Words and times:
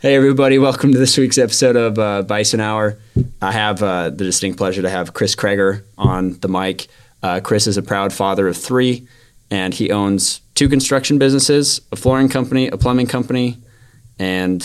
Hey, 0.00 0.14
everybody, 0.14 0.60
welcome 0.60 0.92
to 0.92 0.98
this 0.98 1.18
week's 1.18 1.38
episode 1.38 1.74
of 1.74 1.98
uh, 1.98 2.22
Bison 2.22 2.60
Hour. 2.60 3.00
I 3.42 3.50
have 3.50 3.82
uh, 3.82 4.10
the 4.10 4.24
distinct 4.24 4.56
pleasure 4.56 4.80
to 4.80 4.88
have 4.88 5.12
Chris 5.12 5.34
Kregger 5.34 5.82
on 5.96 6.38
the 6.38 6.46
mic. 6.46 6.86
Uh, 7.20 7.40
Chris 7.42 7.66
is 7.66 7.76
a 7.76 7.82
proud 7.82 8.12
father 8.12 8.46
of 8.46 8.56
three, 8.56 9.08
and 9.50 9.74
he 9.74 9.90
owns 9.90 10.40
two 10.54 10.68
construction 10.68 11.18
businesses 11.18 11.80
a 11.90 11.96
flooring 11.96 12.28
company, 12.28 12.68
a 12.68 12.76
plumbing 12.76 13.08
company, 13.08 13.56
and 14.20 14.60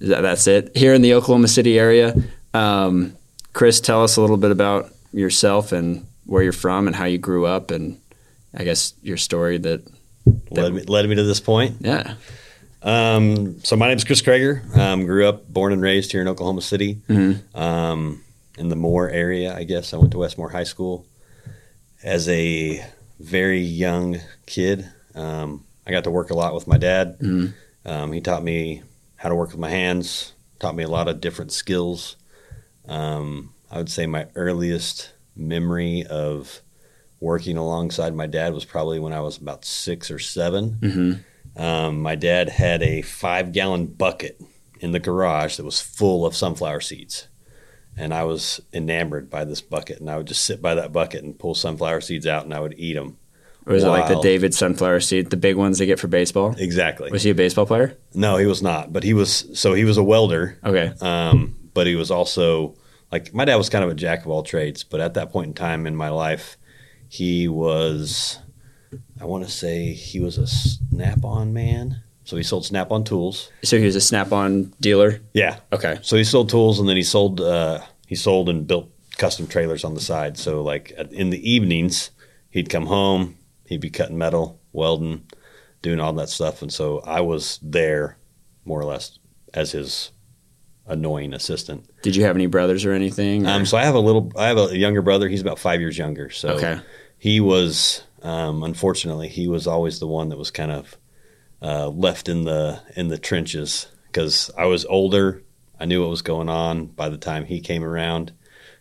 th- 0.00 0.20
that's 0.20 0.46
it 0.46 0.76
here 0.76 0.92
in 0.92 1.00
the 1.00 1.14
Oklahoma 1.14 1.48
City 1.48 1.78
area. 1.78 2.14
Um, 2.52 3.16
Chris, 3.54 3.80
tell 3.80 4.04
us 4.04 4.18
a 4.18 4.20
little 4.20 4.36
bit 4.36 4.50
about 4.50 4.92
yourself 5.14 5.72
and 5.72 6.06
where 6.26 6.42
you're 6.42 6.52
from 6.52 6.86
and 6.86 6.94
how 6.94 7.06
you 7.06 7.16
grew 7.16 7.46
up, 7.46 7.70
and 7.70 7.98
I 8.54 8.64
guess 8.64 8.92
your 9.02 9.16
story 9.16 9.56
that, 9.56 9.82
led 10.50 10.74
me, 10.74 10.82
led 10.82 11.08
me 11.08 11.14
to 11.14 11.22
this 11.22 11.40
point. 11.40 11.76
yeah. 11.80 12.16
Um, 12.90 13.58
so 13.64 13.74
my 13.76 13.88
name 13.88 13.96
is 13.96 14.04
Chris 14.04 14.22
Kregger. 14.22 14.62
Um, 14.76 15.06
grew 15.06 15.26
up, 15.28 15.52
born 15.52 15.72
and 15.72 15.82
raised 15.82 16.12
here 16.12 16.20
in 16.20 16.28
Oklahoma 16.28 16.62
City, 16.62 17.02
Mm-hmm. 17.08 17.58
um, 17.58 18.22
in 18.58 18.68
the 18.68 18.76
Moore 18.76 19.10
area. 19.10 19.54
I 19.54 19.64
guess 19.64 19.92
I 19.92 19.96
went 19.96 20.12
to 20.12 20.18
Westmoore 20.18 20.50
High 20.52 20.62
School 20.64 21.04
as 22.04 22.28
a 22.28 22.84
very 23.18 23.58
young 23.60 24.20
kid. 24.46 24.88
Um, 25.16 25.64
I 25.84 25.90
got 25.90 26.04
to 26.04 26.10
work 26.12 26.30
a 26.30 26.34
lot 26.34 26.54
with 26.54 26.68
my 26.68 26.78
dad. 26.78 27.18
Mhm. 27.18 27.54
Um, 27.84 28.12
he 28.12 28.20
taught 28.20 28.44
me 28.44 28.82
how 29.16 29.28
to 29.30 29.34
work 29.34 29.50
with 29.50 29.58
my 29.58 29.70
hands. 29.70 30.32
Taught 30.60 30.76
me 30.76 30.84
a 30.84 30.88
lot 30.88 31.08
of 31.08 31.20
different 31.20 31.50
skills. 31.52 32.16
Um, 32.86 33.52
I 33.68 33.78
would 33.78 33.90
say 33.90 34.06
my 34.06 34.28
earliest 34.36 35.10
memory 35.34 36.04
of 36.08 36.60
working 37.20 37.56
alongside 37.56 38.14
my 38.14 38.26
dad 38.26 38.54
was 38.54 38.64
probably 38.64 39.00
when 39.00 39.12
I 39.12 39.20
was 39.20 39.38
about 39.38 39.64
six 39.64 40.08
or 40.08 40.20
seven. 40.20 40.78
hmm 40.80 41.12
Um, 41.56 42.02
my 42.02 42.14
dad 42.14 42.50
had 42.50 42.82
a 42.82 43.02
five 43.02 43.52
gallon 43.52 43.86
bucket 43.86 44.40
in 44.80 44.92
the 44.92 45.00
garage 45.00 45.56
that 45.56 45.64
was 45.64 45.80
full 45.80 46.26
of 46.26 46.36
sunflower 46.36 46.82
seeds. 46.82 47.28
And 47.96 48.12
I 48.12 48.24
was 48.24 48.60
enamored 48.74 49.30
by 49.30 49.44
this 49.44 49.62
bucket. 49.62 50.00
And 50.00 50.10
I 50.10 50.18
would 50.18 50.26
just 50.26 50.44
sit 50.44 50.60
by 50.60 50.74
that 50.74 50.92
bucket 50.92 51.24
and 51.24 51.38
pull 51.38 51.54
sunflower 51.54 52.02
seeds 52.02 52.26
out 52.26 52.44
and 52.44 52.52
I 52.52 52.60
would 52.60 52.74
eat 52.78 52.92
them. 52.92 53.16
Or 53.64 53.72
was 53.72 53.82
it 53.82 53.88
like 53.88 54.06
the 54.06 54.20
David 54.20 54.54
sunflower 54.54 55.00
seed, 55.00 55.30
the 55.30 55.36
big 55.36 55.56
ones 55.56 55.78
they 55.78 55.86
get 55.86 55.98
for 55.98 56.06
baseball? 56.06 56.54
Exactly. 56.56 57.10
Was 57.10 57.24
he 57.24 57.30
a 57.30 57.34
baseball 57.34 57.66
player? 57.66 57.98
No, 58.14 58.36
he 58.36 58.46
was 58.46 58.62
not. 58.62 58.92
But 58.92 59.02
he 59.02 59.12
was, 59.12 59.48
so 59.58 59.74
he 59.74 59.84
was 59.84 59.96
a 59.96 60.04
welder. 60.04 60.58
Okay. 60.62 60.92
Um, 61.00 61.56
but 61.74 61.88
he 61.88 61.96
was 61.96 62.12
also, 62.12 62.76
like, 63.10 63.34
my 63.34 63.44
dad 63.44 63.56
was 63.56 63.68
kind 63.68 63.82
of 63.82 63.90
a 63.90 63.94
jack 63.94 64.20
of 64.20 64.30
all 64.30 64.44
trades. 64.44 64.84
But 64.84 65.00
at 65.00 65.14
that 65.14 65.32
point 65.32 65.48
in 65.48 65.54
time 65.54 65.86
in 65.86 65.96
my 65.96 66.10
life, 66.10 66.56
he 67.08 67.48
was, 67.48 68.38
I 69.20 69.24
want 69.24 69.44
to 69.44 69.50
say 69.50 69.92
he 69.92 70.20
was 70.20 70.38
a 70.38 70.46
Snap-on 70.46 71.52
man. 71.52 72.00
So 72.24 72.36
he 72.36 72.42
sold 72.42 72.64
Snap-on 72.64 73.04
tools. 73.04 73.50
So 73.62 73.78
he 73.78 73.84
was 73.84 73.96
a 73.96 74.00
Snap-on 74.00 74.74
dealer. 74.80 75.20
Yeah. 75.32 75.60
Okay. 75.72 75.98
So 76.02 76.16
he 76.16 76.24
sold 76.24 76.48
tools, 76.48 76.80
and 76.80 76.88
then 76.88 76.96
he 76.96 77.02
sold 77.02 77.40
uh, 77.40 77.80
he 78.06 78.14
sold 78.14 78.48
and 78.48 78.66
built 78.66 78.90
custom 79.16 79.46
trailers 79.46 79.84
on 79.84 79.94
the 79.94 80.00
side. 80.00 80.36
So 80.36 80.62
like 80.62 80.90
in 81.12 81.30
the 81.30 81.50
evenings, 81.50 82.10
he'd 82.50 82.68
come 82.68 82.86
home, 82.86 83.36
he'd 83.66 83.80
be 83.80 83.90
cutting 83.90 84.18
metal, 84.18 84.60
welding, 84.72 85.24
doing 85.82 86.00
all 86.00 86.12
that 86.14 86.28
stuff, 86.28 86.62
and 86.62 86.72
so 86.72 87.00
I 87.00 87.20
was 87.20 87.58
there 87.62 88.18
more 88.64 88.80
or 88.80 88.84
less 88.84 89.18
as 89.54 89.72
his 89.72 90.10
annoying 90.86 91.32
assistant. 91.32 91.88
Did 92.02 92.16
you 92.16 92.24
have 92.24 92.36
any 92.36 92.46
brothers 92.46 92.84
or 92.84 92.92
anything? 92.92 93.46
or- 93.46 93.50
Um, 93.50 93.66
so 93.66 93.76
I 93.76 93.84
have 93.84 93.94
a 93.94 94.00
little, 94.00 94.32
I 94.36 94.48
have 94.48 94.58
a 94.58 94.76
younger 94.76 95.02
brother. 95.02 95.28
He's 95.28 95.40
about 95.40 95.58
five 95.58 95.80
years 95.80 95.96
younger. 95.98 96.30
So 96.30 96.50
okay. 96.50 96.80
he 97.18 97.40
was 97.40 98.02
um, 98.26 98.62
unfortunately 98.62 99.28
he 99.28 99.46
was 99.48 99.66
always 99.66 100.00
the 100.00 100.06
one 100.06 100.28
that 100.30 100.38
was 100.38 100.50
kind 100.50 100.72
of 100.72 100.96
uh, 101.62 101.88
left 101.88 102.28
in 102.28 102.44
the 102.44 102.80
in 102.96 103.08
the 103.08 103.18
trenches 103.18 103.86
because 104.06 104.50
I 104.58 104.66
was 104.66 104.84
older. 104.86 105.42
I 105.78 105.84
knew 105.84 106.00
what 106.00 106.10
was 106.10 106.22
going 106.22 106.48
on 106.48 106.86
by 106.86 107.08
the 107.08 107.18
time 107.18 107.44
he 107.44 107.60
came 107.60 107.84
around. 107.84 108.32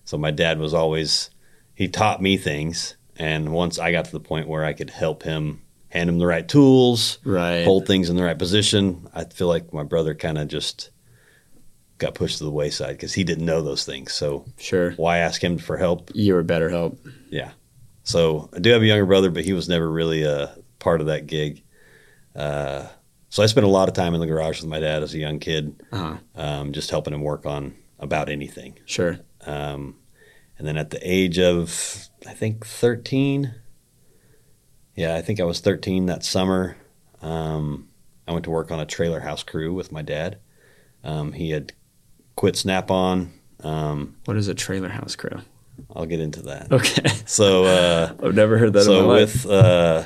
So 0.04 0.18
my 0.18 0.32
dad 0.32 0.60
was 0.60 0.74
always 0.74 1.30
he 1.74 1.88
taught 1.88 2.22
me 2.22 2.38
things, 2.38 2.96
and 3.18 3.54
once 3.54 3.78
I 3.80 3.92
got 3.92 4.06
to 4.06 4.12
the 4.12 4.20
point 4.20 4.48
where 4.48 4.64
I 4.66 4.74
could 4.74 4.90
help 4.90 5.24
him, 5.24 5.62
hand 5.90 6.10
him 6.10 6.20
the 6.20 6.26
right 6.28 6.48
tools, 6.48 7.20
Right. 7.24 7.66
hold 7.66 7.86
things 7.86 8.10
in 8.10 8.16
the 8.16 8.24
right 8.24 8.38
position, 8.40 9.08
I 9.14 9.26
feel 9.26 9.48
like 9.48 9.74
my 9.74 9.84
brother 9.84 10.16
kind 10.16 10.38
of 10.38 10.48
just 10.48 10.90
got 11.98 12.16
pushed 12.16 12.38
to 12.40 12.44
the 12.46 12.52
wayside 12.52 12.92
because 12.98 13.14
he 13.14 13.24
didn't 13.24 13.46
know 13.46 13.62
those 13.62 13.86
things. 13.86 14.14
So 14.14 14.46
Sure. 14.58 14.92
why 14.94 15.20
ask 15.20 15.44
him 15.44 15.58
for 15.58 15.78
help? 15.78 16.12
You 16.14 16.34
were 16.34 16.44
better 16.44 16.70
help. 16.70 16.98
So 18.06 18.50
I 18.56 18.60
do 18.60 18.70
have 18.72 18.82
a 18.82 18.86
younger 18.86 19.06
brother, 19.06 19.30
but 19.30 19.44
he 19.46 19.52
was 19.54 19.68
never 19.68 19.90
really 19.92 20.24
a 20.24 20.56
part 20.80 21.02
of 21.02 21.08
that 21.08 21.28
gig. 21.28 21.64
Uh, 22.36 22.88
so 23.30 23.44
I 23.44 23.48
spent 23.48 23.66
a 23.66 23.70
lot 23.70 23.90
of 23.90 23.94
time 23.96 24.14
in 24.14 24.20
the 24.22 24.28
garage 24.28 24.62
with 24.62 24.70
my 24.70 24.80
dad 24.80 25.04
as 25.04 25.14
a 25.14 25.18
young 25.18 25.40
kid, 25.40 25.84
Uh-huh. 25.92 26.18
um, 26.36 26.72
just 26.72 26.90
helping 26.92 27.14
him 27.14 27.22
work 27.22 27.46
on 27.46 27.76
about 28.00 28.30
anything. 28.30 28.78
Sure. 28.86 29.20
Um, 29.46 29.96
and 30.58 30.66
then 30.68 30.78
at 30.78 30.92
the 30.92 31.00
age 31.02 31.38
of, 31.40 32.08
I 32.28 32.34
think, 32.34 32.66
13, 32.66 33.54
yeah, 34.96 35.16
I 35.16 35.22
think 35.22 35.40
I 35.40 35.44
was 35.44 35.60
13 35.60 36.06
that 36.06 36.24
summer, 36.24 36.78
um, 37.22 37.90
I 38.28 38.32
went 38.32 38.46
to 38.46 38.52
work 38.52 38.72
on 38.72 38.80
a 38.80 38.86
trailer 38.86 39.20
house 39.22 39.44
crew 39.44 39.74
with 39.74 39.92
my 39.92 40.02
dad. 40.02 40.38
Um, 41.04 41.34
he 41.34 41.50
had 41.52 41.74
quit 42.36 42.56
Snap-on. 42.56 43.34
Um, 43.62 44.16
What 44.26 44.38
is 44.38 44.48
a 44.48 44.54
trailer 44.54 44.90
house 44.90 45.16
crew? 45.16 45.42
I'll 45.96 46.06
get 46.06 46.20
into 46.20 46.42
that. 46.44 46.72
Okay. 46.72 47.10
So, 47.26 47.66
uh, 47.66 48.14
I've 48.24 48.36
never 48.36 48.58
heard 48.58 48.74
that 48.74 48.80
in 48.82 48.86
so 48.86 49.08
with 49.10 49.46
uh, 49.46 50.04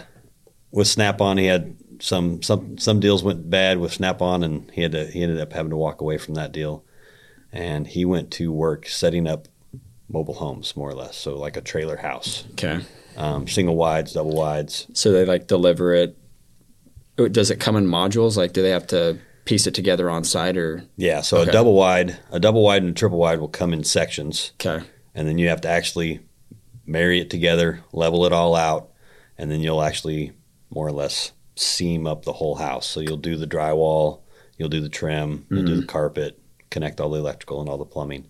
with 0.72 0.88
Snap-on, 0.88 1.38
he 1.38 1.46
had 1.46 1.76
some 2.00 2.42
some 2.42 2.78
some 2.78 3.00
deals 3.00 3.24
went 3.24 3.50
bad 3.50 3.78
with 3.80 3.94
Snap-on, 3.94 4.44
and 4.44 4.70
he 4.72 4.82
had 4.82 4.92
to 4.94 5.06
he 5.08 5.22
ended 5.24 5.40
up 5.40 5.54
having 5.54 5.70
to 5.72 5.76
walk 5.78 6.02
away 6.02 6.18
from 6.18 6.36
that 6.36 6.52
deal, 6.52 6.84
and 7.52 7.88
he 7.88 8.06
went 8.06 8.32
to 8.32 8.52
work 8.52 8.88
setting 8.88 9.28
up 9.28 9.48
mobile 10.08 10.36
homes, 10.36 10.76
more 10.76 10.90
or 10.90 10.94
less. 10.96 11.16
So 11.18 11.38
like 11.38 11.56
a 11.58 11.62
trailer 11.62 11.98
house, 11.98 12.46
Okay. 12.54 12.80
um, 13.16 13.48
single 13.48 13.76
wides, 13.76 14.14
double 14.14 14.32
wides. 14.36 14.88
So 14.94 15.12
they 15.12 15.26
like 15.26 15.48
deliver 15.48 15.94
it. 15.94 16.18
Oh, 17.18 17.28
Does 17.28 17.52
it 17.52 17.60
come 17.60 17.76
in 17.76 17.86
modules? 17.86 18.38
Like, 18.38 18.54
do 18.54 18.62
they 18.62 18.70
have 18.72 18.88
to 18.88 19.20
piece 19.46 19.68
it 19.68 19.74
together 19.76 20.10
on 20.10 20.24
site 20.24 20.56
or? 20.58 20.86
Yeah, 20.96 21.22
so 21.22 21.38
Okay. 21.40 21.50
a 21.50 21.54
double 21.54 21.74
wide, 21.76 22.18
a 22.32 22.40
double 22.40 22.64
wide 22.64 22.82
and 22.82 22.92
a 22.92 22.94
triple 22.94 23.20
wide 23.20 23.40
will 23.40 23.50
come 23.50 23.74
in 23.74 23.84
sections, 23.84 24.52
Okay. 24.60 24.84
And 25.20 25.28
then 25.28 25.38
you 25.38 25.50
have 25.50 25.60
to 25.62 25.68
actually 25.68 26.22
marry 26.86 27.20
it 27.20 27.30
together, 27.30 27.82
level 27.92 28.26
it 28.26 28.32
all 28.32 28.56
out, 28.56 28.90
and 29.38 29.52
then 29.52 29.60
you'll 29.60 29.82
actually 29.84 30.32
more 30.70 30.88
or 30.88 30.94
less 30.94 31.34
seam 31.58 32.08
up 32.08 32.24
the 32.24 32.32
whole 32.32 32.56
house. 32.56 32.88
So 32.88 33.02
you'll 33.02 33.18
do 33.18 33.36
the 33.36 33.46
drywall, 33.46 34.22
you'll 34.58 34.70
do 34.70 34.80
the 34.80 34.88
trim, 34.88 35.46
you'll 35.50 35.66
do 35.66 35.82
the 35.82 35.86
carpet, 35.88 36.40
connect 36.70 37.02
all 37.02 37.10
the 37.10 37.20
electrical 37.20 37.60
and 37.60 37.70
all 37.70 37.78
the 37.78 37.84
plumbing. 37.84 38.28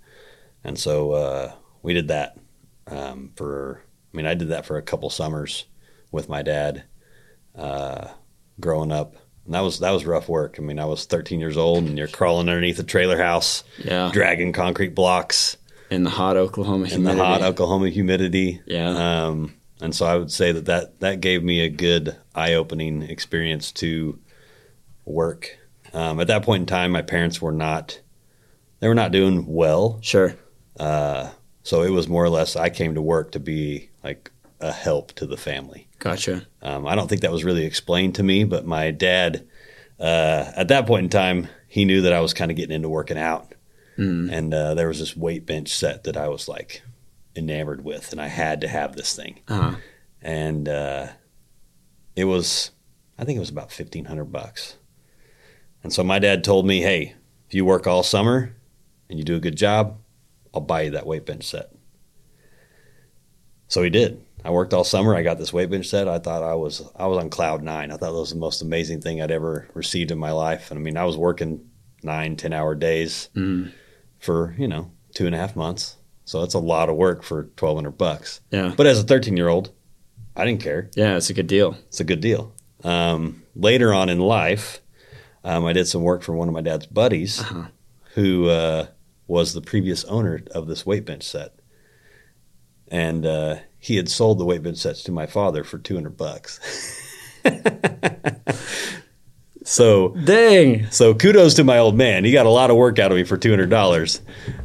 And 0.64 0.80
so 0.80 1.12
uh, 1.12 1.52
we 1.84 1.94
did 1.94 2.08
that 2.08 2.40
um, 2.88 3.34
for. 3.36 3.84
I 4.12 4.18
mean, 4.18 4.26
I 4.26 4.34
did 4.34 4.48
that 4.50 4.66
for 4.66 4.78
a 4.78 4.82
couple 4.82 5.12
summers 5.12 5.66
with 6.12 6.28
my 6.28 6.42
dad 6.42 6.86
uh, 7.56 8.08
growing 8.60 8.92
up. 8.92 9.16
And 9.46 9.54
that 9.54 9.60
was 9.62 9.80
that 9.82 9.92
was 9.92 10.06
rough 10.08 10.28
work. 10.28 10.56
I 10.58 10.64
mean, 10.64 10.80
I 10.80 10.86
was 10.86 11.06
13 11.06 11.40
years 11.40 11.56
old, 11.58 11.84
and 11.84 12.00
you're 12.00 12.08
crawling 12.08 12.50
underneath 12.50 12.80
a 12.80 12.84
trailer 12.84 13.18
house, 13.18 13.64
Yeah. 13.78 14.10
dragging 14.12 14.54
concrete 14.54 14.96
blocks 14.96 15.56
In 15.90 16.04
the 16.04 16.10
hot 16.10 16.38
Oklahoma 16.38 16.86
in 16.86 17.04
the 17.04 17.12
humidity. 17.12 17.20
hot 17.20 17.42
Oklahoma 17.42 17.90
humidity. 17.90 18.62
Yeah. 18.66 19.26
Um, 19.26 19.56
and 19.82 19.96
so 19.96 20.06
I 20.06 20.16
would 20.16 20.32
say 20.32 20.52
that, 20.52 20.66
that 20.66 21.00
that 21.00 21.22
gave 21.22 21.44
me 21.44 21.62
a 21.62 21.70
good 21.70 22.16
eye 22.36 22.54
opening 22.54 23.02
experience 23.04 23.72
to 23.74 24.20
work. 25.06 25.58
Um, 25.94 26.20
at 26.20 26.28
that 26.28 26.44
point 26.44 26.62
in 26.62 26.66
time, 26.68 26.92
my 26.92 27.02
parents 27.02 27.42
were 27.42 27.52
not 27.52 28.00
they 28.80 28.88
were 28.88 28.96
not 28.96 29.12
doing 29.12 29.46
well. 29.48 30.00
Sure. 30.02 30.36
Uh, 30.80 31.30
so 31.64 31.82
it 31.84 31.90
was 31.90 32.08
more 32.08 32.24
or 32.24 32.30
less 32.30 32.56
I 32.56 32.70
came 32.70 32.96
to 32.96 33.02
work 33.02 33.32
to 33.32 33.40
be 33.40 33.90
like 34.04 34.32
a 34.60 34.72
help 34.72 35.14
to 35.14 35.26
the 35.26 35.38
family. 35.38 35.88
Gotcha. 36.00 36.46
Um, 36.62 36.88
I 36.88 36.96
don't 36.96 37.08
think 37.08 37.22
that 37.22 37.32
was 37.32 37.44
really 37.44 37.66
explained 37.66 38.16
to 38.16 38.24
me, 38.24 38.44
but 38.44 38.66
my 38.66 38.92
dad, 38.92 39.48
uh, 40.00 40.52
at 40.56 40.70
that 40.70 40.88
point 40.88 41.06
in 41.06 41.10
time, 41.10 41.48
he 41.68 41.86
knew 41.86 42.02
that 42.02 42.14
I 42.14 42.22
was 42.22 42.34
kind 42.34 42.52
of 42.52 42.58
getting 42.58 42.76
into 42.76 42.90
working 42.90 43.18
out. 43.18 43.49
Mm. 44.00 44.32
And 44.32 44.54
uh, 44.54 44.74
there 44.76 44.88
was 44.88 45.00
this 45.00 45.16
weight 45.18 45.46
bench 45.46 45.70
set 45.70 46.06
that 46.06 46.16
I 46.16 46.30
was 46.30 46.48
like 46.48 46.82
enamored 47.36 47.84
with, 47.84 48.12
and 48.12 48.22
I 48.22 48.28
had 48.28 48.62
to 48.62 48.68
have 48.68 48.96
this 48.96 49.14
thing. 49.16 49.42
Uh-huh. 49.48 49.76
And 50.22 50.70
uh, 50.70 51.08
it 52.16 52.24
was, 52.26 52.72
I 53.18 53.26
think 53.26 53.38
it 53.38 53.42
was 53.42 53.50
about 53.50 53.72
fifteen 53.72 54.06
hundred 54.06 54.32
bucks. 54.32 54.78
And 55.84 55.94
so 55.94 56.04
my 56.04 56.20
dad 56.20 56.44
told 56.44 56.66
me, 56.66 56.82
"Hey, 56.82 57.16
if 57.48 57.54
you 57.54 57.66
work 57.66 57.88
all 57.88 58.04
summer 58.04 58.56
and 59.10 59.20
you 59.20 59.26
do 59.26 59.36
a 59.36 59.42
good 59.42 59.58
job, 59.58 59.98
I'll 60.54 60.62
buy 60.62 60.84
you 60.84 60.92
that 60.92 61.06
weight 61.06 61.26
bench 61.26 61.44
set." 61.44 61.72
So 63.68 63.84
he 63.84 63.90
did. 63.90 64.26
I 64.44 64.52
worked 64.52 64.74
all 64.74 64.86
summer. 64.86 65.16
I 65.16 65.22
got 65.22 65.38
this 65.38 65.52
weight 65.52 65.70
bench 65.70 65.88
set. 65.88 66.08
I 66.08 66.20
thought 66.20 66.44
I 66.44 66.56
was 66.56 66.82
I 66.96 67.08
was 67.08 67.18
on 67.18 67.30
cloud 67.30 67.62
nine. 67.64 67.92
I 67.92 67.98
thought 67.98 68.14
that 68.14 68.20
was 68.20 68.32
the 68.32 68.38
most 68.38 68.62
amazing 68.62 69.02
thing 69.02 69.22
I'd 69.22 69.32
ever 69.32 69.68
received 69.74 70.12
in 70.12 70.18
my 70.18 70.32
life. 70.32 70.72
And 70.72 70.80
I 70.80 70.82
mean, 70.82 70.98
I 70.98 71.04
was 71.04 71.18
working 71.18 71.70
nine, 72.02 72.38
ten 72.38 72.54
hour 72.54 72.76
days 72.76 73.30
Mm. 73.36 73.72
For 74.20 74.56
you 74.58 74.68
know 74.68 74.92
two 75.14 75.26
and 75.26 75.34
a 75.36 75.38
half 75.38 75.56
months. 75.56 75.96
So 76.26 76.42
that's 76.42 76.54
a 76.54 76.60
lot 76.60 76.90
of 76.90 76.96
work 76.96 77.24
for 77.24 77.46
twelve 77.56 77.78
hundred 77.78 77.98
bucks. 77.98 78.42
Yeah. 78.52 78.74
But 78.78 78.86
as 78.88 79.00
a 79.00 79.04
thirteen 79.04 79.36
year 79.38 79.48
old, 79.50 79.72
I 80.36 80.46
didn't 80.46 80.62
care. 80.62 80.90
Yeah, 80.96 81.18
it's 81.18 81.30
a 81.30 81.34
good 81.34 81.48
deal. 81.48 81.76
It's 81.88 82.00
a 82.00 82.04
good 82.04 82.22
deal. 82.22 82.54
Um, 82.84 83.44
later 83.56 83.94
on 83.94 84.10
in 84.10 84.20
life, 84.20 84.80
um, 85.44 85.66
I 85.66 85.74
did 85.74 85.88
some 85.88 86.02
work 86.04 86.22
for 86.22 86.34
one 86.34 86.48
of 86.48 86.54
my 86.54 86.62
dad's 86.62 86.86
buddies, 86.86 87.40
Uh-huh. 87.42 87.64
who 88.14 88.48
uh, 88.48 88.88
was 89.28 89.54
the 89.54 89.62
previous 89.62 90.06
owner 90.06 90.42
of 90.52 90.68
this 90.68 90.86
weight 90.86 91.06
bench 91.06 91.24
set, 91.24 91.60
and 92.90 93.26
uh, 93.26 93.56
he 93.80 93.96
had 93.98 94.08
sold 94.08 94.38
the 94.38 94.46
weight 94.46 94.62
bench 94.64 94.78
sets 94.78 95.04
to 95.04 95.12
my 95.12 95.26
father 95.26 95.64
for 95.64 95.78
two 95.80 95.96
hundred 95.96 96.16
bucks. 96.16 96.60
so 99.70 100.10
Dang. 100.10 100.90
so 100.92 101.14
kudos 101.14 101.54
to 101.56 101.64
my 101.64 101.78
old 101.78 101.96
man. 101.96 102.26
He 102.26 102.32
got 102.32 102.46
a 102.46 102.50
lot 102.50 102.72
of 102.72 102.78
work 102.78 103.00
out 103.00 103.12
of 103.12 103.18
me 103.18 103.24
for 103.24 103.38
two 103.38 103.50
hundred 103.50 103.70
dollars, 103.70 104.22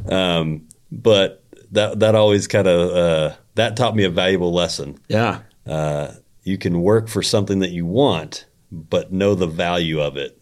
um, 0.09 0.67
but 0.91 1.43
that 1.71 1.99
that 1.99 2.15
always 2.15 2.47
kind 2.47 2.67
of 2.67 2.89
uh, 2.91 3.35
that 3.55 3.77
taught 3.77 3.95
me 3.95 4.03
a 4.03 4.09
valuable 4.09 4.53
lesson. 4.53 4.99
Yeah. 5.07 5.41
Uh, 5.65 6.13
you 6.43 6.57
can 6.57 6.81
work 6.81 7.07
for 7.07 7.21
something 7.21 7.59
that 7.59 7.71
you 7.71 7.85
want, 7.85 8.45
but 8.71 9.11
know 9.11 9.35
the 9.35 9.47
value 9.47 9.99
of 9.99 10.17
it 10.17 10.39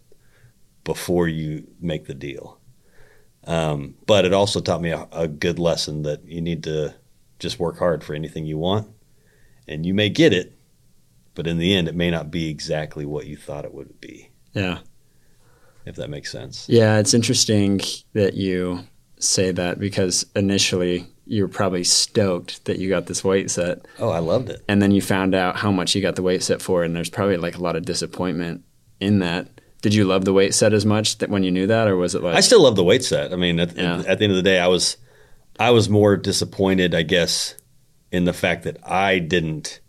before 0.84 1.28
you 1.28 1.68
make 1.80 2.08
the 2.08 2.14
deal. 2.14 2.60
Um, 3.46 3.96
but 4.06 4.26
it 4.26 4.34
also 4.34 4.60
taught 4.60 4.82
me 4.82 4.92
a, 4.92 5.08
a 5.12 5.28
good 5.28 5.60
lesson 5.60 6.04
that 6.04 6.26
you 6.26 6.42
need 6.42 6.64
to 6.64 6.96
just 7.40 7.60
work 7.60 7.80
hard 7.80 8.04
for 8.04 8.14
anything 8.14 8.46
you 8.46 8.58
want, 8.58 8.90
and 9.68 9.86
you 9.86 9.94
may 9.94 10.10
get 10.10 10.34
it, 10.34 10.58
but 11.36 11.48
in 11.48 11.58
the 11.58 11.74
end, 11.74 11.88
it 11.88 11.96
may 11.96 12.10
not 12.10 12.32
be 12.32 12.50
exactly 12.50 13.06
what 13.06 13.26
you 13.26 13.36
thought 13.36 13.66
it 13.66 13.74
would 13.74 14.00
be. 14.00 14.30
Yeah. 14.54 14.80
If 15.86 15.96
that 15.98 16.10
makes 16.10 16.32
sense. 16.32 16.68
Yeah, 16.70 16.98
it's 17.00 17.14
interesting 17.14 17.82
that 18.14 18.36
you 18.36 18.82
say 19.20 19.52
that 19.52 19.80
because 19.80 20.26
initially 20.36 21.08
you 21.26 21.44
were 21.44 21.50
probably 21.50 21.84
stoked 21.84 22.66
that 22.66 22.80
you 22.80 22.90
got 22.90 23.06
this 23.08 23.24
weight 23.24 23.50
set 23.50 23.86
Oh, 24.00 24.10
I 24.10 24.20
loved 24.20 24.50
it. 24.50 24.62
and 24.68 24.82
then 24.82 24.92
you 24.92 25.02
found 25.02 25.34
out 25.34 25.56
how 25.58 25.72
much 25.72 25.96
you 25.96 26.02
got 26.02 26.16
the 26.18 26.22
weight 26.22 26.44
set 26.44 26.62
for 26.62 26.84
and 26.84 26.94
there's 26.96 27.10
probably 27.10 27.38
like 27.38 27.56
a 27.58 27.62
lot 27.62 27.76
of 27.78 27.86
disappointment 27.86 28.64
in 29.00 29.20
that. 29.20 29.48
Did 29.82 29.94
you 29.94 30.04
love 30.06 30.26
the 30.26 30.34
weight 30.34 30.54
set 30.54 30.74
as 30.74 30.86
much 30.86 31.18
that 31.20 31.30
when 31.30 31.44
you 31.44 31.52
knew 31.52 31.68
that 31.68 31.88
or 31.88 31.96
was 31.98 32.16
it 32.16 32.22
like 32.24 32.36
I 32.36 32.42
still 32.42 32.62
love 32.64 32.76
the 32.76 32.84
weight 32.84 33.04
set. 33.04 33.32
I 33.34 33.38
mean, 33.38 33.60
at, 33.60 33.76
Yeah. 33.76 34.04
at 34.08 34.20
the 34.20 34.24
end 34.26 34.32
of 34.32 34.38
the 34.38 34.42
day, 34.44 34.60
I 34.60 34.68
was 34.68 34.98
I 35.60 35.70
was 35.72 35.88
more 35.90 36.18
disappointed, 36.18 36.96
I 36.96 37.04
guess, 37.04 37.56
in 38.12 38.26
the 38.26 38.34
fact 38.34 38.64
that 38.64 38.78
I 38.90 39.20
didn't 39.20 39.80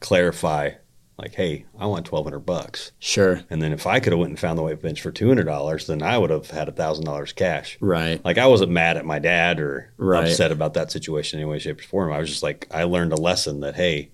clarify, 0.00 0.70
like, 1.16 1.34
hey, 1.34 1.64
I 1.78 1.86
want 1.86 2.06
twelve 2.06 2.24
hundred 2.26 2.40
bucks, 2.40 2.92
sure, 2.98 3.42
and 3.50 3.62
then 3.62 3.72
if 3.72 3.86
I 3.86 4.00
could 4.00 4.12
have 4.12 4.18
went 4.20 4.30
and 4.30 4.38
found 4.38 4.58
the 4.58 4.62
weight 4.62 4.82
bench 4.82 5.00
for 5.00 5.12
two 5.12 5.28
hundred 5.28 5.44
dollars, 5.44 5.86
then 5.86 6.02
I 6.02 6.18
would 6.18 6.30
have 6.30 6.50
had 6.50 6.68
a 6.68 6.72
thousand 6.72 7.04
dollars 7.04 7.32
cash. 7.32 7.76
right. 7.80 8.24
Like 8.24 8.38
I 8.38 8.46
wasn't 8.46 8.72
mad 8.72 8.96
at 8.96 9.04
my 9.04 9.18
dad 9.18 9.60
or 9.60 9.92
Right. 9.96 10.24
upset 10.28 10.50
about 10.52 10.74
that 10.74 10.90
situation 10.90 11.38
in 11.38 11.44
any 11.44 11.50
way, 11.52 11.58
shape, 11.58 11.80
or 11.80 11.84
form. 11.84 12.12
I 12.12 12.18
was 12.18 12.28
just 12.30 12.42
like, 12.42 12.66
I 12.70 12.84
learned 12.84 13.12
a 13.12 13.16
lesson 13.16 13.60
that 13.60 13.74
hey, 13.76 14.10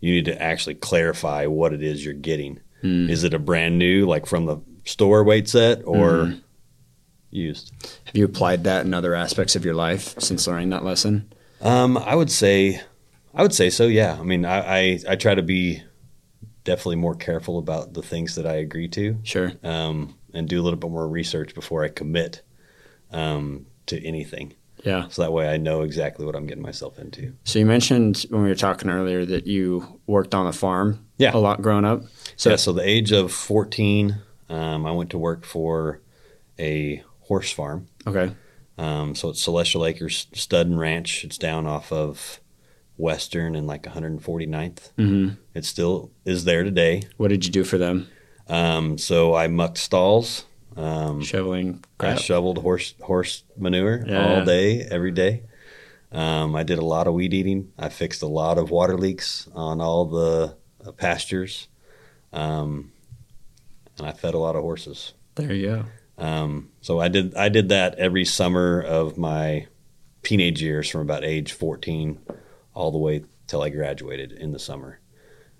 you 0.00 0.12
need 0.12 0.24
to 0.26 0.42
actually 0.42 0.74
clarify 0.74 1.46
what 1.46 1.72
it 1.72 1.82
is 1.82 2.04
you're 2.04 2.12
getting. 2.14 2.60
Hmm. 2.82 3.08
Is 3.08 3.22
it 3.24 3.32
a 3.34 3.38
brand 3.38 3.78
new, 3.78 4.06
like 4.06 4.26
from 4.26 4.46
the 4.46 4.58
store 4.84 5.22
weight 5.24 5.48
set, 5.48 5.82
or 5.86 6.26
Hmm. 6.26 6.32
used? 7.30 7.72
Have 8.04 8.16
you 8.16 8.24
applied 8.24 8.64
that 8.64 8.84
in 8.84 8.92
other 8.94 9.14
aspects 9.14 9.56
of 9.56 9.64
your 9.64 9.74
life 9.74 10.14
since 10.20 10.46
learning 10.46 10.70
that 10.70 10.84
lesson? 10.84 11.32
Um, 11.60 11.96
I 11.96 12.14
would 12.14 12.30
say, 12.30 12.80
I 13.34 13.42
would 13.42 13.54
say 13.54 13.70
so. 13.70 13.86
Yeah. 13.86 14.18
I 14.18 14.22
mean, 14.24 14.44
I, 14.44 14.58
I, 14.80 14.98
I 15.10 15.16
try 15.16 15.34
to 15.34 15.42
be 15.42 15.82
definitely 16.64 16.96
more 16.96 17.14
careful 17.14 17.58
about 17.58 17.94
the 17.94 18.02
things 18.02 18.34
that 18.36 18.46
I 18.46 18.54
agree 18.54 18.88
to, 18.88 19.18
Sure. 19.22 19.52
um, 19.62 20.14
and 20.32 20.48
do 20.48 20.60
a 20.60 20.62
little 20.62 20.78
bit 20.78 20.90
more 20.90 21.08
research 21.08 21.54
before 21.54 21.84
I 21.84 21.88
commit 21.88 22.42
um, 23.10 23.66
to 23.86 24.04
anything. 24.06 24.54
Yeah. 24.84 25.06
So 25.08 25.22
that 25.22 25.32
way 25.32 25.48
I 25.48 25.58
know 25.58 25.82
exactly 25.82 26.26
what 26.26 26.34
I'm 26.34 26.46
getting 26.46 26.62
myself 26.62 26.98
into. 26.98 27.34
So 27.44 27.58
you 27.58 27.66
mentioned 27.66 28.26
when 28.30 28.42
we 28.42 28.48
were 28.48 28.54
talking 28.54 28.90
earlier 28.90 29.24
that 29.26 29.46
you 29.46 30.00
worked 30.06 30.34
on 30.34 30.46
a 30.46 30.52
farm 30.52 31.06
Yeah. 31.18 31.30
a 31.34 31.38
lot 31.38 31.62
growing 31.62 31.84
up. 31.84 32.02
So, 32.36 32.50
yeah, 32.50 32.56
so 32.56 32.72
the 32.72 32.82
age 32.88 33.12
of 33.12 33.30
14, 33.32 34.16
um, 34.48 34.84
I 34.86 34.90
went 34.92 35.10
to 35.10 35.18
work 35.18 35.44
for 35.44 36.00
a 36.58 37.02
horse 37.20 37.52
farm. 37.52 37.86
Okay. 38.06 38.32
Um, 38.78 39.14
so 39.14 39.28
it's 39.28 39.42
Celestial 39.42 39.86
Acres 39.86 40.26
Stud 40.32 40.66
and 40.66 40.78
Ranch. 40.80 41.22
It's 41.24 41.38
down 41.38 41.66
off 41.66 41.92
of 41.92 42.40
Western 42.96 43.54
and 43.56 43.66
like 43.66 43.82
149th. 43.84 44.90
hmm 44.96 45.28
It 45.54 45.64
still 45.64 46.10
is 46.24 46.44
there 46.44 46.62
today. 46.64 47.02
What 47.16 47.28
did 47.28 47.44
you 47.44 47.50
do 47.52 47.64
for 47.64 47.78
them? 47.78 48.08
Um, 48.48 48.98
so 48.98 49.34
I 49.34 49.48
mucked 49.48 49.78
stalls. 49.78 50.44
Um, 50.76 51.20
Shoveling 51.22 51.84
I 52.00 52.14
shoveled 52.14 52.58
horse 52.58 52.94
horse 53.02 53.44
manure 53.56 54.04
Yeah. 54.06 54.38
all 54.38 54.44
day, 54.44 54.80
every 54.90 55.10
day. 55.10 55.42
Um, 56.10 56.54
I 56.56 56.62
did 56.62 56.78
a 56.78 56.84
lot 56.84 57.06
of 57.06 57.14
weed 57.14 57.32
eating. 57.34 57.72
I 57.78 57.88
fixed 57.88 58.22
a 58.22 58.26
lot 58.26 58.58
of 58.58 58.70
water 58.70 58.96
leaks 58.98 59.48
on 59.54 59.80
all 59.80 60.04
the 60.06 60.56
uh, 60.86 60.92
pastures, 60.92 61.68
um, 62.32 62.92
and 63.98 64.06
I 64.06 64.12
fed 64.12 64.34
a 64.34 64.38
lot 64.38 64.56
of 64.56 64.62
horses. 64.62 65.12
there 65.36 65.52
you 65.52 65.66
go. 65.68 65.84
Um, 66.18 66.70
so 66.82 67.00
I 67.00 67.08
did 67.08 67.34
I 67.34 67.48
did 67.48 67.68
that 67.70 67.94
every 67.98 68.24
summer 68.24 68.80
of 68.82 69.16
my 69.16 69.66
teenage 70.22 70.62
years, 70.62 70.88
from 70.88 71.00
about 71.02 71.24
age 71.24 71.52
fourteen 71.52 72.18
all 72.74 72.90
the 72.90 72.98
way 72.98 73.24
till 73.46 73.62
I 73.62 73.68
graduated 73.70 74.32
in 74.32 74.52
the 74.52 74.58
summer. 74.58 75.00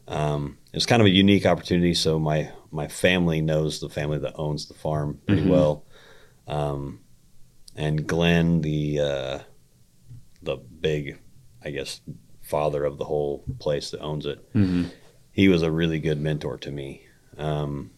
Um, 0.08 0.58
it 0.72 0.76
was 0.76 0.86
kind 0.86 1.00
of 1.00 1.06
a 1.06 1.10
unique 1.10 1.46
opportunity. 1.46 1.94
So 1.94 2.18
my 2.18 2.50
my 2.70 2.88
family 2.88 3.40
knows 3.40 3.80
the 3.80 3.88
family 3.88 4.18
that 4.18 4.34
owns 4.36 4.66
the 4.66 4.74
farm 4.74 5.20
pretty 5.26 5.42
Mhm. 5.42 5.48
well, 5.48 5.84
um, 6.46 7.00
and 7.76 8.06
Glenn, 8.06 8.62
the 8.62 9.00
uh, 9.00 9.38
the 10.42 10.56
big, 10.56 11.18
I 11.64 11.70
guess, 11.70 12.00
father 12.40 12.84
of 12.84 12.98
the 12.98 13.04
whole 13.04 13.44
place 13.58 13.90
that 13.90 14.00
owns 14.00 14.26
it 14.26 14.38
hmm 14.52 14.84
he 15.34 15.48
was 15.48 15.62
a 15.62 15.70
really 15.70 15.98
good 15.98 16.20
mentor 16.20 16.58
to 16.58 16.70
me. 16.70 17.06
Um, 17.38 17.90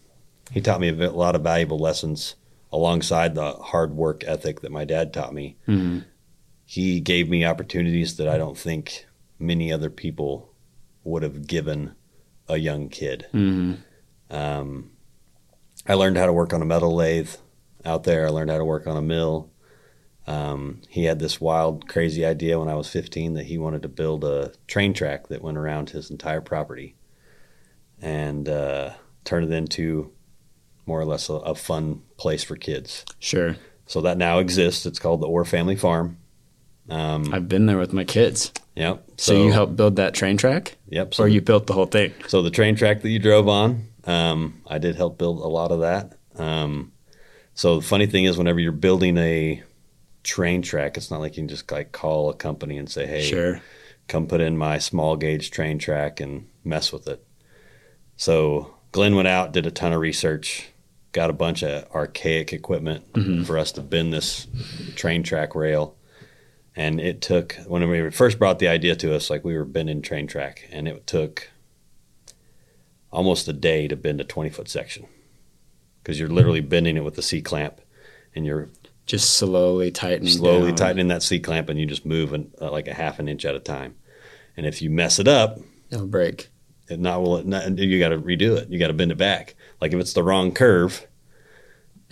he 0.52 0.60
taught 0.60 0.80
me 0.80 0.88
a 0.88 0.92
bit- 0.92 1.14
lot 1.14 1.34
of 1.34 1.42
valuable 1.42 1.78
lessons 1.80 2.36
alongside 2.70 3.34
the 3.34 3.54
hard 3.54 3.96
work 3.96 4.22
ethic 4.24 4.60
that 4.60 4.70
my 4.70 4.84
dad 4.84 5.12
taught 5.12 5.34
me. 5.34 5.56
hmm 5.66 5.98
He 6.64 7.00
gave 7.00 7.28
me 7.28 7.44
opportunities 7.44 8.16
that 8.18 8.28
I 8.28 8.38
don't 8.38 8.56
think 8.56 9.03
many 9.38 9.72
other 9.72 9.90
people 9.90 10.52
would 11.02 11.22
have 11.22 11.46
given 11.46 11.94
a 12.48 12.56
young 12.56 12.88
kid. 12.88 13.26
hmm 13.32 13.74
Um, 14.30 14.90
I 15.86 15.94
learned 15.94 16.16
how 16.16 16.26
to 16.26 16.32
work 16.32 16.52
on 16.52 16.62
a 16.62 16.66
metal 16.66 16.94
lathe 16.94 17.30
out 17.84 18.04
there. 18.04 18.26
I 18.26 18.30
learned 18.30 18.50
how 18.50 18.58
to 18.58 18.64
work 18.64 18.86
on 18.86 18.96
a 18.96 19.02
mill. 19.02 19.50
Um, 20.26 20.80
he 20.88 21.04
had 21.04 21.18
this 21.18 21.40
wild, 21.40 21.86
crazy 21.86 22.24
idea 22.24 22.58
when 22.58 22.68
I 22.68 22.74
was 22.74 22.88
15 22.88 23.34
that 23.34 23.44
he 23.46 23.58
wanted 23.58 23.82
to 23.82 23.88
build 23.88 24.24
a 24.24 24.52
train 24.66 24.94
track 24.94 25.28
that 25.28 25.42
went 25.42 25.58
around 25.58 25.90
his 25.90 26.10
entire 26.10 26.40
property 26.40 26.96
and 28.00 28.48
uh, 28.48 28.94
turn 29.24 29.44
it 29.44 29.52
into 29.52 30.10
more 30.86 31.00
or 31.00 31.04
less 31.04 31.28
a, 31.28 31.34
a 31.34 31.54
fun 31.54 32.02
place 32.16 32.42
for 32.42 32.56
kids. 32.56 33.04
Sure. 33.18 33.56
So 33.86 34.00
that 34.00 34.16
now 34.16 34.38
exists. 34.38 34.86
It's 34.86 34.98
called 34.98 35.20
the 35.20 35.26
Orr 35.26 35.44
Family 35.44 35.76
Farm. 35.76 36.16
Um, 36.88 37.32
I've 37.32 37.48
been 37.48 37.66
there 37.66 37.78
with 37.78 37.92
my 37.92 38.04
kids. 38.04 38.52
yep. 38.76 39.04
So, 39.16 39.32
you 39.44 39.52
helped 39.52 39.76
build 39.76 39.96
that 39.96 40.12
train 40.14 40.36
track, 40.36 40.76
Yep. 40.90 41.14
So 41.14 41.24
or 41.24 41.28
you 41.28 41.40
built 41.40 41.66
the 41.66 41.72
whole 41.72 41.86
thing? 41.86 42.12
So 42.28 42.42
the 42.42 42.50
train 42.50 42.76
track 42.76 43.02
that 43.02 43.08
you 43.10 43.18
drove 43.18 43.48
on, 43.48 43.86
um, 44.04 44.60
I 44.66 44.78
did 44.78 44.96
help 44.96 45.16
build 45.18 45.38
a 45.40 45.46
lot 45.48 45.70
of 45.72 45.80
that. 45.80 46.12
Um, 46.36 46.92
so 47.54 47.76
the 47.80 47.86
funny 47.86 48.06
thing 48.06 48.24
is, 48.24 48.36
whenever 48.36 48.60
you're 48.60 48.72
building 48.72 49.16
a 49.16 49.62
train 50.24 50.62
track, 50.62 50.96
it's 50.96 51.10
not 51.10 51.20
like 51.20 51.36
you 51.36 51.42
can 51.42 51.48
just 51.48 51.70
like 51.70 51.92
call 51.92 52.28
a 52.30 52.34
company 52.34 52.76
and 52.78 52.90
say, 52.90 53.06
"Hey, 53.06 53.22
Sure. 53.22 53.60
come 54.08 54.26
put 54.26 54.40
in 54.40 54.56
my 54.58 54.78
small 54.78 55.16
gauge 55.16 55.50
train 55.50 55.78
track 55.78 56.20
and 56.20 56.46
mess 56.64 56.92
with 56.92 57.06
it." 57.08 57.24
So 58.16 58.74
Glenn 58.92 59.14
went 59.16 59.28
out, 59.28 59.52
did 59.52 59.66
a 59.66 59.70
ton 59.70 59.92
of 59.92 60.00
research, 60.00 60.68
got 61.12 61.30
a 61.30 61.34
bunch 61.34 61.62
of 61.62 61.90
archaic 61.92 62.52
equipment 62.52 63.12
Mhm. 63.12 63.46
for 63.46 63.56
us 63.58 63.72
to 63.72 63.80
bend 63.80 64.12
this 64.12 64.46
train 64.96 65.22
track 65.22 65.54
rail. 65.54 65.94
And 66.76 67.00
it 67.00 67.20
took 67.22 67.56
when 67.66 67.88
we 67.88 68.10
first 68.10 68.38
brought 68.38 68.58
the 68.58 68.68
idea 68.68 68.96
to 68.96 69.14
us, 69.14 69.30
like 69.30 69.44
we 69.44 69.56
were 69.56 69.64
bending 69.64 70.02
train 70.02 70.26
track, 70.26 70.68
and 70.72 70.88
it 70.88 71.06
took 71.06 71.50
almost 73.12 73.46
a 73.48 73.52
day 73.52 73.86
to 73.88 73.96
bend 73.96 74.20
a 74.20 74.24
20 74.24 74.50
foot 74.50 74.68
section 74.68 75.06
because 76.02 76.18
you're 76.18 76.28
literally 76.28 76.60
bending 76.60 76.96
it 76.96 77.04
with 77.04 77.14
the 77.14 77.22
C 77.22 77.40
clamp, 77.40 77.80
and 78.34 78.44
you're 78.44 78.70
Just 79.06 79.34
slowly 79.34 79.90
tightening. 79.90 80.28
slowly 80.32 80.68
down. 80.70 80.76
tightening 80.76 81.08
that 81.08 81.22
C 81.22 81.38
clamp, 81.38 81.68
and 81.68 81.78
you 81.78 81.86
just 81.86 82.04
move 82.04 82.32
an, 82.32 82.50
uh, 82.60 82.70
like 82.70 82.88
a 82.88 82.94
half 82.94 83.18
an 83.18 83.28
inch 83.28 83.44
at 83.44 83.54
a 83.54 83.60
time. 83.60 83.94
And 84.56 84.66
if 84.66 84.82
you 84.82 84.90
mess 84.90 85.18
it 85.18 85.28
up, 85.28 85.58
It'll 85.90 86.06
break. 86.06 86.48
it 86.88 86.98
not 87.00 87.22
will 87.22 87.36
it 87.38 87.46
not, 87.46 87.78
you 87.78 87.98
got 88.00 88.08
to 88.10 88.18
redo 88.18 88.56
it. 88.56 88.68
You 88.68 88.78
got 88.78 88.88
to 88.88 88.92
bend 88.94 89.12
it 89.12 89.18
back. 89.18 89.54
Like 89.80 89.92
if 89.92 90.00
it's 90.00 90.12
the 90.12 90.22
wrong 90.24 90.52
curve 90.52 91.06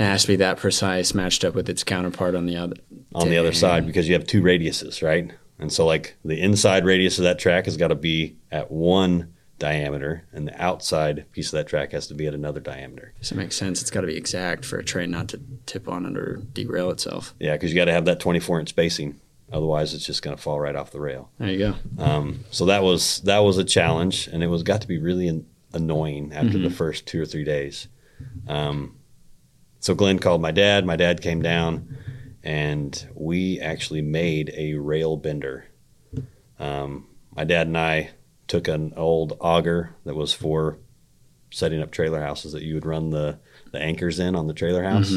It 0.02 0.06
has 0.06 0.23
to 0.23 0.28
be 0.28 0.37
that 0.37 0.56
precise, 0.59 1.14
matched 1.14 1.44
up 1.44 1.54
with 1.54 1.68
its 1.68 1.85
counterpart 1.85 2.35
on 2.35 2.47
the 2.47 2.56
other. 2.56 2.76
on 3.14 3.28
the 3.28 3.37
other 3.37 3.52
side 3.52 3.87
because 3.87 4.09
you 4.09 4.14
have 4.14 4.26
two 4.26 4.42
radiuses, 4.42 5.02
right? 5.02 5.30
And 5.59 5.73
so 5.73 5.87
like 5.87 6.16
the 6.25 6.40
inside 6.40 6.85
radius 6.85 7.18
of 7.18 7.25
that 7.25 7.38
track 7.38 7.66
has 7.66 7.76
got 7.76 7.88
to 7.88 7.94
be 7.94 8.37
at 8.50 8.71
one 8.71 9.32
diameter, 9.61 10.25
and 10.32 10.49
the 10.49 10.61
outside 10.61 11.25
piece 11.30 11.47
of 11.52 11.52
that 11.52 11.68
track 11.68 11.92
has 11.92 12.09
to 12.09 12.14
be 12.14 12.26
at 12.26 12.35
another 12.35 12.59
diameter. 12.59 13.12
Does 13.21 13.30
it 13.30 13.37
make 13.37 13.52
sense? 13.52 13.80
It's 13.80 13.92
got 13.92 14.00
to 14.00 14.09
be 14.09 14.16
exact 14.16 14.64
for 14.64 14.76
a 14.78 14.85
train 14.85 15.12
not 15.12 15.28
to 15.28 15.40
tip 15.66 15.88
on 15.88 16.04
it 16.04 16.16
or 16.16 16.42
derail 16.52 16.90
itself. 16.90 17.32
Yeah, 17.38 17.52
because 17.52 17.71
you 17.73 17.76
got 17.78 17.85
to 17.85 17.92
have 17.92 18.06
that 18.06 18.18
24 18.18 18.59
inch 18.61 18.71
spacing. 18.71 19.21
Otherwise, 19.52 19.94
it's 19.94 20.04
just 20.06 20.23
going 20.23 20.35
to 20.37 20.42
fall 20.42 20.59
right 20.59 20.75
off 20.75 20.90
the 20.90 21.00
rail. 21.00 21.30
There 21.38 21.49
you 21.50 21.59
go. 21.59 21.75
Um, 22.02 22.40
so 22.50 22.64
that 22.66 22.82
was 22.82 23.21
that 23.21 23.40
was 23.40 23.56
a 23.59 23.64
challenge, 23.64 24.26
and 24.26 24.42
it 24.42 24.49
was 24.49 24.62
got 24.64 24.80
to 24.80 24.88
be 24.88 24.99
really 24.99 25.28
an, 25.28 25.47
annoying 25.73 26.32
after 26.32 26.59
the 26.59 26.68
Mhm. 26.71 26.73
first 26.73 27.06
two 27.06 27.23
or 27.23 27.26
three 27.26 27.44
days. 27.44 27.87
Um, 28.49 28.97
so 29.82 29.96
Glenn 29.96 30.20
called 30.20 30.40
my 30.40 30.52
dad. 30.52 30.86
My 30.86 30.94
dad 30.94 31.20
came 31.20 31.42
down, 31.42 31.98
and 32.44 33.04
we 33.14 33.60
actually 33.60 34.00
made 34.00 34.52
a 34.56 34.74
rail 34.74 35.16
bender. 35.16 35.66
Um, 36.58 37.08
my 37.34 37.42
dad 37.42 37.66
and 37.66 37.76
I 37.76 38.10
took 38.46 38.68
an 38.68 38.94
old 38.96 39.36
auger 39.40 39.96
that 40.04 40.14
was 40.14 40.32
for 40.32 40.78
setting 41.50 41.82
up 41.82 41.90
trailer 41.90 42.22
houses 42.22 42.52
that 42.52 42.62
you 42.62 42.74
would 42.74 42.86
run 42.86 43.10
the, 43.10 43.40
the 43.72 43.80
anchors 43.80 44.20
in 44.20 44.36
on 44.36 44.46
the 44.46 44.54
trailer 44.54 44.84
house. 44.84 45.10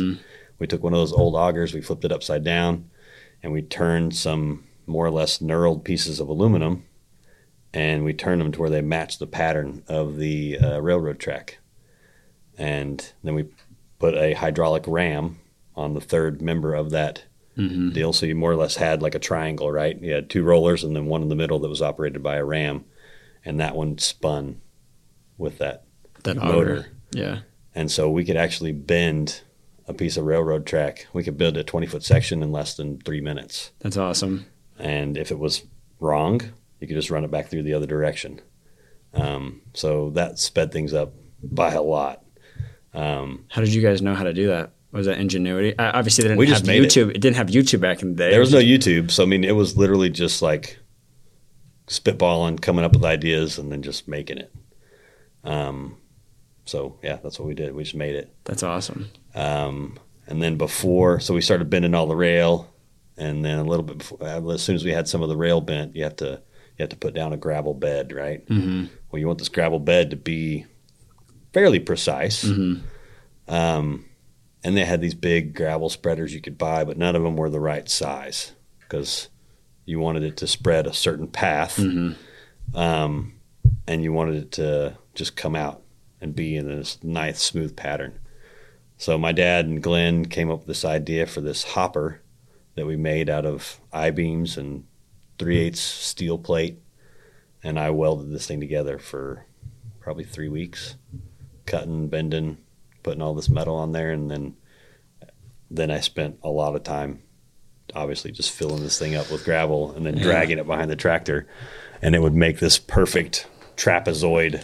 We 0.58 0.66
took 0.66 0.82
one 0.82 0.94
of 0.94 1.00
those 1.00 1.14
old 1.14 1.36
augers, 1.36 1.74
we 1.74 1.82
flipped 1.82 2.04
it 2.04 2.12
upside 2.12 2.44
down, 2.44 2.90
and 3.44 3.54
we 3.54 3.62
turned 3.62 4.16
some 4.16 4.64
more 4.88 5.06
or 5.06 5.12
less 5.12 5.40
knurled 5.40 5.84
pieces 5.84 6.20
of 6.20 6.28
aluminum, 6.28 6.86
and 7.72 8.04
we 8.04 8.14
turned 8.14 8.42
them 8.42 8.52
to 8.54 8.60
where 8.60 8.70
they 8.72 8.82
matched 8.82 9.20
the 9.20 9.28
pattern 9.28 9.84
of 9.88 10.18
the 10.18 10.58
uh, 10.58 10.80
railroad 10.82 11.20
track. 11.20 11.60
And 12.58 13.12
then 13.24 13.36
we 13.36 13.46
put 14.00 14.16
a 14.16 14.34
hydraulic 14.34 14.84
ram 14.88 15.40
on 15.76 15.94
the 15.94 16.02
third 16.02 16.42
member 16.42 16.74
of 16.74 16.92
that 16.92 17.24
deal. 17.94 18.12
So 18.12 18.26
you 18.26 18.36
more 18.36 18.52
or 18.52 18.56
less 18.58 18.76
had 18.76 19.02
like 19.02 19.16
a 19.16 19.20
triangle, 19.20 19.72
right? 19.72 19.98
You 20.02 20.14
had 20.14 20.30
two 20.30 20.44
rollers 20.44 20.84
and 20.84 20.96
then 20.96 21.06
one 21.06 21.22
in 21.22 21.30
the 21.30 21.36
middle 21.36 21.60
that 21.60 21.70
was 21.70 21.82
operated 21.82 22.22
by 22.22 22.36
a 22.36 22.44
ram, 22.44 22.84
and 23.46 23.60
that 23.60 23.76
one 23.76 23.98
spun 23.98 24.62
with 25.38 25.60
that 25.60 25.86
That 26.24 26.38
motor. 26.38 26.88
Yeah. 27.12 27.40
And 27.74 27.90
so 27.92 28.10
we 28.10 28.26
could 28.26 28.38
actually 28.38 28.72
bend 28.72 29.42
a 29.88 29.94
piece 29.94 30.18
of 30.18 30.26
railroad 30.26 30.66
track. 30.66 31.08
We 31.14 31.24
could 31.24 31.38
build 31.38 31.56
a 31.58 31.64
20 31.64 31.88
foot 31.88 32.04
section 32.04 32.42
in 32.44 32.52
less 32.52 32.76
than 32.76 33.00
three 33.00 33.22
minutes. 33.22 33.72
That's 33.80 33.98
awesome. 33.98 34.46
And 34.78 35.18
if 35.18 35.32
it 35.32 35.40
was 35.40 35.64
wrong, 36.00 36.42
you 36.80 36.88
could 36.88 36.96
just 36.96 37.10
run 37.10 37.24
it 37.24 37.32
back 37.32 37.48
through 37.48 37.64
the 37.64 37.74
other 37.74 37.86
direction. 37.86 38.42
Um, 39.14 39.62
so 39.74 40.10
that 40.12 40.40
sped 40.40 40.72
things 40.74 40.94
up 40.94 41.14
by 41.42 41.74
a 41.74 41.82
lot. 41.82 42.25
Um, 42.96 43.46
How 43.50 43.62
did 43.62 43.74
you 43.74 43.82
guys 43.82 44.02
know 44.02 44.14
how 44.16 44.24
to 44.24 44.34
do 44.34 44.48
that? 44.48 44.72
Was 44.92 45.06
that 45.08 45.18
ingenuity? 45.20 45.78
Uh, 45.78 45.92
obviously, 45.94 46.22
they 46.24 46.30
didn't 46.30 46.40
We 46.40 46.48
have 46.48 46.56
just 46.60 46.66
made. 46.68 46.82
YouTube. 46.82 47.10
It. 47.10 47.20
didn't 47.20 47.36
have 47.36 47.48
YouTube 47.48 47.82
back 47.82 48.02
in 48.02 48.12
the 48.12 48.16
day. 48.16 48.32
there 48.32 48.40
was 48.40 48.54
no 48.54 48.60
YouTube. 48.60 49.12
So, 49.12 49.24
I 49.24 49.26
mean, 49.26 49.44
it 49.44 49.52
was 49.56 49.76
literally 49.76 50.10
just 50.10 50.42
like 50.42 50.80
spitballing, 51.88 52.62
coming 52.62 52.86
up 52.86 52.94
with 52.94 53.04
ideas, 53.04 53.58
and 53.58 53.72
then 53.72 53.82
just 53.82 54.08
making 54.08 54.38
it. 54.38 54.54
Um, 55.44 55.98
so, 56.66 56.98
yeah, 57.04 57.18
that's 57.22 57.38
what 57.40 57.48
we 57.48 57.54
did. 57.54 57.76
We 57.76 57.84
just 57.84 57.96
made 57.96 58.16
it. 58.16 58.34
That's 58.46 58.64
awesome. 58.64 59.10
Um, 59.36 60.00
and 60.28 60.42
then 60.42 60.58
before, 60.58 61.20
so 61.20 61.34
we 61.34 61.42
started 61.42 61.70
bending 61.70 61.94
all 61.94 62.08
the 62.08 62.16
rail, 62.16 62.74
and 63.18 63.44
then 63.46 63.60
a 63.60 63.64
little 63.64 63.84
bit 63.84 63.98
before, 64.00 64.24
uh, 64.24 64.42
as 64.50 64.64
soon 64.64 64.76
as 64.76 64.84
we 64.86 64.92
had 64.92 65.08
some 65.08 65.22
of 65.22 65.30
the 65.30 65.38
rail 65.38 65.62
bent, 65.62 65.96
you 65.96 66.04
have 66.04 66.16
to 66.18 66.42
you 66.78 66.84
have 66.84 66.90
to 66.90 66.98
put 66.98 67.14
down 67.14 67.32
a 67.32 67.38
gravel 67.38 67.74
bed, 67.74 68.12
right? 68.12 68.46
Mm-hmm. 68.48 68.86
Well, 69.10 69.20
you 69.20 69.28
want 69.28 69.40
this 69.40 69.48
gravel 69.50 69.80
bed 69.80 70.10
to 70.10 70.18
be 70.18 70.66
fairly 71.56 71.80
precise. 71.80 72.44
Mm-hmm. 72.44 72.84
Um, 73.54 74.06
and 74.62 74.76
they 74.76 74.84
had 74.84 75.00
these 75.00 75.14
big 75.14 75.56
gravel 75.56 75.88
spreaders 75.90 76.34
you 76.34 76.42
could 76.42 76.58
buy, 76.58 76.84
but 76.84 76.98
none 76.98 77.16
of 77.16 77.24
them 77.24 77.38
were 77.38 77.50
the 77.50 77.62
right 77.62 77.88
size 77.88 78.52
because 78.82 79.30
you 79.86 79.98
wanted 80.00 80.24
it 80.24 80.36
to 80.38 80.48
spread 80.48 80.86
a 80.86 80.94
certain 80.94 81.28
path, 81.30 81.78
Mm-hmm. 81.78 82.78
um, 82.78 83.34
and 83.88 84.04
you 84.04 84.12
wanted 84.12 84.36
it 84.36 84.52
to 84.54 84.98
just 85.14 85.38
come 85.38 85.56
out 85.56 85.82
and 86.20 86.36
be 86.36 86.58
in 86.58 86.68
this 86.68 87.02
nice, 87.04 87.42
smooth 87.42 87.78
pattern. 87.78 88.20
So 88.98 89.18
my 89.18 89.32
dad 89.32 89.66
and 89.66 89.82
Glenn 89.82 90.26
came 90.26 90.52
up 90.52 90.60
with 90.60 90.68
this 90.68 90.84
idea 90.84 91.26
for 91.26 91.40
this 91.40 91.64
hopper 91.64 92.22
that 92.76 92.86
we 92.86 92.98
made 92.98 93.30
out 93.30 93.46
of 93.46 93.80
I 93.94 94.10
beams 94.12 94.58
and 94.58 94.84
three 95.38 95.60
eighths 95.60 95.80
steel 95.80 96.38
plate, 96.38 96.80
and 97.64 97.80
I 97.80 97.92
welded 97.92 98.30
this 98.32 98.48
thing 98.48 98.60
together 98.60 98.98
for 99.00 99.46
probably 100.02 100.26
three 100.26 100.50
weeks, 100.50 100.96
cutting, 101.66 102.08
bending, 102.08 102.58
putting 103.04 103.22
all 103.22 103.34
this 103.34 103.50
metal 103.50 103.76
on 103.76 103.92
there, 103.92 104.12
and 104.12 104.30
then 104.30 104.56
then 105.72 105.90
I 105.92 106.00
spent 106.00 106.38
a 106.44 106.50
lot 106.50 106.76
of 106.76 106.84
time, 106.84 107.22
obviously, 107.96 108.32
just 108.32 108.52
filling 108.52 108.84
this 108.84 109.00
thing 109.00 109.16
up 109.16 109.32
with 109.32 109.44
gravel 109.44 109.92
and 109.92 110.06
then 110.06 110.16
Yeah. 110.18 110.24
dragging 110.24 110.60
it 110.60 110.68
behind 110.68 110.92
the 110.92 110.96
tractor, 110.96 111.48
and 112.02 112.14
it 112.16 112.22
would 112.22 112.36
make 112.36 112.60
this 112.60 112.78
perfect 112.78 113.48
trapezoid 113.76 114.64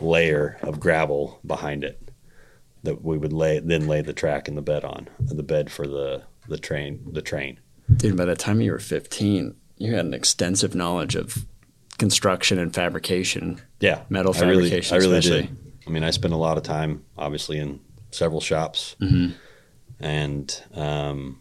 layer 0.00 0.58
of 0.62 0.78
gravel 0.78 1.40
behind 1.44 1.82
it 1.84 2.00
that 2.82 3.02
we 3.02 3.16
would 3.18 3.32
lay 3.32 3.58
then 3.58 3.88
lay 3.88 4.02
the 4.02 4.12
track 4.12 4.46
and 4.46 4.56
the 4.56 4.62
bed 4.62 4.84
on 4.84 5.08
the 5.18 5.42
bed 5.42 5.70
for 5.72 5.86
the 5.86 6.22
the 6.48 6.58
train 6.58 7.00
the 7.12 7.22
train 7.22 7.58
Dude, 7.96 8.16
by 8.16 8.24
the 8.24 8.34
time 8.36 8.60
you 8.60 8.72
were 8.72 8.78
15, 8.80 9.54
you 9.78 9.94
had 9.94 10.04
an 10.04 10.12
extensive 10.14 10.74
knowledge 10.74 11.14
of 11.16 11.46
construction 11.98 12.58
and 12.58 12.74
fabrication. 12.74 13.60
yeah 13.80 14.02
Metal 14.10 14.34
I 14.36 14.40
really, 14.40 14.64
fabrication 14.64 14.94
I 14.94 14.98
really 14.98 15.18
especially. 15.18 15.42
did 15.48 15.56
I 15.86 15.90
mean 15.90 16.02
I 16.04 16.10
spent 16.10 16.34
a 16.34 16.38
lot 16.38 16.56
of 16.56 16.62
time 16.64 17.04
obviously 17.16 17.58
in 17.58 17.80
several 18.10 18.40
shops 18.40 18.96
Mhm. 19.00 19.34
and 20.00 20.62
um, 20.74 21.40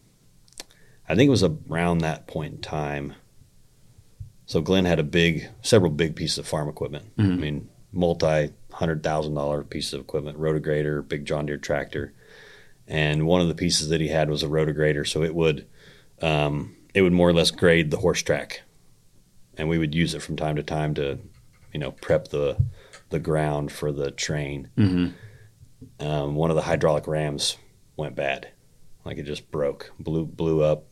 I 1.08 1.16
think 1.16 1.28
it 1.28 1.32
was 1.32 1.44
around 1.44 2.00
that 2.00 2.28
point 2.28 2.54
in 2.56 2.62
time 2.62 3.14
so 4.46 4.62
Glenn 4.62 4.86
had 4.86 5.00
a 5.00 5.04
big 5.04 5.48
several 5.62 5.92
big 5.92 6.16
pieces 6.16 6.38
of 6.38 6.48
farm 6.48 6.70
equipment 6.70 7.06
I 7.18 7.22
Mhm. 7.24 7.40
mean 7.40 7.70
multi 7.92 8.52
hundred 8.72 9.04
thousand 9.04 9.34
dollar 9.36 9.64
pieces 9.64 9.94
of 9.94 10.02
equipment 10.02 10.38
rotograder, 10.38 11.08
big 11.08 11.26
John 11.26 11.46
Deere 11.46 11.58
tractor 11.58 12.14
and 12.88 13.26
one 13.26 13.42
of 13.42 13.48
the 13.48 13.56
pieces 13.56 13.90
that 13.90 14.02
he 14.02 14.10
had 14.10 14.30
was 14.30 14.44
a 14.44 14.48
rotograder. 14.48 15.08
so 15.08 15.24
it 15.24 15.34
would 15.34 15.66
um, 16.22 16.76
it 16.94 17.02
would 17.02 17.14
more 17.14 17.28
or 17.30 17.34
less 17.34 17.52
grade 17.52 17.92
the 17.92 17.98
horse 17.98 18.22
track 18.22 18.62
and 19.58 19.68
we 19.70 19.78
would 19.78 19.94
use 19.96 20.14
it 20.14 20.22
from 20.22 20.36
time 20.36 20.56
to 20.56 20.64
time 20.64 20.94
to 20.96 21.20
you 21.74 21.80
know 21.80 21.92
prep 21.92 22.28
the 22.30 22.58
the 23.16 23.20
ground 23.22 23.72
for 23.72 23.94
the 23.94 24.12
train. 24.12 24.70
Mm-hmm. 24.78 26.06
um, 26.06 26.36
one 26.36 26.50
of 26.50 26.58
the 26.58 26.62
hydraulic 26.62 27.08
rams 27.08 27.58
went 27.96 28.14
bad. 28.14 28.52
Like 29.06 29.18
it 29.18 29.24
just 29.24 29.50
broke 29.52 29.94
blew 29.98 30.26
blew 30.26 30.62
up 30.62 30.88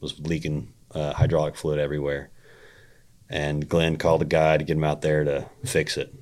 was 0.00 0.20
leaking 0.20 0.74
uh, 0.94 1.14
hydraulic 1.14 1.56
fluid 1.56 1.78
everywhere. 1.78 2.30
And 3.30 3.66
Glenn 3.66 3.96
called 3.96 4.20
a 4.20 4.26
guy 4.26 4.58
to 4.58 4.64
get 4.64 4.76
him 4.76 4.84
out 4.84 5.00
there 5.00 5.24
to 5.24 5.48
fix 5.64 5.96
it. 5.96 6.14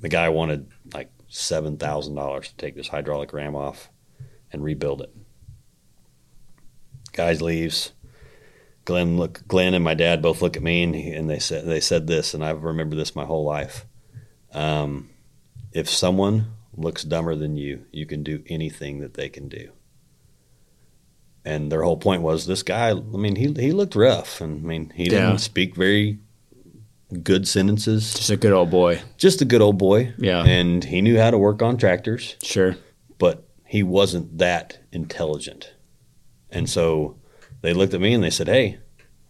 The 0.00 0.08
guy 0.08 0.30
wanted 0.30 0.70
like 0.94 1.10
$7000 1.30 2.42
to 2.42 2.56
take 2.56 2.74
this 2.74 2.88
hydraulic 2.88 3.34
ram 3.34 3.54
off 3.54 3.90
and 4.50 4.64
rebuild 4.64 5.02
it. 5.02 5.14
Guys 7.12 7.42
leaves. 7.42 7.92
Glenn 8.86 9.18
look 9.18 9.46
Glenn 9.46 9.74
and 9.74 9.84
my 9.84 9.94
dad 9.94 10.22
both 10.22 10.40
look 10.40 10.56
at 10.56 10.62
me 10.62 10.82
and, 10.82 10.94
he, 10.94 11.10
and 11.10 11.28
they 11.28 11.38
said 11.38 11.66
they 11.66 11.78
said 11.78 12.08
this 12.08 12.34
and 12.34 12.44
i've 12.44 12.64
remembered 12.64 12.98
this 12.98 13.14
my 13.14 13.24
whole 13.24 13.44
life 13.44 13.86
um, 14.52 15.10
if 15.72 15.88
someone 15.88 16.52
looks 16.76 17.04
dumber 17.04 17.34
than 17.34 17.56
you, 17.56 17.84
you 17.92 18.06
can 18.06 18.22
do 18.22 18.42
anything 18.46 19.00
that 19.00 19.14
they 19.14 19.28
can 19.28 19.48
do. 19.48 19.70
And 21.44 21.72
their 21.72 21.82
whole 21.82 21.96
point 21.96 22.22
was 22.22 22.46
this 22.46 22.62
guy. 22.62 22.90
I 22.90 22.94
mean, 22.94 23.36
he 23.36 23.52
he 23.52 23.72
looked 23.72 23.96
rough, 23.96 24.40
and 24.40 24.64
I 24.64 24.68
mean, 24.68 24.92
he 24.94 25.04
didn't 25.04 25.30
Yeah. 25.30 25.36
speak 25.36 25.74
very 25.74 26.18
good 27.22 27.46
sentences. 27.48 28.14
Just 28.14 28.30
a 28.30 28.36
good 28.36 28.52
old 28.52 28.70
boy. 28.70 29.00
Just 29.16 29.42
a 29.42 29.44
good 29.44 29.60
old 29.60 29.76
boy, 29.76 30.12
Yeah. 30.18 30.44
and 30.44 30.84
he 30.84 31.02
knew 31.02 31.18
how 31.18 31.30
to 31.30 31.38
work 31.38 31.60
on 31.60 31.76
tractors, 31.76 32.36
Sure. 32.42 32.76
but 33.18 33.48
he 33.66 33.82
wasn't 33.82 34.38
that 34.38 34.78
intelligent. 34.92 35.72
And 36.50 36.70
so 36.70 37.16
they 37.60 37.74
looked 37.74 37.92
at 37.94 38.00
me 38.00 38.14
and 38.14 38.22
they 38.22 38.30
said, 38.30 38.46
"Hey," 38.48 38.78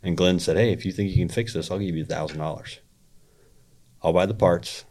and 0.03 0.17
Glenn 0.17 0.39
said, 0.39 0.57
"Hey, 0.59 0.71
if 0.73 0.85
you 0.85 0.93
think 0.93 1.11
you 1.11 1.17
can 1.17 1.29
fix 1.29 1.55
this, 1.55 1.71
I'll 1.71 1.79
give 1.79 1.97
you 1.97 2.03
a 2.03 2.07
thousand 2.07 2.39
dollars. 2.39 2.81
I'll 4.03 4.13
buy 4.13 4.27
the 4.27 4.35
parts. 4.35 4.85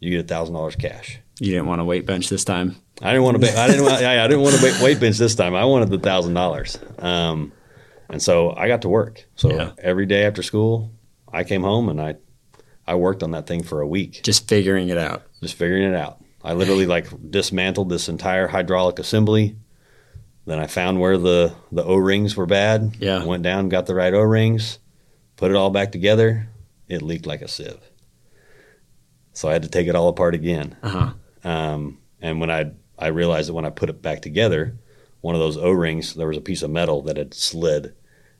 You 0.00 0.10
get 0.10 0.24
a 0.24 0.28
thousand 0.28 0.54
dollars 0.54 0.76
cash." 0.76 1.18
You 1.40 1.52
didn't 1.52 1.66
want 1.66 1.78
to 1.80 1.84
weight 1.84 2.04
bench 2.04 2.28
this 2.28 2.44
time. 2.44 2.74
I 3.00 3.10
didn't 3.12 3.22
want 3.22 3.40
to. 3.40 3.58
I 3.58 3.66
didn't. 3.68 3.84
Want, 3.84 3.94
I, 4.02 4.24
I 4.24 4.26
didn't 4.26 4.42
want 4.42 4.56
to 4.56 4.62
weight, 4.64 4.80
weight 4.82 5.00
bench 5.00 5.18
this 5.18 5.34
time. 5.36 5.54
I 5.54 5.64
wanted 5.64 5.88
the 5.90 5.98
thousand 5.98 6.34
dollars. 6.34 6.78
Um, 6.98 7.52
and 8.10 8.20
so 8.22 8.52
I 8.56 8.66
got 8.68 8.82
to 8.82 8.88
work. 8.88 9.24
So 9.36 9.50
Yeah. 9.50 9.70
every 9.78 10.06
day 10.06 10.24
after 10.24 10.42
school, 10.42 10.90
I 11.32 11.44
came 11.44 11.62
home 11.62 11.88
and 11.90 12.00
I, 12.00 12.16
I 12.86 12.94
worked 12.96 13.22
on 13.22 13.32
that 13.32 13.46
thing 13.46 13.62
for 13.62 13.82
a 13.82 13.86
week, 13.86 14.22
Just 14.24 14.48
figuring 14.48 14.88
it 14.88 14.96
out. 14.98 15.24
just 15.42 15.54
figuring 15.54 15.84
it 15.84 15.94
out. 15.94 16.18
I 16.42 16.54
literally 16.54 16.86
like 16.86 17.06
dismantled 17.30 17.88
this 17.90 18.08
entire 18.08 18.48
hydraulic 18.48 18.98
assembly. 18.98 19.56
Then 20.46 20.58
I 20.58 20.66
found 20.66 20.98
where 20.98 21.18
the 21.18 21.52
the 21.70 21.84
O 21.84 21.96
rings 21.96 22.34
were 22.34 22.46
bad. 22.46 22.96
Yeah. 22.98 23.22
Went 23.24 23.42
down, 23.42 23.68
got 23.68 23.84
the 23.86 23.94
right 23.94 24.14
O 24.14 24.20
rings, 24.22 24.78
put 25.36 25.50
it 25.50 25.56
all 25.56 25.70
back 25.70 25.92
together. 25.92 26.48
It 26.88 27.02
leaked 27.02 27.26
like 27.26 27.42
a 27.42 27.48
sieve. 27.48 27.78
So 29.38 29.48
I 29.48 29.52
had 29.52 29.62
to 29.62 29.68
take 29.68 29.86
it 29.86 29.94
all 29.94 30.08
apart 30.08 30.34
again. 30.34 30.76
Uh 30.82 30.88
huh. 30.88 31.12
Um, 31.48 31.98
and 32.20 32.40
when 32.40 32.50
I 32.50 32.72
I 32.98 33.06
realized 33.08 33.48
that 33.48 33.54
when 33.54 33.64
I 33.64 33.70
put 33.70 33.88
it 33.88 34.02
back 34.02 34.20
together, 34.20 34.76
one 35.20 35.36
of 35.36 35.40
those 35.40 35.56
O 35.56 35.70
rings, 35.70 36.14
there 36.14 36.26
was 36.26 36.36
a 36.36 36.40
piece 36.40 36.62
of 36.62 36.72
metal 36.72 37.02
that 37.02 37.16
had 37.16 37.32
slid, 37.34 37.94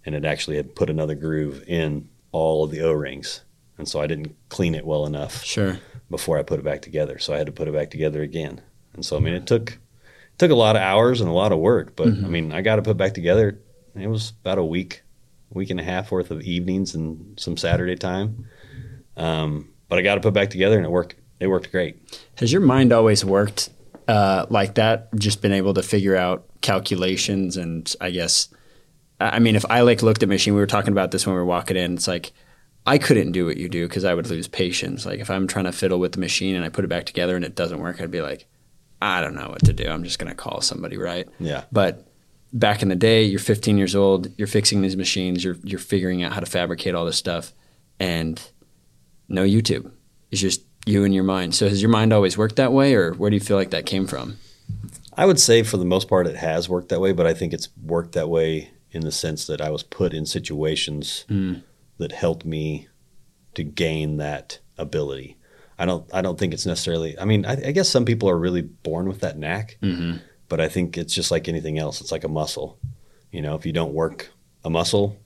and 0.05 0.17
it 0.17 0.25
actually 0.25 0.57
had 0.57 0.75
put 0.75 0.91
another 0.91 1.15
groove 1.15 1.63
in 1.69 2.09
all 2.33 2.65
of 2.65 2.73
the 2.73 2.81
O 2.81 2.91
rings, 2.91 3.43
and 3.79 3.89
so 3.89 4.01
I 4.01 4.09
didn't 4.09 4.35
clean 4.49 4.75
it 4.75 4.85
well 4.85 5.07
enough 5.07 5.45
Sure. 5.45 5.79
before 6.11 6.37
I 6.37 6.43
put 6.43 6.59
it 6.59 6.65
back 6.65 6.83
together. 6.83 7.21
So 7.21 7.33
I 7.33 7.39
had 7.39 7.47
to 7.47 7.53
put 7.53 7.69
it 7.69 7.75
back 7.75 7.91
together 7.93 8.21
again, 8.23 8.61
and 8.95 9.05
so 9.07 9.17
I 9.17 9.21
mean 9.21 9.35
it 9.35 9.47
took 9.47 9.71
it 9.71 10.39
took 10.39 10.51
a 10.51 10.57
lot 10.57 10.75
of 10.75 10.83
hours 10.83 11.21
and 11.21 11.31
a 11.31 11.33
lot 11.33 11.53
of 11.53 11.61
work, 11.61 11.95
but 11.95 12.09
I 12.09 12.29
mean 12.35 12.51
I 12.51 12.61
got 12.61 12.81
it 12.81 12.85
put 12.85 12.97
back 12.97 13.15
together. 13.15 13.61
It 13.95 14.09
was 14.09 14.33
about 14.43 14.59
a 14.59 14.65
week, 14.65 15.03
week 15.51 15.71
and 15.71 15.79
a 15.79 15.85
half 15.85 16.11
worth 16.11 16.33
of 16.33 16.43
evenings 16.43 16.97
and 16.97 17.39
some 17.39 17.57
Saturday 17.57 17.95
time. 17.95 18.47
Um, 19.17 19.69
but 19.89 19.99
I 19.99 20.03
got 20.03 20.19
it 20.19 20.23
put 20.23 20.35
back 20.35 20.51
together, 20.51 20.77
and 20.77 20.85
it 20.85 20.91
worked. 20.91 21.15
It 21.41 21.47
worked 21.47 21.71
great. 21.71 21.97
Has 22.37 22.53
your 22.53 22.61
mind 22.61 22.93
always 22.93 23.25
worked 23.25 23.71
uh, 24.09 24.47
like 24.49 24.75
that, 24.77 25.15
just 25.17 25.43
been 25.43 25.53
able 25.53 25.75
to 25.75 25.83
figure 25.83 26.17
out 26.17 26.47
calculations 26.63 27.57
and 27.57 27.95
I 28.01 28.11
guess, 28.11 28.49
I 29.21 29.39
mean, 29.39 29.55
if 29.55 29.67
I 29.69 29.83
like 29.83 30.03
looked 30.03 30.23
at 30.23 30.29
machine, 30.29 30.55
we 30.55 30.61
were 30.61 30.67
talking 30.67 30.93
about 30.93 31.11
this 31.11 31.27
when 31.27 31.35
we 31.35 31.41
were 31.41 31.47
walking 31.47 31.77
in. 31.77 31.95
It's 31.95 32.09
like 32.09 32.33
I 32.87 32.97
couldn't 32.97 33.33
do 33.33 33.45
what 33.45 33.59
you 33.59 33.69
do 33.69 33.87
because 33.87 34.05
I 34.05 34.15
would 34.15 34.29
lose 34.29 34.49
patience. 34.49 35.05
Like 35.05 35.21
if 35.21 35.29
I'm 35.29 35.47
trying 35.47 35.67
to 35.67 35.73
fiddle 35.73 36.01
with 36.01 36.13
the 36.13 36.21
machine 36.21 36.57
and 36.57 36.65
I 36.65 36.71
put 36.71 36.85
it 36.85 36.89
back 36.89 37.05
together 37.05 37.37
and 37.37 37.45
it 37.45 37.55
doesn't 37.55 37.81
work, 37.81 38.01
I'd 38.01 38.11
be 38.11 38.23
like, 38.23 38.47
I 39.03 39.21
don't 39.21 39.35
know 39.35 39.49
what 39.51 39.65
to 39.67 39.73
do. 39.73 39.87
I'm 39.89 40.05
just 40.05 40.19
gonna 40.19 40.35
call 40.35 40.63
somebody, 40.63 40.97
right? 40.97 41.29
Yeah. 41.39 41.65
But 41.71 42.07
back 42.53 42.83
in 42.83 42.89
the 42.89 42.97
day, 42.97 43.25
you're 43.25 43.39
15 43.39 43.77
years 43.77 43.95
old, 43.95 44.33
you're 44.39 44.49
fixing 44.49 44.81
these 44.81 44.97
machines, 44.97 45.45
you're 45.45 45.57
you're 45.63 45.79
figuring 45.79 46.23
out 46.23 46.33
how 46.33 46.41
to 46.41 46.47
fabricate 46.47 46.95
all 46.95 47.05
this 47.05 47.19
stuff, 47.19 47.53
and 48.01 48.41
no 49.29 49.45
YouTube. 49.45 49.91
It's 50.31 50.41
just 50.41 50.63
you 50.87 51.05
and 51.05 51.15
your 51.15 51.25
mind. 51.25 51.55
So 51.55 51.69
has 51.69 51.83
your 51.83 51.91
mind 51.91 52.13
always 52.13 52.37
worked 52.39 52.57
that 52.57 52.73
way, 52.73 52.95
or 52.95 53.13
where 53.15 53.31
do 53.31 53.37
you 53.37 53.41
feel 53.41 53.57
like 53.57 53.71
that 53.71 53.87
came 53.87 54.07
from? 54.07 54.37
I 55.17 55.27
would 55.27 55.41
say 55.41 55.63
for 55.63 55.77
the 55.77 55.85
most 55.85 56.09
part 56.09 56.27
it 56.27 56.37
has 56.37 56.69
worked 56.69 56.89
that 56.91 57.01
way, 57.01 57.13
but 57.13 57.27
I 57.27 57.35
think 57.35 57.53
it's 57.53 57.69
worked 57.83 58.13
that 58.13 58.29
way 58.29 58.71
in 58.91 59.03
the 59.03 59.13
sense 59.13 59.47
that 59.47 59.61
I 59.61 59.71
was 59.71 59.83
put 59.83 60.15
in 60.15 60.25
situations 60.27 61.25
Mm. 61.29 61.63
that 61.99 62.13
helped 62.13 62.45
me 62.45 62.89
to 63.55 63.63
gain 63.65 64.17
that 64.19 64.61
ability. 64.79 65.37
I 65.79 65.85
don't 65.87 66.09
I 66.15 66.23
don't 66.23 66.39
think 66.39 66.55
it's 66.55 66.67
necessarily 66.67 67.19
I 67.19 67.25
mean, 67.25 67.45
I, 67.45 67.53
I 67.69 67.73
guess 67.73 67.89
some 67.89 68.05
people 68.05 68.29
are 68.31 68.39
really 68.39 68.63
born 68.63 69.09
with 69.09 69.21
that 69.21 69.37
knack, 69.39 69.77
Mm-hmm. 69.83 70.19
but 70.49 70.61
I 70.61 70.69
think 70.69 70.97
it's 70.97 71.15
just 71.15 71.31
like 71.31 71.49
anything 71.49 71.79
else. 71.79 72.01
It's 72.01 72.13
like 72.13 72.25
a 72.25 72.29
muscle. 72.29 72.79
You 73.33 73.43
know, 73.43 73.55
if 73.57 73.67
you 73.67 73.73
don't 73.73 73.93
work 73.93 74.31
a 74.65 74.71
muscle, 74.71 75.17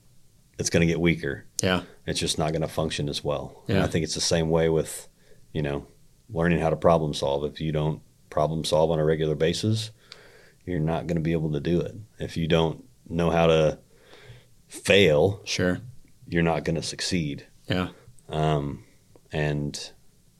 it's 0.59 0.69
going 0.69 0.81
to 0.81 0.91
get 0.91 0.99
weaker. 0.99 1.45
Yeah. 1.63 1.83
It's 2.05 2.19
just 2.19 2.37
not 2.37 2.51
going 2.51 2.61
to 2.61 2.67
function 2.67 3.07
as 3.09 3.23
well. 3.23 3.63
And 3.69 3.79
I 3.79 3.87
think 3.87 4.03
it's 4.03 4.15
the 4.15 4.21
same 4.21 4.49
way 4.49 4.67
with, 4.69 5.07
you 5.53 5.61
know, 5.61 5.87
learning 6.29 6.59
how 6.59 6.69
to 6.69 6.75
problem 6.75 7.13
solve. 7.13 7.45
If 7.45 7.61
you 7.61 7.71
don't 7.71 8.01
problem 8.29 8.65
solve 8.65 8.91
on 8.91 8.99
a 8.99 9.05
regular 9.05 9.35
basis, 9.35 9.91
you're 10.65 10.79
not 10.79 11.07
going 11.07 11.15
to 11.15 11.21
be 11.23 11.31
able 11.31 11.51
to 11.53 11.59
do 11.61 11.79
it. 11.79 11.95
If 12.19 12.35
you 12.35 12.47
don't 12.47 12.83
know 13.07 13.29
how 13.31 13.47
to 13.47 13.79
fail, 14.67 15.41
Sure. 15.45 15.79
you're 16.27 16.43
not 16.43 16.65
going 16.65 16.75
to 16.75 16.83
succeed. 16.83 17.47
Yeah. 17.69 17.89
Um, 18.27 18.83
and 19.31 19.91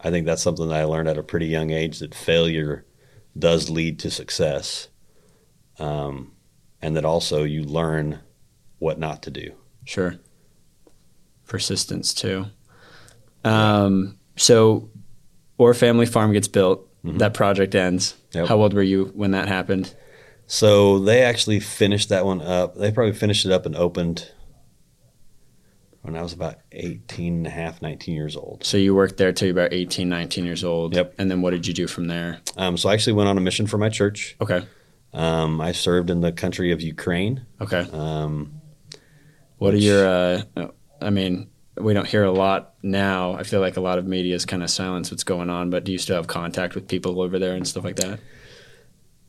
I 0.01 0.09
think 0.11 0.25
that's 0.25 0.41
something 0.41 0.67
that 0.67 0.79
I 0.81 0.83
learned 0.83 1.07
at 1.07 1.17
a 1.17 1.23
pretty 1.23 1.47
young 1.47 1.71
age 1.71 1.99
that 1.99 2.13
failure 2.13 2.85
does 3.37 3.69
lead 3.69 3.99
to 3.99 4.11
success. 4.11 4.89
Um, 5.79 6.33
and 6.81 6.95
that 6.97 7.05
also 7.05 7.43
you 7.43 7.63
learn 7.63 8.19
what 8.79 8.99
not 8.99 9.23
to 9.23 9.31
do. 9.31 9.53
Sure. 9.85 10.15
Persistence 11.47 12.13
too. 12.13 12.45
Um, 13.43 14.17
so, 14.35 14.89
Orr 15.57 15.73
Family 15.73 16.05
Farm 16.05 16.33
gets 16.33 16.47
built. 16.47 16.87
That 17.05 17.33
project 17.33 17.75
ends. 17.75 18.15
Yep. 18.33 18.47
How 18.47 18.61
old 18.61 18.73
were 18.73 18.81
you 18.81 19.11
when 19.13 19.31
that 19.31 19.49
happened? 19.49 19.93
So 20.47 20.99
they 20.99 21.21
actually 21.23 21.59
finished 21.59 22.09
that 22.09 22.25
one 22.25 22.41
up. 22.41 22.75
They 22.75 22.91
probably 22.91 23.13
finished 23.13 23.45
it 23.45 23.51
up 23.51 23.65
and 23.65 23.75
opened 23.75 24.31
when 26.01 26.15
I 26.15 26.21
was 26.21 26.31
about 26.31 26.55
18 26.71 27.33
and 27.37 27.47
a 27.47 27.49
half, 27.49 27.81
19 27.81 28.15
years 28.15 28.37
old. 28.37 28.63
So 28.63 28.77
you 28.77 28.95
worked 28.95 29.17
there 29.17 29.33
till 29.33 29.49
you 29.49 29.53
were 29.53 29.61
about 29.61 29.73
18, 29.73 30.07
19 30.07 30.45
years 30.45 30.63
old. 30.63 30.95
Yep. 30.95 31.15
And 31.17 31.29
then 31.29 31.41
what 31.41 31.51
did 31.51 31.67
you 31.67 31.73
do 31.73 31.87
from 31.87 32.07
there? 32.07 32.39
Um, 32.55 32.77
so 32.77 32.87
I 32.89 32.93
actually 32.93 33.13
went 33.13 33.27
on 33.29 33.37
a 33.37 33.41
mission 33.41 33.67
for 33.67 33.77
my 33.77 33.89
church. 33.89 34.35
Okay. 34.39 34.65
Um, 35.13 35.59
I 35.59 35.73
served 35.73 36.09
in 36.09 36.21
the 36.21 36.31
country 36.31 36.71
of 36.71 36.81
Ukraine. 36.81 37.45
Okay. 37.59 37.85
Um, 37.91 38.61
What 39.57 39.73
are 39.73 39.77
your? 39.77 40.07
Uh, 40.07 40.41
I 41.03 41.09
mean, 41.09 41.49
we 41.77 41.93
don't 41.93 42.07
hear 42.07 42.23
a 42.23 42.31
lot 42.31 42.73
now. 42.83 43.33
I 43.33 43.43
feel 43.43 43.59
like 43.59 43.77
a 43.77 43.81
lot 43.81 43.97
of 43.97 44.05
media 44.07 44.35
is 44.35 44.45
kind 44.45 44.63
of 44.63 44.69
silence 44.69 45.11
what's 45.11 45.23
going 45.23 45.49
on. 45.49 45.69
But 45.69 45.83
do 45.83 45.91
you 45.91 45.97
still 45.97 46.15
have 46.15 46.27
contact 46.27 46.75
with 46.75 46.87
people 46.87 47.21
over 47.21 47.39
there 47.39 47.53
and 47.55 47.67
stuff 47.67 47.83
like 47.83 47.97
that? 47.97 48.19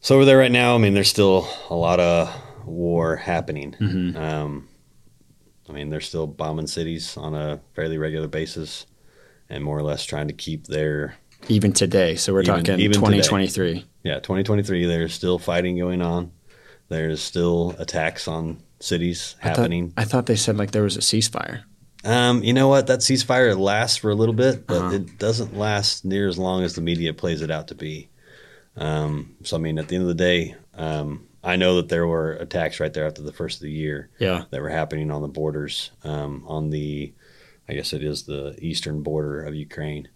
so 0.00 0.16
over 0.16 0.24
there 0.26 0.36
right 0.36 0.52
now, 0.52 0.74
I 0.74 0.78
mean, 0.78 0.92
there's 0.92 1.08
still 1.08 1.48
a 1.70 1.74
lot 1.74 1.98
of 2.00 2.30
war 2.66 3.16
happening. 3.16 3.74
Mhm. 3.80 4.14
Um, 4.16 4.68
I 5.68 5.72
mean, 5.72 5.88
they're 5.88 6.02
still 6.02 6.26
bombing 6.26 6.66
cities 6.66 7.16
on 7.16 7.34
a 7.34 7.60
fairly 7.74 7.96
regular 7.96 8.28
basis 8.28 8.84
and 9.48 9.64
more 9.64 9.78
or 9.78 9.82
less 9.82 10.04
trying 10.04 10.28
to 10.28 10.34
keep 10.34 10.66
their 10.66 11.16
Even 11.48 11.72
today. 11.72 12.16
So 12.16 12.32
we're 12.34 12.42
Even- 12.42 12.56
talking 12.64 12.80
even 12.80 12.92
today. 13.00 13.18
2023. 13.22 13.84
Yeah, 14.02 14.14
2023. 14.20 14.84
There's 14.86 15.12
still 15.14 15.38
fighting 15.38 15.78
going 15.78 16.02
on. 16.02 16.32
There's 16.90 17.22
still 17.22 17.74
attacks 17.78 18.28
on 18.28 18.58
cities 18.80 19.36
I 19.42 19.48
thought- 19.48 19.56
happening. 19.58 19.92
I 19.96 20.04
thought 20.04 20.26
they 20.26 20.36
said 20.36 20.56
like 20.56 20.70
there 20.72 20.82
was 20.82 20.96
a 20.96 21.00
ceasefire. 21.00 21.62
Um, 22.04 22.42
you 22.44 22.52
know 22.52 22.68
what? 22.68 22.86
That 22.88 22.98
ceasefire 23.00 23.58
lasts 23.58 23.96
for 23.96 24.10
a 24.10 24.14
little 24.14 24.34
bit, 24.34 24.66
but 24.66 24.76
Uh-huh. 24.82 24.94
it 24.96 25.18
doesn't 25.18 25.56
last 25.56 26.04
near 26.04 26.28
as 26.28 26.36
long 26.38 26.62
as 26.62 26.74
the 26.74 26.82
media 26.82 27.14
plays 27.14 27.40
it 27.40 27.50
out 27.50 27.68
to 27.68 27.74
be. 27.74 28.08
Um, 28.76 29.36
so 29.42 29.56
I 29.56 29.60
mean, 29.60 29.78
at 29.78 29.88
the 29.88 29.94
end 29.96 30.02
of 30.02 30.08
the 30.08 30.14
day, 30.14 30.54
um, 30.74 31.26
I 31.42 31.56
know 31.56 31.76
that 31.76 31.88
there 31.88 32.06
were 32.06 32.32
attacks 32.32 32.80
right 32.80 32.92
there 32.92 33.06
after 33.06 33.22
the 33.22 33.32
first 33.32 33.58
of 33.58 33.62
the 33.62 33.70
year 33.70 34.10
Yeah. 34.18 34.44
that 34.50 34.60
were 34.60 34.68
happening 34.70 35.10
on 35.10 35.22
the 35.22 35.28
borders, 35.28 35.90
um, 36.02 36.42
on 36.46 36.70
the, 36.70 37.12
I 37.68 37.74
guess 37.74 37.92
it 37.92 38.02
is 38.02 38.24
the 38.24 38.56
eastern 38.60 39.02
border 39.02 39.42
of 39.42 39.54
Ukraine. 39.54 40.08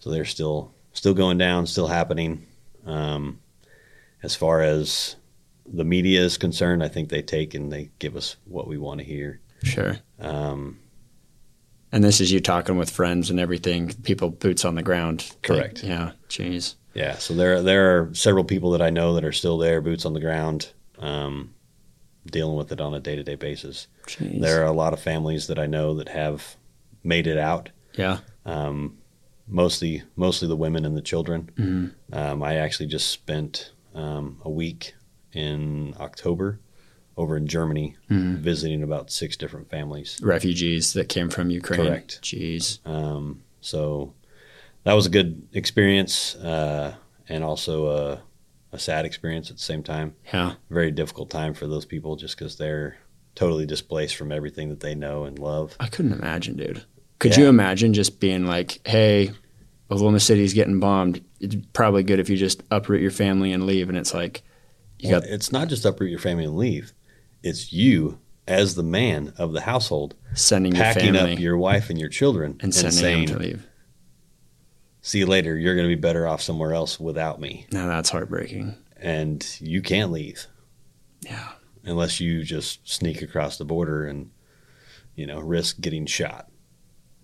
So 0.00 0.10
they're 0.10 0.24
still 0.24 0.72
still 0.92 1.14
going 1.14 1.38
down, 1.38 1.66
still 1.66 1.88
happening. 1.88 2.46
Um, 2.86 3.40
as 4.22 4.36
far 4.36 4.60
as 4.62 5.16
the 5.66 5.84
media 5.84 6.20
is 6.22 6.36
concerned, 6.38 6.82
I 6.82 6.88
think 6.88 7.08
they 7.08 7.22
take 7.22 7.54
and 7.54 7.72
they 7.72 7.90
give 7.98 8.16
us 8.16 8.36
what 8.44 8.66
we 8.68 8.78
want 8.78 8.98
to 9.00 9.04
hear. 9.04 9.40
Sure. 9.62 9.96
Um, 10.20 10.78
And 11.92 12.02
this 12.04 12.20
is 12.20 12.30
you 12.32 12.40
talking 12.40 12.76
with 12.76 12.90
friends 12.90 13.30
and 13.30 13.38
everything. 13.40 13.92
People 14.02 14.30
boots 14.30 14.64
on 14.64 14.74
the 14.74 14.82
ground. 14.82 15.30
Correct. 15.42 15.82
Like, 15.82 15.88
yeah. 15.90 16.10
Jeez. 16.28 16.74
yeah, 16.94 17.14
so 17.18 17.34
there 17.34 17.62
there 17.62 17.96
are 17.98 18.14
several 18.14 18.44
people 18.44 18.70
that 18.72 18.82
I 18.82 18.90
know 18.90 19.14
that 19.14 19.24
are 19.24 19.32
still 19.32 19.58
there, 19.58 19.80
boots 19.80 20.04
on 20.04 20.12
the 20.12 20.20
ground, 20.20 20.72
um, 20.98 21.54
dealing 22.26 22.56
with 22.56 22.72
it 22.72 22.80
on 22.80 22.94
a 22.94 23.00
day 23.00 23.16
to 23.16 23.22
day 23.22 23.36
basis. 23.36 23.86
Jeez. 24.06 24.40
There 24.40 24.60
are 24.62 24.66
a 24.66 24.72
lot 24.72 24.92
of 24.92 25.00
families 25.00 25.46
that 25.46 25.58
I 25.58 25.66
know 25.66 25.94
that 25.94 26.08
have 26.08 26.56
made 27.02 27.26
it 27.26 27.38
out. 27.38 27.70
Yeah. 27.96 28.18
um, 28.44 28.98
mostly 29.46 30.02
mostly 30.16 30.48
the 30.48 30.56
women 30.56 30.84
and 30.84 30.96
the 30.96 31.02
children. 31.02 31.50
Mhm. 31.56 31.92
Um, 32.12 32.42
I 32.42 32.54
actually 32.56 32.86
just 32.86 33.08
spent 33.10 33.72
um, 33.94 34.40
a 34.44 34.50
week 34.50 34.94
in 35.34 35.94
October 36.00 36.60
over 37.16 37.36
in 37.36 37.46
Germany 37.46 37.96
Mhm. 38.10 38.38
visiting 38.38 38.82
about 38.82 39.10
six 39.10 39.36
different 39.36 39.70
families. 39.70 40.18
Refugees 40.22 40.92
that 40.94 41.08
came 41.08 41.28
from 41.28 41.50
Ukraine. 41.50 41.80
Correct. 41.86 42.20
Jeez. 42.22 42.84
Um, 42.86 43.42
so 43.60 44.12
that 44.84 44.94
was 44.94 45.06
a 45.06 45.10
good 45.10 45.42
experience 45.52 46.34
uh, 46.36 46.94
and 47.28 47.44
also 47.44 47.86
a, 47.88 48.22
a 48.72 48.78
sad 48.78 49.04
experience 49.04 49.48
at 49.50 49.56
the 49.56 49.62
same 49.62 49.82
time. 49.84 50.14
Yeah. 50.32 50.54
Very 50.70 50.90
difficult 50.90 51.30
time 51.30 51.54
for 51.54 51.66
those 51.68 51.84
people 51.84 52.16
just 52.16 52.36
because 52.36 52.56
they're 52.56 52.96
totally 53.36 53.64
displaced 53.66 54.16
from 54.16 54.32
everything 54.32 54.68
that 54.70 54.80
they 54.80 54.94
know 54.94 55.24
and 55.24 55.38
love. 55.38 55.76
I 55.80 55.86
couldn't 55.86 56.12
imagine, 56.12 56.56
dude. 56.56 56.82
Could 57.20 57.36
Yeah. 57.36 57.44
you 57.44 57.48
imagine 57.48 57.94
just 57.94 58.18
being 58.20 58.46
like, 58.46 58.80
hey, 58.86 59.30
Oklahoma 59.90 60.18
City's 60.20 60.52
getting 60.52 60.80
bombed. 60.80 61.20
It's 61.40 61.56
probably 61.72 62.02
good 62.02 62.18
if 62.18 62.28
you 62.28 62.36
just 62.36 62.62
uproot 62.72 63.00
your 63.02 63.10
family 63.12 63.52
and 63.52 63.66
leave. 63.66 63.88
And 63.88 63.96
it's 63.96 64.12
like, 64.14 64.42
you 65.04 65.10
Well, 65.10 65.20
got, 65.20 65.28
it's 65.30 65.52
not 65.52 65.68
just 65.68 65.84
uproot 65.84 66.10
your 66.10 66.18
family 66.18 66.44
and 66.44 66.56
leave. 66.56 66.92
It's 67.42 67.72
you 67.72 68.18
as 68.48 68.74
the 68.74 68.82
man 68.82 69.32
of 69.38 69.52
the 69.52 69.60
household 69.62 70.14
sending 70.34 70.74
your 70.74 70.84
packing 70.84 71.14
family 71.14 71.32
up 71.34 71.38
your 71.38 71.56
wife 71.56 71.90
and 71.90 71.98
your 71.98 72.08
children 72.08 72.56
and 72.60 72.74
sending 72.74 72.92
saying, 72.92 73.26
them 73.26 73.36
to 73.38 73.42
leave. 73.42 73.66
"See 75.02 75.18
you 75.18 75.26
later. 75.26 75.56
You're 75.56 75.74
going 75.74 75.88
to 75.88 75.94
be 75.96 76.00
better 76.00 76.26
off 76.26 76.42
somewhere 76.42 76.72
else 76.74 76.98
without 76.98 77.40
me, 77.40 77.66
Now 77.70 77.86
that's 77.86 78.10
heartbreaking. 78.10 78.74
and 78.96 79.46
you 79.60 79.82
can't 79.82 80.10
leave 80.10 80.46
Yeah. 81.22 81.52
unless 81.84 82.20
you 82.20 82.42
just 82.42 82.88
sneak 82.88 83.20
across 83.22 83.56
the 83.58 83.64
border 83.64 84.06
and 84.06 84.30
you 85.14 85.26
know 85.26 85.40
risk 85.40 85.80
getting 85.80 86.06
shot." 86.06 86.50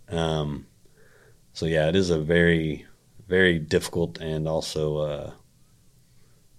Um, 0.08 0.66
so 1.52 1.66
yeah, 1.66 1.88
it 1.88 1.96
is 1.96 2.10
a 2.10 2.18
very, 2.18 2.86
very 3.28 3.58
difficult 3.58 4.18
and 4.20 4.46
also 4.48 4.98
uh, 4.98 5.32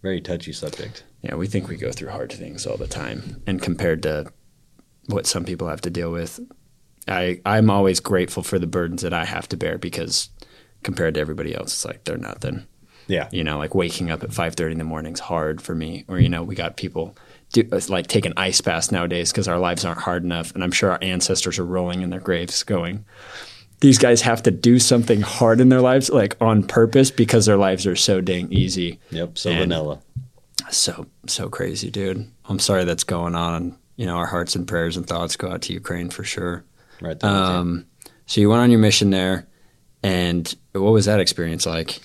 very 0.01 0.21
touchy 0.21 0.53
subject. 0.53 1.03
Yeah, 1.21 1.35
we 1.35 1.47
think 1.47 1.67
we 1.67 1.77
go 1.77 1.91
through 1.91 2.09
hard 2.09 2.31
things 2.31 2.65
all 2.65 2.77
the 2.77 2.87
time. 2.87 3.41
And 3.45 3.61
compared 3.61 4.03
to 4.03 4.31
what 5.07 5.27
some 5.27 5.45
people 5.45 5.67
have 5.67 5.81
to 5.81 5.89
deal 5.89 6.11
with, 6.11 6.39
I, 7.07 7.41
I'm 7.45 7.69
always 7.69 7.99
grateful 7.99 8.43
for 8.43 8.57
the 8.59 8.67
burdens 8.67 9.01
that 9.03 9.13
I 9.13 9.25
have 9.25 9.47
to 9.49 9.57
bear 9.57 9.77
because 9.77 10.29
compared 10.83 11.13
to 11.15 11.19
everybody 11.19 11.53
else, 11.55 11.73
it's 11.73 11.85
like 11.85 12.03
they're 12.05 12.17
nothing. 12.17 12.65
Yeah. 13.07 13.27
You 13.31 13.43
know, 13.43 13.57
like 13.57 13.75
waking 13.75 14.09
up 14.09 14.23
at 14.23 14.29
5.30 14.29 14.73
in 14.73 14.77
the 14.77 14.83
morning 14.83 15.13
is 15.13 15.19
hard 15.19 15.61
for 15.61 15.75
me. 15.75 16.05
Or, 16.07 16.19
you 16.19 16.29
know, 16.29 16.43
we 16.43 16.55
got 16.55 16.77
people 16.77 17.15
do, 17.51 17.63
like 17.89 18.07
take 18.07 18.25
an 18.25 18.33
ice 18.37 18.61
bath 18.61 18.91
nowadays 18.91 19.31
because 19.31 19.47
our 19.47 19.59
lives 19.59 19.83
aren't 19.85 20.01
hard 20.01 20.23
enough. 20.23 20.53
And 20.55 20.63
I'm 20.63 20.71
sure 20.71 20.91
our 20.91 20.99
ancestors 21.01 21.59
are 21.59 21.65
rolling 21.65 22.01
in 22.01 22.09
their 22.09 22.19
graves 22.19 22.63
going, 22.63 23.05
these 23.81 23.97
guys 23.97 24.21
have 24.21 24.43
to 24.43 24.51
do 24.51 24.79
something 24.79 25.21
hard 25.21 25.59
in 25.59 25.69
their 25.69 25.81
lives, 25.81 26.09
like 26.09 26.35
on 26.39 26.63
purpose 26.63 27.11
because 27.11 27.47
their 27.47 27.57
lives 27.57 27.85
are 27.85 27.95
so 27.95 28.21
dang 28.21 28.51
easy. 28.53 28.99
Yep. 29.11 29.37
So 29.37 29.49
And- 29.49 29.59
vanilla. 29.59 30.01
So 30.69 31.07
so 31.27 31.49
crazy, 31.49 31.89
dude. 31.89 32.29
I'm 32.45 32.59
sorry 32.59 32.85
that's 32.85 33.03
going 33.03 33.35
on. 33.35 33.77
You 33.95 34.05
know, 34.05 34.15
our 34.17 34.25
hearts 34.27 34.55
and 34.55 34.67
prayers 34.67 34.97
and 34.97 35.05
thoughts 35.05 35.35
go 35.35 35.51
out 35.51 35.61
to 35.63 35.73
Ukraine 35.73 36.09
for 36.09 36.23
sure. 36.23 36.63
Right. 37.01 37.19
there. 37.19 37.29
Um, 37.29 37.85
so 38.25 38.41
you 38.41 38.49
went 38.49 38.61
on 38.61 38.71
your 38.71 38.79
mission 38.79 39.09
there, 39.09 39.47
and 40.03 40.53
what 40.73 40.91
was 40.91 41.05
that 41.05 41.19
experience 41.19 41.65
like? 41.65 41.99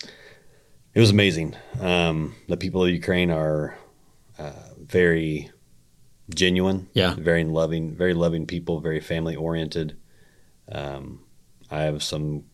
it 0.94 1.00
was 1.00 1.10
amazing. 1.10 1.54
Um, 1.78 2.34
the 2.48 2.56
people 2.56 2.82
of 2.82 2.88
Ukraine 2.90 3.30
are 3.30 3.76
uh, 4.38 4.52
very 4.80 5.50
genuine, 6.34 6.88
Yeah. 6.94 7.14
very 7.14 7.44
loving, 7.44 7.94
very 7.94 8.14
loving 8.14 8.46
people, 8.46 8.80
very 8.80 9.00
family 9.00 9.36
oriented. 9.36 9.94
Um, 10.72 11.20
I 11.70 11.82
have 11.82 12.02
some 12.02 12.44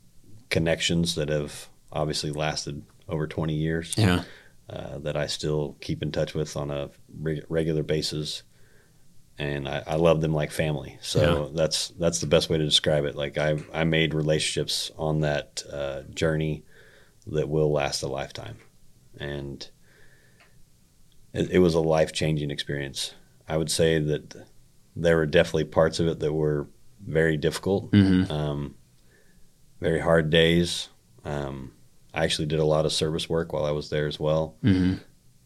connections 0.51 1.15
that 1.15 1.29
have 1.29 1.69
obviously 1.93 2.33
lasted 2.33 2.83
over 3.09 3.27
20 3.29 3.55
years 3.55 3.95
Yeah. 3.97 4.25
Uh, 4.73 4.99
that 4.99 5.17
I 5.17 5.27
still 5.27 5.77
keep 5.81 6.03
in 6.03 6.13
touch 6.13 6.35
with 6.35 6.57
on 6.57 6.71
a 6.71 6.91
re- 7.21 7.43
regular 7.49 7.83
basis, 7.83 8.43
and 9.39 9.69
I, 9.69 9.83
I 9.87 9.97
love 9.97 10.21
them 10.21 10.33
like 10.33 10.51
family. 10.51 10.99
So 11.03 11.51
that's 11.55 11.89
that's 11.89 12.21
the 12.21 12.27
best 12.27 12.49
way 12.49 12.59
to 12.59 12.65
describe 12.65 13.05
it. 13.05 13.15
Like 13.15 13.37
I 13.37 13.59
I 13.73 13.85
made 13.85 14.15
relationships 14.15 14.91
on 14.97 15.21
that 15.21 15.63
uh, 15.71 16.03
journey 16.15 16.65
that 17.27 17.49
will 17.49 17.71
last 17.71 18.03
a 18.03 18.09
lifetime, 18.09 18.57
and 19.19 19.69
it, 21.35 21.51
it 21.51 21.59
was 21.59 21.75
a 21.75 21.81
life 21.81 22.13
changing 22.13 22.51
experience. 22.51 23.15
I 23.49 23.57
would 23.57 23.71
say 23.71 23.99
that 23.99 24.47
there 24.97 25.17
were 25.17 25.27
definitely 25.27 25.65
parts 25.65 26.01
of 26.01 26.07
it 26.07 26.21
that 26.21 26.33
were 26.33 26.69
very 27.07 27.37
difficult, 27.37 27.91
hmm 27.91 28.25
um, 28.31 28.75
very 29.81 30.01
hard 30.01 30.31
days. 30.31 30.89
Um, 31.25 31.73
I 32.15 32.25
actually 32.25 32.47
did 32.47 32.59
a 32.61 32.65
lot 32.65 32.85
of 32.87 32.93
service 32.93 33.29
work 33.29 33.53
while 33.53 33.65
I 33.65 33.71
was 33.71 33.89
there 33.91 34.07
as 34.07 34.19
well 34.21 34.55
hmm 34.63 34.95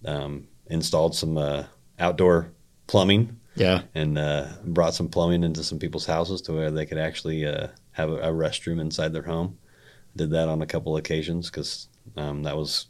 um, 0.05 0.47
installed 0.67 1.15
some 1.15 1.37
uh, 1.39 1.65
outdoor 1.99 2.53
plumbing 2.87 3.41
Yeah. 3.57 3.83
and 3.95 4.19
uh, 4.19 4.47
brought 4.65 4.95
some 4.95 5.09
plumbing 5.09 5.43
into 5.43 5.65
some 5.65 5.79
people's 5.79 6.07
houses 6.07 6.41
to 6.43 6.53
where 6.53 6.71
they 6.71 6.87
could 6.87 6.99
actually 6.99 7.45
uh, 7.47 7.69
have 7.93 8.11
a, 8.11 8.17
a 8.17 8.33
restroom 8.33 8.81
inside 8.81 9.13
their 9.13 9.23
home. 9.23 9.59
Did 10.15 10.31
that 10.31 10.49
on 10.49 10.63
a 10.63 10.67
couple 10.67 10.97
occasions 10.97 11.51
because 11.51 11.89
um, 12.17 12.43
that 12.45 12.57
was, 12.57 12.87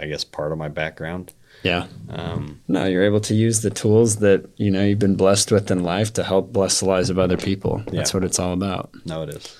I 0.00 0.06
guess, 0.06 0.22
part 0.24 0.52
of 0.52 0.58
my 0.58 0.68
background. 0.68 1.32
Yeah. 1.62 1.86
Um, 2.08 2.60
No, 2.68 2.84
you're 2.84 3.04
able 3.04 3.20
to 3.22 3.34
use 3.34 3.62
the 3.62 3.70
tools 3.70 4.16
that 4.16 4.48
you 4.56 4.70
know 4.70 4.84
you've 4.84 4.98
been 4.98 5.16
blessed 5.16 5.50
with 5.50 5.70
in 5.70 5.82
life 5.82 6.12
to 6.14 6.22
help 6.24 6.52
bless 6.52 6.80
the 6.80 6.86
lives 6.86 7.10
of 7.10 7.18
other 7.18 7.36
people. 7.36 7.82
That's 7.90 8.12
Yeah. 8.12 8.16
what 8.18 8.24
it's 8.24 8.38
all 8.38 8.52
about. 8.52 8.92
no, 9.04 9.22
it 9.22 9.30
is. 9.30 9.56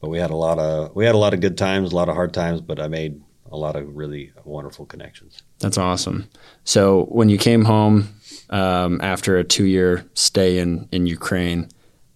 But 0.00 0.08
we 0.08 0.18
had 0.18 0.30
a 0.30 0.36
lot 0.36 0.58
of 0.58 0.94
we 0.94 1.04
had 1.04 1.14
a 1.14 1.18
lot 1.18 1.34
of 1.34 1.40
good 1.40 1.58
times, 1.58 1.92
a 1.92 1.96
lot 1.96 2.08
of 2.08 2.14
hard 2.14 2.32
times, 2.32 2.60
but 2.60 2.80
I 2.80 2.88
made 2.88 3.20
a 3.52 3.56
lot 3.56 3.76
of 3.76 3.96
really 3.96 4.32
wonderful 4.44 4.86
connections. 4.86 5.42
That's 5.58 5.76
awesome. 5.76 6.28
So 6.64 7.04
when 7.06 7.28
you 7.28 7.36
came 7.36 7.64
home 7.64 8.08
um, 8.50 9.00
after 9.02 9.36
a 9.38 9.44
two-year 9.44 10.04
stay 10.14 10.58
in 10.58 10.88
in 10.92 11.06
Ukraine, 11.06 11.68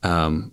um, 0.02 0.52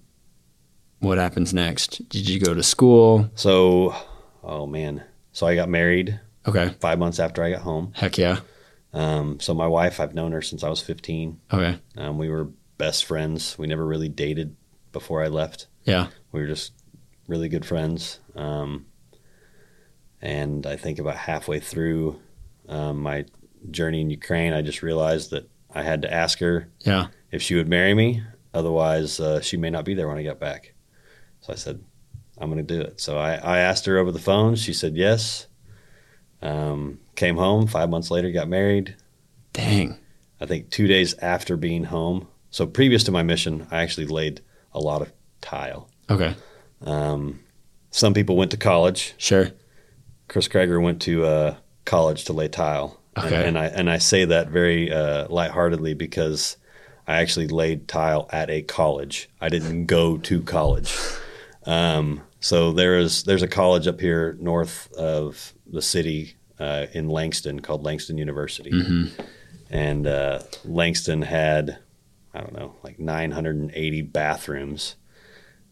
what 1.00 1.18
happens 1.18 1.54
next? 1.54 2.08
Did 2.10 2.28
you 2.30 2.40
go 2.40 2.54
to 2.54 2.64
school? 2.64 3.30
So, 3.36 3.96
oh 4.44 4.66
man, 4.68 5.04
so 5.32 5.48
I 5.48 5.56
got 5.56 5.70
married 5.70 6.20
Okay. 6.48 6.74
five 6.80 6.98
months 7.00 7.20
after 7.20 7.44
I 7.44 7.52
got 7.52 7.62
home. 7.62 7.94
Heck 7.96 8.18
yeah. 8.18 8.40
Um, 8.94 9.40
so 9.40 9.54
my 9.54 9.68
wife, 9.68 10.00
I've 10.00 10.14
known 10.16 10.32
her 10.34 10.42
since 10.42 10.64
I 10.64 10.70
was 10.70 10.82
15. 10.82 11.40
Okay. 11.54 11.80
Um, 11.98 12.18
we 12.18 12.30
were 12.30 12.50
best 12.78 13.06
friends. 13.06 13.58
We 13.58 13.68
never 13.68 13.86
really 13.86 14.10
dated 14.10 14.56
before 14.92 15.24
I 15.24 15.28
left. 15.28 15.68
Yeah. 15.86 16.08
We 16.32 16.42
were 16.42 16.48
just 16.48 16.74
really 17.32 17.48
good 17.50 17.66
friends. 17.66 18.20
Um, 18.36 18.86
and 20.22 20.68
I 20.68 20.76
think 20.76 21.00
about 21.00 21.16
halfway 21.16 21.60
through 21.60 22.20
um, 22.70 23.00
my 23.02 23.26
journey 23.72 24.02
in 24.02 24.10
Ukraine, 24.12 24.54
I 24.54 24.62
just 24.62 24.84
realized 24.84 25.32
that 25.32 25.50
I 25.74 25.82
had 25.82 26.02
to 26.04 26.14
ask 26.14 26.40
her 26.40 26.68
Yeah. 26.82 27.08
if 27.32 27.42
she 27.42 27.56
would 27.56 27.68
marry 27.70 27.94
me. 27.94 28.22
Otherwise, 28.54 29.20
uh, 29.20 29.40
she 29.42 29.56
may 29.58 29.70
not 29.70 29.86
be 29.86 29.94
there 29.96 30.08
when 30.10 30.18
I 30.18 30.24
get 30.24 30.40
back. 30.40 30.74
So 31.40 31.54
I 31.54 31.56
said, 31.56 31.82
I'm 32.38 32.52
going 32.52 32.66
to 32.66 32.76
do 32.76 32.82
it. 32.82 33.00
So 33.00 33.18
I, 33.18 33.36
I 33.36 33.58
asked 33.60 33.86
her 33.86 33.98
over 33.98 34.12
the 34.12 34.20
phone. 34.20 34.56
She 34.56 34.74
said 34.74 34.96
yes. 34.96 35.48
Um, 36.42 37.00
came 37.16 37.38
home 37.38 37.66
five 37.68 37.90
months 37.90 38.12
later, 38.12 38.30
got 38.32 38.50
married. 38.50 38.96
Dang. 39.54 39.98
I 40.42 40.46
think 40.46 40.70
two 40.70 40.88
days 40.88 41.14
after 41.20 41.56
being 41.56 41.86
home. 41.86 42.28
So 42.50 42.66
previous 42.68 43.04
to 43.06 43.12
my 43.12 43.24
mission, 43.24 43.68
I 43.72 43.82
actually 43.84 44.08
laid 44.08 44.42
a 44.74 44.80
lot 44.80 45.02
of 45.02 45.14
tile. 45.40 45.90
Okay. 46.10 46.36
Um, 46.84 47.42
some 47.92 48.14
people 48.14 48.36
went 48.38 48.52
to 48.52 48.58
college. 48.58 49.14
Sure. 49.18 49.52
Chris 50.28 50.48
Kregger 50.48 50.82
went 50.82 51.02
to 51.04 51.26
uh, 51.26 51.56
college 51.86 52.26
to 52.26 52.34
lay 52.34 52.48
tile, 52.48 53.00
Okay. 53.18 53.36
and, 53.36 53.46
and 53.50 53.58
I 53.58 53.66
and 53.68 53.90
I 53.90 53.98
say 53.98 54.26
that 54.26 54.48
very 54.50 54.92
uh, 54.92 55.28
lightheartedly 55.28 55.94
because 55.94 56.56
I 57.08 57.18
actually 57.22 57.48
laid 57.50 57.88
tile 57.90 58.30
at 58.32 58.50
a 58.50 58.62
college. 58.62 59.30
I 59.42 59.50
didn't 59.50 59.88
go 59.88 60.18
to 60.18 60.42
college. 60.44 60.96
Um, 61.66 62.22
so 62.40 62.72
there 62.72 62.98
is 62.98 63.24
there's 63.24 63.44
a 63.44 63.48
college 63.48 63.88
up 63.88 64.00
here 64.00 64.38
north 64.40 64.92
of 64.94 65.54
the 65.68 65.82
city 65.82 66.36
uh, 66.60 66.88
in 66.94 67.10
Langston 67.10 67.60
called 67.60 67.84
Langston 67.84 68.18
University, 68.18 68.72
hmm 68.72 69.06
and 69.70 70.06
uh, 70.08 70.40
Langston 70.66 71.22
had 71.22 71.78
I 72.34 72.40
don't 72.40 72.54
know 72.54 72.76
like 72.84 73.00
980 73.00 74.02
bathrooms, 74.04 74.96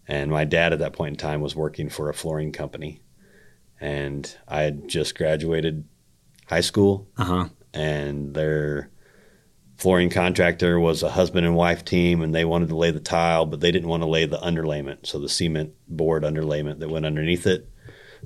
and 0.09 0.29
my 0.31 0.43
dad 0.43 0.73
at 0.73 0.79
that 0.79 0.91
point 0.93 1.13
in 1.13 1.17
time 1.17 1.39
was 1.39 1.55
working 1.55 1.87
for 1.89 2.09
a 2.09 2.13
flooring 2.13 2.51
company, 2.51 3.01
and 3.79 4.35
I 4.47 4.63
had 4.63 4.87
just 4.87 5.15
graduated 5.15 5.85
high 6.47 6.61
school, 6.61 7.07
Uh 7.17 7.23
huh. 7.23 7.45
and 7.73 8.33
their 8.33 8.89
flooring 9.77 10.09
contractor 10.09 10.79
was 10.79 11.03
a 11.03 11.09
husband 11.11 11.45
and 11.45 11.55
wife 11.55 11.85
team, 11.85 12.21
and 12.21 12.35
they 12.35 12.43
wanted 12.43 12.67
to 12.69 12.75
lay 12.75 12.91
the 12.91 12.99
tile, 12.99 13.45
but 13.45 13.59
they 13.61 13.71
didn't 13.71 13.87
want 13.87 14.03
to 14.03 14.09
lay 14.09 14.25
the 14.25 14.37
underlayment, 14.39 15.05
so 15.05 15.19
the 15.19 15.29
cement 15.29 15.73
board 15.87 16.23
underlayment 16.23 16.79
that 16.79 16.89
went 16.89 17.05
underneath 17.05 17.47
it, 17.47 17.69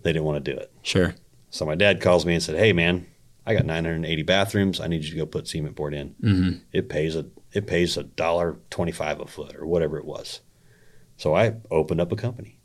they 0.02 0.12
didn't 0.14 0.26
want 0.26 0.44
to 0.44 0.52
do 0.54 0.58
it. 0.58 0.72
Sure. 0.82 1.14
So 1.52 1.66
my 1.66 1.76
dad 1.76 2.02
calls 2.02 2.26
me 2.26 2.34
and 2.34 2.42
said, 2.42 2.56
"Hey 2.58 2.74
man, 2.74 3.06
I 3.46 3.54
got 3.54 3.66
980 3.66 4.24
bathrooms. 4.24 4.80
I 4.80 4.88
need 4.88 5.04
you 5.04 5.12
to 5.12 5.18
go 5.18 5.26
put 5.28 5.48
cement 5.48 5.76
board 5.76 5.94
in. 5.94 6.16
hmm 6.22 6.52
It 6.72 6.90
pays 6.90 7.16
a 7.16 7.26
it 7.52 7.68
pays 7.68 7.96
a 7.98 8.04
dollar 8.04 8.58
25 8.72 9.20
a 9.20 9.28
foot 9.28 9.56
or 9.56 9.68
whatever 9.68 10.00
it 10.00 10.06
was." 10.06 10.40
So 11.24 11.34
I 11.38 11.54
opened 11.72 12.02
up 12.02 12.12
a 12.12 12.18
company. 12.18 12.60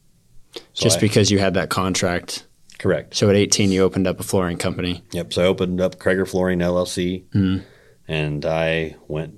So 0.74 0.82
Just 0.82 0.96
I- 0.98 1.00
because 1.02 1.30
you 1.30 1.38
had 1.38 1.54
that 1.54 1.70
contract. 1.70 2.44
correct. 2.80 3.14
So 3.14 3.30
at 3.30 3.36
18, 3.36 3.70
you 3.70 3.82
opened 3.84 4.08
up 4.08 4.18
a 4.18 4.24
flooring 4.24 4.56
company. 4.56 5.04
Yep. 5.12 5.32
So 5.32 5.42
I 5.44 5.46
opened 5.46 5.80
up 5.80 6.00
Kregger 6.00 6.26
Flooring 6.28 6.60
LLC, 6.60 7.22
Mhm. 7.32 7.62
and 8.08 8.44
I 8.44 8.96
went 9.06 9.34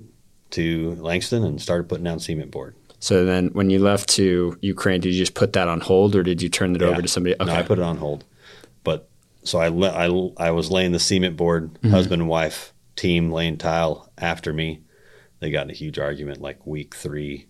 to 0.51 0.95
Langston 0.99 1.43
and 1.43 1.61
started 1.61 1.87
putting 1.87 2.03
down 2.03 2.19
cement 2.19 2.49
board. 2.49 2.73
So 2.99 3.23
then 3.23 3.49
when 3.53 3.69
you 3.69 3.77
left 3.77 4.09
to 4.17 4.57
Ukraine, 4.61 5.01
did 5.01 5.13
you 5.13 5.19
just 5.19 5.35
put 5.35 5.53
that 5.53 5.67
on 5.67 5.81
hold 5.81 6.15
or 6.15 6.23
did 6.23 6.41
you 6.41 6.49
turn 6.49 6.75
it 6.75 6.81
Yeah. 6.81 6.87
over 6.87 7.03
to 7.03 7.07
somebody? 7.07 7.35
Okay. 7.35 7.45
No, 7.45 7.53
I 7.53 7.61
put 7.61 7.77
it 7.77 7.83
on 7.83 7.97
hold. 7.97 8.23
But 8.83 9.07
so 9.43 9.59
I 9.59 9.67
le- 9.67 10.31
I, 10.37 10.47
I 10.47 10.49
was 10.49 10.71
laying 10.71 10.93
the 10.93 10.99
cement 10.99 11.37
board, 11.37 11.77
husband 11.83 12.23
and 12.23 12.29
wife 12.29 12.73
team 12.95 13.31
laying 13.31 13.57
tile 13.57 14.11
after 14.17 14.51
me. 14.51 14.79
They 15.41 15.51
got 15.51 15.65
in 15.65 15.69
a 15.71 15.75
huge 15.75 15.99
argument 15.99 16.41
like 16.41 16.65
week 16.65 16.95
three, 16.95 17.45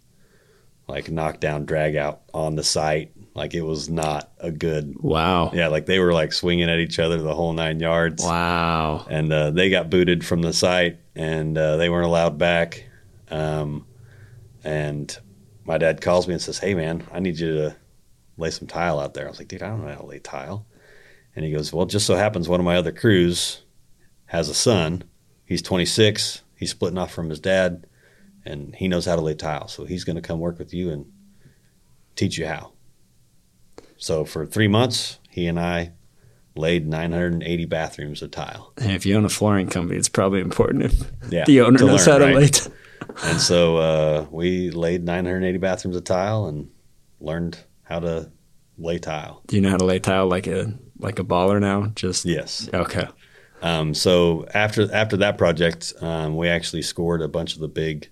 like 0.91 1.09
knockdown, 1.09 1.65
drag 1.65 1.95
out 1.95 2.21
on 2.33 2.55
the 2.55 2.63
site. 2.63 3.11
Like 3.33 3.53
it 3.53 3.61
was 3.61 3.89
not 3.89 4.29
a 4.39 4.51
good. 4.51 4.95
wow. 4.99 5.51
Yeah, 5.53 5.69
like 5.69 5.85
they 5.85 5.99
were 5.99 6.13
like 6.13 6.33
swinging 6.33 6.69
at 6.69 6.79
each 6.79 6.99
other 6.99 7.17
the 7.17 7.33
whole 7.33 7.53
nine 7.53 7.79
yards. 7.79 8.23
Wow. 8.23 9.05
and 9.09 9.31
uh, 9.31 9.51
they 9.51 9.69
got 9.69 9.89
booted 9.89 10.25
from 10.25 10.41
the 10.41 10.51
site 10.53 10.99
and 11.15 11.57
uh, 11.57 11.77
they 11.77 11.89
weren't 11.89 12.05
allowed 12.05 12.37
back 12.37 12.85
um, 13.29 13.85
and 14.63 15.17
my 15.65 15.77
dad 15.77 16.01
calls 16.01 16.27
me 16.27 16.33
and 16.33 16.41
says 16.41 16.57
hey 16.59 16.73
man 16.73 17.03
i 17.11 17.19
need 17.19 17.37
you 17.37 17.53
to 17.53 17.75
lay 18.37 18.49
some 18.49 18.67
tile 18.67 18.99
out 18.99 19.13
there 19.13 19.25
i 19.25 19.29
was 19.29 19.39
like 19.39 19.47
dude 19.47 19.61
i 19.61 19.67
don't 19.67 19.81
know 19.83 19.91
how 19.91 19.99
to 19.99 20.05
lay 20.05 20.19
tile 20.19 20.65
and 21.35 21.43
he 21.45 21.51
goes 21.51 21.71
well 21.73 21.85
just 21.85 22.05
so 22.05 22.15
happens 22.15 22.47
one 22.47 22.59
of 22.59 22.65
my 22.65 22.75
other 22.77 22.91
crews 22.91 23.61
has 24.25 24.49
a 24.49 24.53
son 24.53 25.03
he's 25.45 25.61
26 25.61 26.41
he's 26.55 26.71
splitting 26.71 26.97
off 26.97 27.11
from 27.13 27.29
his 27.29 27.39
dad 27.39 27.85
and 28.45 28.75
he 28.75 28.87
knows 28.87 29.05
how 29.05 29.15
to 29.15 29.21
lay 29.21 29.33
tile 29.33 29.67
so 29.67 29.85
he's 29.85 30.03
going 30.03 30.15
to 30.15 30.21
come 30.21 30.39
work 30.39 30.57
with 30.59 30.73
you 30.73 30.89
and 30.89 31.05
teach 32.15 32.37
you 32.37 32.45
how 32.47 32.71
so 33.97 34.25
for 34.25 34.45
three 34.45 34.67
months 34.67 35.19
he 35.29 35.47
and 35.47 35.59
i 35.59 35.91
laid 36.55 36.85
980 36.87 37.65
bathrooms 37.65 38.21
of 38.21 38.31
tile 38.31 38.73
And 38.77 38.91
if 38.91 39.05
you 39.05 39.15
own 39.15 39.23
a 39.23 39.29
flooring 39.29 39.67
company, 39.67 39.97
it's 39.97 40.09
probably 40.09 40.41
important 40.41 40.83
if 40.83 41.01
yeah, 41.29 41.45
the 41.45 41.61
owner 41.61 41.79
knows 41.79 42.05
learn, 42.05 42.21
how 42.21 42.27
to 42.27 42.35
right? 42.35 42.67
lay. 42.67 42.73
And 43.23 43.39
so 43.39 43.77
uh, 43.77 44.25
we 44.29 44.69
laid 44.69 45.03
980 45.05 45.57
bathrooms 45.59 45.95
of 45.95 46.03
tile 46.03 46.47
and 46.47 46.69
learned 47.21 47.57
how 47.83 47.99
to 47.99 48.31
lay 48.77 48.99
tile. 48.99 49.41
Do 49.47 49.55
you 49.55 49.61
know 49.61 49.69
how 49.69 49.77
to 49.77 49.85
lay 49.85 49.99
tile 49.99 50.27
like 50.27 50.45
a 50.47 50.73
like 50.99 51.19
a 51.19 51.23
baller 51.23 51.59
now? 51.61 51.87
Just 51.95 52.25
Yes. 52.25 52.69
okay. 52.73 53.07
Um, 53.61 53.93
so 53.93 54.45
after 54.53 54.93
after 54.93 55.15
that 55.17 55.37
project, 55.37 55.93
um, 56.01 56.35
we 56.35 56.49
actually 56.49 56.81
scored 56.81 57.21
a 57.21 57.27
bunch 57.29 57.53
of 57.53 57.59
the 57.61 57.67
big 57.69 58.09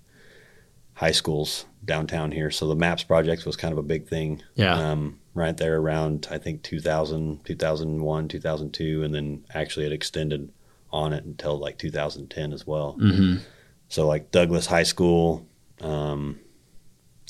high 1.00 1.10
schools 1.12 1.64
downtown 1.82 2.30
here. 2.30 2.50
So 2.50 2.66
the 2.66 2.76
MAPS 2.76 3.04
project 3.04 3.46
was 3.46 3.56
kind 3.56 3.72
of 3.72 3.78
a 3.78 3.82
big 3.82 4.06
thing. 4.06 4.42
Yeah. 4.54 4.74
Um, 4.74 5.18
right 5.32 5.56
there 5.56 5.78
around 5.78 6.28
I 6.30 6.36
think 6.36 6.62
2000, 6.62 7.42
2001, 7.42 8.28
2002, 8.28 9.02
and 9.02 9.14
then 9.14 9.42
actually 9.54 9.86
it 9.86 9.92
extended 9.92 10.52
on 10.92 11.14
it 11.14 11.24
until 11.24 11.56
like 11.56 11.78
2010 11.78 12.52
as 12.52 12.66
well. 12.66 12.98
hmm 13.00 13.36
So 13.88 14.06
like 14.06 14.30
Douglass 14.30 14.66
High 14.66 14.82
School, 14.82 15.48
um, 15.80 16.38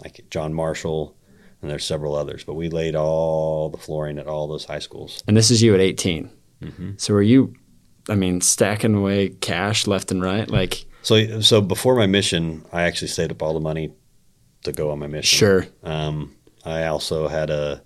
like 0.02 0.20
John 0.30 0.52
Marshall, 0.52 1.16
and 1.62 1.70
there's 1.70 1.84
several 1.84 2.16
others. 2.16 2.42
But 2.42 2.54
we 2.54 2.70
laid 2.70 2.96
all 2.96 3.68
the 3.68 3.78
flooring 3.78 4.18
at 4.18 4.26
all 4.26 4.48
those 4.48 4.64
high 4.64 4.80
schools. 4.80 5.22
And 5.28 5.36
this 5.36 5.52
is 5.52 5.62
you 5.62 5.74
at 5.74 5.80
18. 5.80 6.28
So 6.96 7.14
were 7.14 7.22
you, 7.22 7.54
I 8.08 8.16
mean, 8.16 8.40
stacking 8.40 8.96
away 8.96 9.28
cash 9.28 9.86
left 9.86 10.10
and 10.10 10.20
right? 10.22 10.50
Like, 10.50 10.84
So 11.02 11.40
so 11.40 11.60
before 11.60 11.96
my 11.96 12.06
mission, 12.06 12.64
I 12.72 12.82
actually 12.82 13.08
saved 13.08 13.30
up 13.32 13.42
all 13.42 13.54
the 13.54 13.60
money 13.60 13.92
to 14.64 14.72
go 14.72 14.90
on 14.90 14.98
my 14.98 15.06
mission. 15.06 15.38
sure. 15.38 15.66
Um, 15.82 16.36
I 16.64 16.84
also 16.86 17.28
had 17.28 17.50
a 17.50 17.82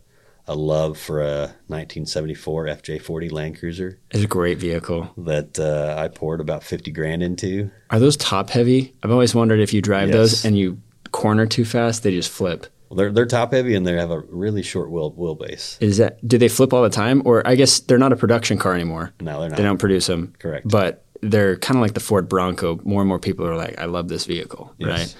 a 0.46 0.54
love 0.54 0.98
for 0.98 1.22
a 1.22 1.54
1974 1.68 2.66
FJ40 2.66 3.32
Land 3.32 3.58
Cruiser 3.58 3.98
It's 4.10 4.24
a 4.24 4.26
great 4.26 4.58
vehicle. 4.58 5.10
that 5.16 5.58
uh, 5.58 5.94
I 5.98 6.08
poured 6.08 6.40
about 6.40 6.62
50 6.62 6.90
grand 6.90 7.22
into. 7.22 7.70
Are 7.88 7.98
those 7.98 8.16
top 8.18 8.50
heavy? 8.50 8.94
I've 9.02 9.10
always 9.10 9.34
wondered 9.34 9.60
if 9.60 9.72
you 9.72 9.80
drive 9.80 10.08
Yes. 10.08 10.16
those 10.16 10.44
and 10.44 10.58
you 10.58 10.82
corner 11.12 11.46
too 11.46 11.64
fast, 11.64 12.02
they 12.02 12.10
just 12.10 12.30
flip. 12.30 12.66
Well, 12.90 12.96
they're 12.98 13.12
they're 13.12 13.26
top 13.26 13.52
heavy 13.52 13.74
and 13.74 13.86
they 13.86 13.94
have 13.94 14.10
a 14.10 14.20
really 14.20 14.62
short 14.62 14.90
wheel 14.90 15.12
wheelbase. 15.12 15.80
Is 15.80 15.96
that 15.96 16.26
do 16.28 16.36
they 16.36 16.48
flip 16.48 16.72
all 16.74 16.82
the 16.82 16.90
time? 16.90 17.22
Or 17.24 17.46
I 17.46 17.54
guess 17.54 17.80
they're 17.80 17.96
not 17.98 18.12
a 18.12 18.16
production 18.16 18.58
car 18.58 18.74
anymore. 18.74 19.14
No, 19.20 19.40
they're 19.40 19.48
not. 19.50 19.56
They 19.56 19.62
don't 19.62 19.78
produce 19.78 20.06
them. 20.08 20.34
Correct. 20.38 20.68
But 20.68 21.03
they're 21.30 21.56
kind 21.56 21.76
of 21.76 21.82
like 21.82 21.94
the 21.94 22.00
Ford 22.00 22.28
Bronco. 22.28 22.80
More 22.84 23.00
and 23.02 23.08
more 23.08 23.18
people 23.18 23.46
are 23.46 23.56
like, 23.56 23.78
I 23.80 23.84
love 23.86 24.08
this 24.08 24.26
vehicle, 24.26 24.74
Yes. 24.78 25.16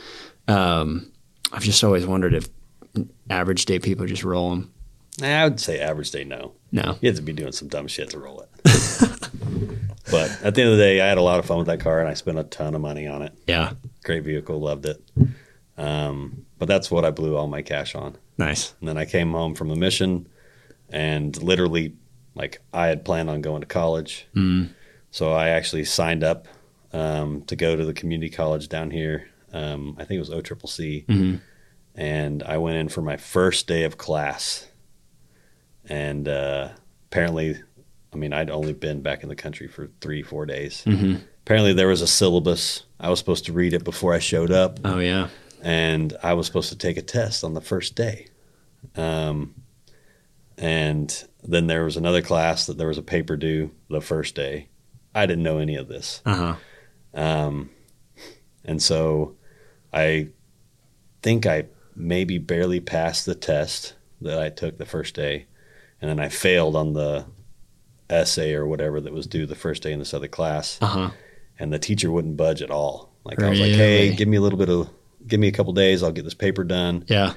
right? 0.49 0.55
Um, 0.57 1.11
I've 1.53 1.63
just 1.63 1.83
always 1.85 2.07
wondered 2.07 2.35
if 2.35 2.49
average 3.31 3.65
day 3.65 3.79
people 3.79 4.07
just 4.07 4.25
roll 4.25 4.51
them. 4.51 4.73
I 5.23 5.45
would 5.45 5.61
say 5.61 5.81
average 5.81 6.11
day 6.11 6.25
no. 6.25 6.53
No. 6.73 6.99
You 7.01 7.09
have 7.09 7.17
to 7.17 7.23
be 7.23 7.33
doing 7.33 7.53
some 7.53 7.69
dumb 7.69 7.87
shit 7.87 8.11
to 8.11 8.19
roll 8.19 8.41
it. 8.43 8.49
but 10.11 10.31
at 10.43 10.55
the 10.55 10.63
end 10.63 10.71
of 10.73 10.77
the 10.77 10.83
day, 10.83 11.01
I 11.01 11.07
had 11.07 11.19
a 11.19 11.23
lot 11.23 11.39
of 11.39 11.47
fun 11.47 11.59
with 11.59 11.67
that 11.69 11.81
car 11.81 12.01
and 12.01 12.09
I 12.09 12.15
spent 12.15 12.39
a 12.39 12.45
ton 12.45 12.75
of 12.75 12.81
money 12.81 13.07
on 13.07 13.23
it. 13.23 13.33
Yeah. 13.47 13.73
Great 14.05 14.25
vehicle, 14.25 14.61
loved 14.61 14.87
it. 14.87 15.01
Um, 15.79 16.47
but 16.59 16.67
that's 16.67 16.91
what 16.91 17.05
I 17.05 17.11
blew 17.11 17.37
all 17.37 17.47
my 17.47 17.63
cash 17.63 17.95
on. 17.95 18.17
Nice. 18.39 18.75
And 18.81 18.89
then 18.89 18.97
I 18.99 19.05
came 19.05 19.31
home 19.33 19.55
from 19.55 19.69
the 19.69 19.77
mission 19.77 20.29
and 20.91 21.41
literally, 21.43 21.95
like, 22.35 22.61
I 22.73 22.89
had 22.89 23.05
planned 23.05 23.31
on 23.31 23.41
going 23.41 23.61
to 23.61 23.67
college. 23.67 24.27
Mm. 24.35 24.71
So 25.15 25.33
I 25.33 25.51
actually 25.51 25.85
signed 25.85 26.25
up 26.25 26.49
um, 26.93 27.43
to 27.43 27.55
go 27.55 27.77
to 27.77 27.85
the 27.85 27.93
community 27.95 28.31
college 28.31 28.69
down 28.69 28.91
here. 28.91 29.29
Um, 29.53 29.95
I 29.97 30.03
think 30.05 30.17
it 30.17 30.19
was 30.19 30.31
OCCC. 30.31 31.07
Mhm. 31.07 31.41
And 31.95 32.43
I 32.43 32.59
went 32.59 32.79
in 32.79 32.89
for 32.89 33.01
my 33.01 33.17
first 33.17 33.69
day 33.69 33.85
of 33.85 33.97
class. 33.97 34.67
And 35.89 36.27
uh, 36.29 36.71
apparently, 37.07 37.63
I 38.13 38.17
mean, 38.17 38.33
I'd 38.33 38.51
only 38.51 38.73
been 38.73 39.03
back 39.03 39.23
in 39.23 39.29
the 39.29 39.37
country 39.37 39.69
for 39.69 39.89
three, 40.01 40.21
four 40.25 40.47
days. 40.47 40.83
hmm 40.83 41.15
Apparently, 41.45 41.75
there 41.75 41.87
was 41.89 42.01
a 42.03 42.09
syllabus. 42.09 42.83
I 42.99 43.09
was 43.09 43.21
supposed 43.21 43.45
to 43.45 43.53
read 43.53 43.73
it 43.73 43.85
before 43.85 44.15
I 44.15 44.19
showed 44.19 44.51
up 44.51 44.81
Oh 44.85 44.99
yeah. 44.99 45.29
and 45.63 46.17
I 46.25 46.35
was 46.35 46.47
supposed 46.47 46.71
to 46.71 46.77
take 46.77 46.97
a 46.97 47.03
test 47.03 47.45
on 47.45 47.55
the 47.55 47.61
first 47.61 47.95
day. 47.95 48.27
Um, 48.97 49.55
and 50.59 51.25
then 51.45 51.69
there 51.69 51.85
was 51.85 51.97
another 51.97 52.23
class 52.23 52.67
that 52.67 52.79
there 52.79 52.89
was 52.89 52.99
a 52.99 53.03
paper 53.03 53.37
due 53.37 53.71
the 53.91 54.01
first 54.01 54.35
day. 54.35 54.69
I 55.15 55.27
didn't 55.27 55.45
know 55.45 55.59
any 55.59 55.77
of 55.77 55.89
this. 55.89 56.21
Uh 56.27 56.35
huh. 56.35 57.21
Um, 57.21 57.71
and 58.65 58.83
so 58.83 59.37
I 59.93 60.29
think 61.23 61.47
I 61.47 61.67
maybe 61.95 62.39
barely 62.39 62.81
passed 62.81 63.25
the 63.27 63.35
test 63.35 63.95
that 64.21 64.39
I 64.39 64.49
took 64.51 64.79
the 64.79 64.87
first 64.87 65.15
day. 65.15 65.47
And 66.01 66.11
then 66.11 66.19
I 66.21 66.29
failed 66.29 66.75
on 66.77 66.93
the 66.93 67.27
essay 68.11 68.53
or 68.55 68.67
whatever 68.67 69.01
that 69.01 69.13
was 69.13 69.27
due 69.27 69.47
the 69.47 69.55
first 69.55 69.83
day 69.83 69.93
in 69.93 69.99
this 69.99 70.13
other 70.13 70.29
class 70.29 70.79
Uh 70.83 70.87
huh. 70.87 71.11
and 71.59 71.73
the 71.73 71.79
teacher 71.79 72.11
wouldn't 72.11 72.37
budge 72.37 72.61
at 72.63 72.71
all. 72.71 73.13
Like 73.25 73.43
I 73.43 73.49
was 73.49 73.59
like, 73.61 73.73
"Hey, 73.73 74.15
give 74.15 74.29
me 74.29 74.37
a 74.37 74.41
little 74.43 74.59
bit 74.59 74.69
of, 74.69 74.91
give 75.27 75.41
me 75.41 75.49
a 75.49 75.53
couple 75.53 75.73
days, 75.73 76.03
I'll 76.03 76.13
get 76.13 76.25
this 76.25 76.35
paper 76.35 76.63
done." 76.65 77.05
Yeah. 77.09 77.33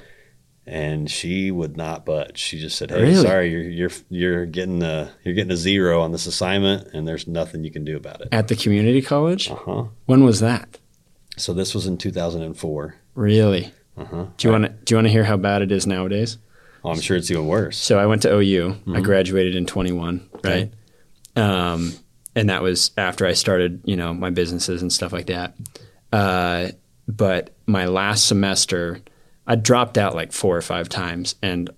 And 0.70 1.10
she 1.10 1.50
would 1.50 1.78
not 1.78 2.04
budge. 2.04 2.36
She 2.36 2.60
just 2.60 2.76
said, 2.76 2.90
"Hey, 2.90 3.00
Really? 3.02 3.14
sorry, 3.22 3.50
you're 3.50 3.62
you're 3.62 3.90
you're 4.10 4.44
getting 4.46 4.82
a 4.82 5.10
you're 5.24 5.34
getting 5.34 5.50
a 5.50 5.56
zero 5.56 6.02
on 6.02 6.12
this 6.12 6.26
assignment, 6.26 6.88
and 6.92 7.08
there's 7.08 7.26
nothing 7.26 7.64
you 7.64 7.70
can 7.70 7.86
do 7.86 7.96
about 7.96 8.20
it." 8.20 8.28
At 8.32 8.48
the 8.48 8.54
community 8.56 9.00
college. 9.00 9.50
Uh 9.50 9.54
huh. 9.54 9.84
When 10.04 10.24
was 10.24 10.40
that? 10.40 10.78
So 11.38 11.54
this 11.54 11.74
was 11.74 11.86
in 11.86 11.96
2004. 11.96 12.96
Really? 13.14 13.72
Uh 13.96 14.04
huh. 14.04 14.26
Do 14.36 14.46
you 14.48 14.52
want 14.52 14.64
to 14.64 14.70
do 14.84 14.92
you 14.92 14.96
want 14.98 15.06
to 15.06 15.10
hear 15.12 15.24
how 15.24 15.38
bad 15.38 15.62
it 15.62 15.72
is 15.72 15.86
nowadays? 15.86 16.36
Oh, 16.84 16.90
I'm 16.90 17.00
sure 17.00 17.16
it's 17.16 17.30
even 17.30 17.46
worse. 17.46 17.78
So 17.78 17.98
I 17.98 18.04
went 18.04 18.20
to 18.22 18.32
OU. 18.34 18.76
I 18.88 18.90
Mhm. 19.00 19.04
graduated 19.04 19.54
in 19.56 19.64
21, 19.64 20.28
right? 20.44 20.70
Um, 21.34 21.94
and 22.36 22.50
that 22.50 22.62
was 22.62 22.90
after 22.98 23.26
I 23.26 23.32
started, 23.32 23.80
you 23.84 23.96
know, 23.96 24.12
my 24.12 24.28
businesses 24.30 24.82
and 24.82 24.92
stuff 24.92 25.12
like 25.14 25.26
that. 25.26 25.54
Uh, 26.12 26.68
but 27.08 27.50
my 27.66 27.86
last 27.86 28.26
semester, 28.26 29.00
I 29.48 29.56
dropped 29.56 29.96
out 29.96 30.14
like 30.14 30.32
four 30.32 30.56
or 30.56 30.62
five 30.62 30.88
times, 30.90 31.34
and 31.42 31.70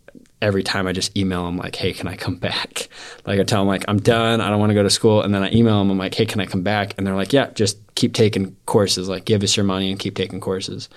every 0.42 0.62
time 0.62 0.87
I 0.87 0.92
just 0.92 1.16
email 1.16 1.46
them 1.46 1.56
like, 1.56 1.76
"Hey, 1.76 1.92
can 1.92 2.09
I 2.09 2.16
come 2.16 2.37
back?" 2.48 2.88
Like 3.24 3.38
I 3.38 3.44
tell 3.44 3.61
them 3.61 3.68
like, 3.68 3.85
"I'm 3.88 4.00
done. 4.00 4.40
I 4.40 4.50
don't 4.50 4.59
want 4.59 4.70
to 4.70 4.74
go 4.74 4.83
to 4.83 4.90
school," 4.90 5.22
and 5.22 5.33
then 5.33 5.44
I 5.44 5.52
email 5.52 5.78
them. 5.78 5.90
I'm 5.90 5.98
like, 5.98 6.14
"Hey, 6.14 6.26
can 6.26 6.40
I 6.40 6.46
come 6.46 6.62
back?" 6.62 6.94
And 6.98 7.06
they're 7.06 7.14
like, 7.14 7.33
"Yeah, 7.33 7.50
just 7.54 7.78
keep 7.94 8.12
taking 8.12 8.56
courses. 8.66 9.09
Like, 9.09 9.24
give 9.24 9.42
us 9.42 9.56
your 9.56 9.64
money 9.64 9.90
and 9.90 9.98
keep 9.98 10.16
taking 10.16 10.40
courses." 10.40 10.88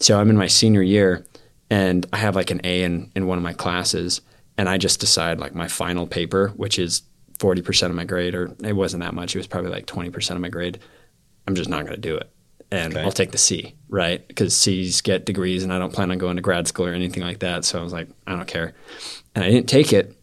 So 0.00 0.20
I'm 0.20 0.28
in 0.28 0.36
my 0.36 0.48
senior 0.48 0.82
year, 0.82 1.24
and 1.70 2.04
I 2.12 2.18
have 2.18 2.36
like 2.36 2.50
an 2.50 2.60
A 2.64 2.82
in 2.82 3.10
in 3.14 3.26
one 3.28 3.38
of 3.38 3.44
my 3.44 3.52
classes, 3.52 4.20
and 4.58 4.68
I 4.68 4.78
just 4.78 5.00
decide 5.00 5.38
like 5.38 5.54
my 5.54 5.68
final 5.68 6.06
paper, 6.06 6.48
which 6.56 6.78
is 6.78 7.02
40% 7.38 7.90
of 7.90 7.94
my 7.94 8.04
grade, 8.04 8.34
or 8.34 8.54
it 8.64 8.74
wasn't 8.74 9.02
that 9.02 9.14
much. 9.14 9.34
It 9.34 9.38
was 9.38 9.46
probably 9.46 9.70
like 9.70 9.86
20% 9.86 10.30
of 10.30 10.40
my 10.40 10.48
grade. 10.48 10.78
I'm 11.46 11.54
just 11.54 11.68
not 11.68 11.82
going 11.84 11.94
to 11.94 12.00
do 12.00 12.16
it. 12.16 12.30
And 12.70 12.94
Okay. 12.94 13.02
I'll 13.04 13.12
take 13.12 13.30
the 13.30 13.38
C, 13.38 13.74
right? 13.88 14.26
Because 14.26 14.56
C's 14.56 15.00
get 15.00 15.24
degrees, 15.24 15.62
and 15.62 15.72
I 15.72 15.78
don't 15.78 15.92
plan 15.92 16.10
on 16.10 16.18
going 16.18 16.36
to 16.36 16.42
grad 16.42 16.66
school 16.66 16.86
or 16.86 16.92
anything 16.92 17.22
like 17.22 17.38
that. 17.40 17.64
So 17.64 17.78
I 17.78 17.82
was 17.82 17.92
like, 17.92 18.08
I 18.26 18.34
don't 18.34 18.48
care. 18.48 18.74
And 19.34 19.44
I 19.44 19.50
didn't 19.50 19.68
take 19.68 19.92
it. 19.92 20.16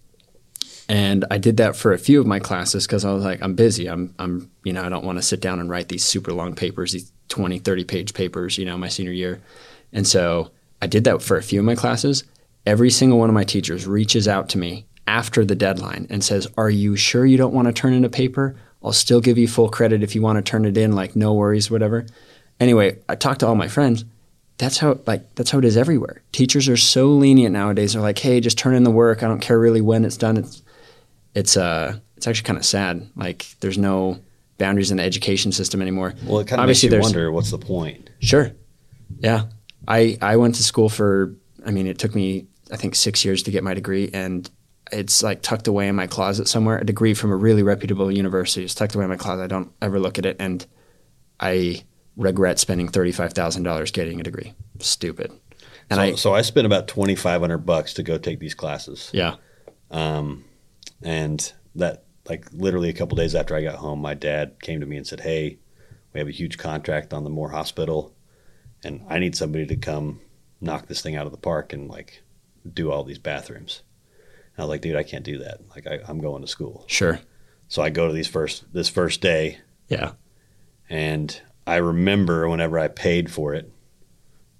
And 0.90 1.24
I 1.32 1.38
did 1.38 1.58
that 1.58 1.76
for 1.78 1.94
a 1.94 1.98
few 1.98 2.20
of 2.20 2.28
my 2.28 2.40
classes 2.40 2.86
because 2.86 3.06
I 3.06 3.14
was 3.14 3.24
like, 3.24 3.42
I'm 3.42 3.56
busy. 3.56 3.88
I'm, 3.88 4.14
I'm, 4.20 4.52
you 4.64 4.74
know, 4.74 4.84
I 4.84 4.90
don't 4.90 5.06
want 5.06 5.18
to 5.18 5.22
sit 5.22 5.40
down 5.40 5.60
and 5.60 5.70
write 5.70 5.88
these 5.88 6.04
super 6.04 6.34
long 6.34 6.56
papers, 6.56 6.92
these 6.92 7.12
20, 7.30 7.60
30 7.60 7.84
page 7.86 8.14
papers, 8.14 8.58
you 8.58 8.66
know, 8.66 8.78
my 8.78 8.90
senior 8.90 9.14
year. 9.14 9.42
And 9.94 10.06
so 10.06 10.52
I 10.82 10.88
did 10.88 11.06
that 11.06 11.22
for 11.22 11.38
a 11.38 11.44
few 11.44 11.60
of 11.60 11.66
my 11.66 11.76
classes. 11.76 12.26
Every 12.66 12.90
single 12.90 13.18
one 13.18 13.30
of 13.30 13.34
my 13.34 13.46
teachers 13.46 13.88
reaches 13.88 14.28
out 14.28 14.50
to 14.50 14.58
me 14.58 14.86
after 15.08 15.46
the 15.46 15.56
deadline 15.56 16.08
and 16.10 16.24
says, 16.24 16.48
Are 16.58 16.70
you 16.70 16.96
sure 16.98 17.26
you 17.26 17.38
don't 17.38 17.54
want 17.54 17.68
to 17.68 17.74
turn 17.74 17.94
in 17.94 18.04
a 18.04 18.10
paper? 18.10 18.56
I'll 18.84 18.92
still 18.94 19.22
give 19.22 19.38
you 19.38 19.48
full 19.48 19.70
credit 19.70 20.04
if 20.04 20.14
you 20.16 20.22
want 20.22 20.38
to 20.38 20.50
turn 20.50 20.66
it 20.66 20.78
in, 20.78 20.92
like 20.92 21.16
no 21.16 21.34
worries, 21.34 21.72
whatever. 21.72 22.06
Anyway, 22.60 23.00
I 23.10 23.16
talked 23.16 23.42
to 23.42 23.48
all 23.48 23.56
my 23.56 23.68
friends. 23.68 24.06
That's 24.58 24.78
how 24.78 25.00
like 25.08 25.34
that's 25.36 25.52
how 25.52 25.60
it 25.60 25.66
is 25.66 25.78
everywhere. 25.78 26.22
Teachers 26.32 26.70
are 26.70 26.78
so 26.78 27.08
lenient 27.10 27.54
nowadays. 27.54 27.94
They're 27.94 28.02
like, 28.02 28.20
hey, 28.20 28.40
just 28.40 28.58
turn 28.58 28.76
in 28.76 28.84
the 28.84 28.92
work. 28.92 29.24
I 29.24 29.28
don't 29.28 29.42
care 29.42 29.60
really 29.60 29.82
when 29.82 30.06
it's 30.06 30.18
done. 30.18 30.38
It's 30.38 30.62
it's 31.34 31.58
uh 31.58 31.98
it's 32.16 32.28
actually 32.28 32.46
kind 32.46 32.60
of 32.60 32.66
sad. 32.66 33.10
Like 33.16 33.48
there's 33.60 33.78
no 33.78 34.20
boundaries 34.58 34.92
in 34.92 34.98
the 34.98 35.04
education 35.04 35.52
system 35.52 35.82
anymore. 35.82 36.14
Well, 36.26 36.40
it 36.40 36.48
kind 36.48 36.62
of 36.62 36.68
makes 36.68 36.84
you 36.84 37.00
wonder 37.00 37.32
what's 37.32 37.52
the 37.52 37.58
point. 37.58 38.10
Sure. 38.20 38.52
Yeah. 39.20 39.46
I 39.88 40.18
I 40.22 40.38
went 40.38 40.56
to 40.56 40.64
school 40.64 40.88
for 40.88 41.36
I 41.66 41.72
mean 41.72 41.88
it 41.88 41.98
took 41.98 42.16
me 42.16 42.48
I 42.72 42.78
think 42.78 42.96
6 42.96 43.26
years 43.26 43.44
to 43.44 43.52
get 43.52 43.64
my 43.64 43.74
degree 43.74 44.10
and 44.14 44.50
it's 44.92 45.24
like 45.24 45.42
tucked 45.42 45.68
away 45.68 45.88
in 45.88 45.96
my 45.96 46.08
closet 46.08 46.48
somewhere. 46.48 46.78
A 46.78 46.86
degree 46.86 47.14
from 47.14 47.32
a 47.32 47.36
really 47.36 47.64
reputable 47.64 48.12
university. 48.12 48.64
It's 48.64 48.76
tucked 48.76 48.96
away 48.96 49.06
in 49.06 49.10
my 49.10 49.18
closet. 49.18 49.44
I 49.44 49.48
don't 49.48 49.72
ever 49.82 50.00
look 50.00 50.20
at 50.20 50.26
it 50.26 50.38
and 50.40 50.66
I 51.40 51.84
regret 52.16 52.60
spending 52.60 52.90
$35,000 52.90 53.92
getting 53.94 54.20
a 54.20 54.24
degree. 54.24 54.54
Stupid. 54.80 55.32
And 55.90 55.98
so, 55.98 56.02
I 56.02 56.16
so 56.16 56.34
I 56.34 56.42
spent 56.42 56.66
about 56.66 56.88
2,500 56.88 57.60
bucks 57.60 57.94
to 57.96 58.04
go 58.04 58.18
take 58.18 58.40
these 58.40 58.54
classes. 58.56 59.10
yeah. 59.14 59.36
Um, 59.92 60.46
and 61.04 61.52
that, 61.76 62.06
like, 62.28 62.46
literally 62.54 62.90
a 62.90 62.94
couple 62.94 63.16
days 63.18 63.36
after 63.36 63.56
I 63.56 63.62
got 63.64 63.76
home, 63.76 64.00
my 64.00 64.14
dad 64.14 64.56
came 64.62 64.80
to 64.80 64.86
me 64.86 64.98
and 64.98 65.06
said, 65.06 65.20
Hey, 65.20 65.60
we 66.14 66.20
have 66.20 66.28
a 66.28 66.32
huge 66.32 66.58
contract 66.58 67.14
on 67.14 67.24
the 67.24 67.30
Moore 67.30 67.50
Hospital, 67.50 68.16
and 68.84 69.04
I 69.10 69.20
need 69.20 69.36
somebody 69.36 69.66
to 69.68 69.76
come 69.76 70.22
knock 70.62 70.88
this 70.88 71.02
thing 71.02 71.16
out 71.16 71.26
of 71.26 71.32
the 71.32 71.38
park 71.38 71.74
and, 71.74 71.90
like, 71.90 72.24
do 72.72 72.92
all 72.92 73.04
these 73.04 73.20
bathrooms. 73.20 73.84
And 74.56 74.60
I 74.60 74.62
was 74.64 74.70
like, 74.70 74.82
Dude, 74.82 74.96
I 74.96 75.04
can't 75.04 75.26
do 75.26 75.40
that. 75.40 75.60
Like, 75.76 75.86
I, 75.86 76.00
I'm 76.08 76.20
going 76.20 76.42
to 76.42 76.48
school. 76.48 76.86
Sure. 76.88 77.20
So 77.68 77.82
I 77.82 77.90
go 77.90 78.08
to 78.08 78.14
these 78.14 78.28
first, 78.28 78.72
this 78.74 78.90
first 78.90 79.20
day, 79.22 79.58
Yeah. 79.90 80.14
and 80.90 81.40
I 81.66 81.78
remember 81.78 82.48
whenever 82.50 82.78
I 82.78 82.88
paid 82.88 83.32
for 83.32 83.54
it, 83.54 83.72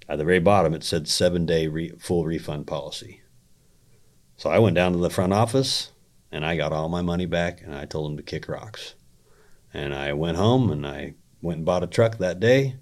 at 0.08 0.18
the 0.18 0.26
very 0.26 0.40
bottom 0.40 0.74
it 0.74 0.84
said 0.84 1.08
seven 1.08 1.46
day 1.46 1.68
re- 1.68 1.94
full 2.00 2.26
refund 2.26 2.68
policy. 2.68 3.22
So 4.38 4.50
I 4.50 4.60
went 4.60 4.76
down 4.76 4.92
to 4.94 4.98
the 5.00 5.10
front 5.10 5.34
office 5.34 5.92
and 6.32 6.46
I 6.46 6.56
got 6.58 6.72
all 6.74 6.90
my 6.90 7.02
money 7.02 7.26
back 7.26 7.62
and 7.62 7.74
I 7.76 7.86
told 7.86 8.10
them 8.10 8.18
to 8.18 8.24
kick 8.24 8.48
rocks. 8.50 8.96
And 9.74 9.94
I 9.94 10.14
went 10.14 10.38
home 10.38 10.72
and 10.72 10.86
I 10.86 11.14
went 11.42 11.58
and 11.58 11.66
bought 11.66 11.84
a 11.84 11.88
truck 11.88 12.18
that 12.18 12.40
day 12.40 12.76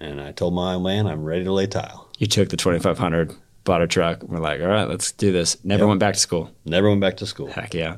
and 0.00 0.20
I 0.20 0.32
told 0.32 0.54
my 0.54 0.78
man 0.78 1.06
I'm 1.06 1.24
ready 1.24 1.44
to 1.44 1.52
lay 1.52 1.66
tile. 1.66 2.10
You 2.18 2.26
took 2.26 2.48
the 2.48 2.56
2500 2.56 3.32
bought 3.64 3.82
a 3.82 3.86
truck. 3.86 4.22
and 4.22 4.30
We're 4.30 4.38
like, 4.38 4.60
"All 4.60 4.66
right, 4.68 4.88
let's 4.88 5.12
do 5.12 5.30
this." 5.30 5.62
Never 5.64 5.82
Yep. 5.82 5.88
went 5.88 6.00
back 6.00 6.14
to 6.14 6.20
school. 6.20 6.50
Never 6.64 6.88
went 6.88 7.00
back 7.00 7.18
to 7.18 7.26
school. 7.26 7.48
Heck 7.48 7.74
yeah. 7.74 7.96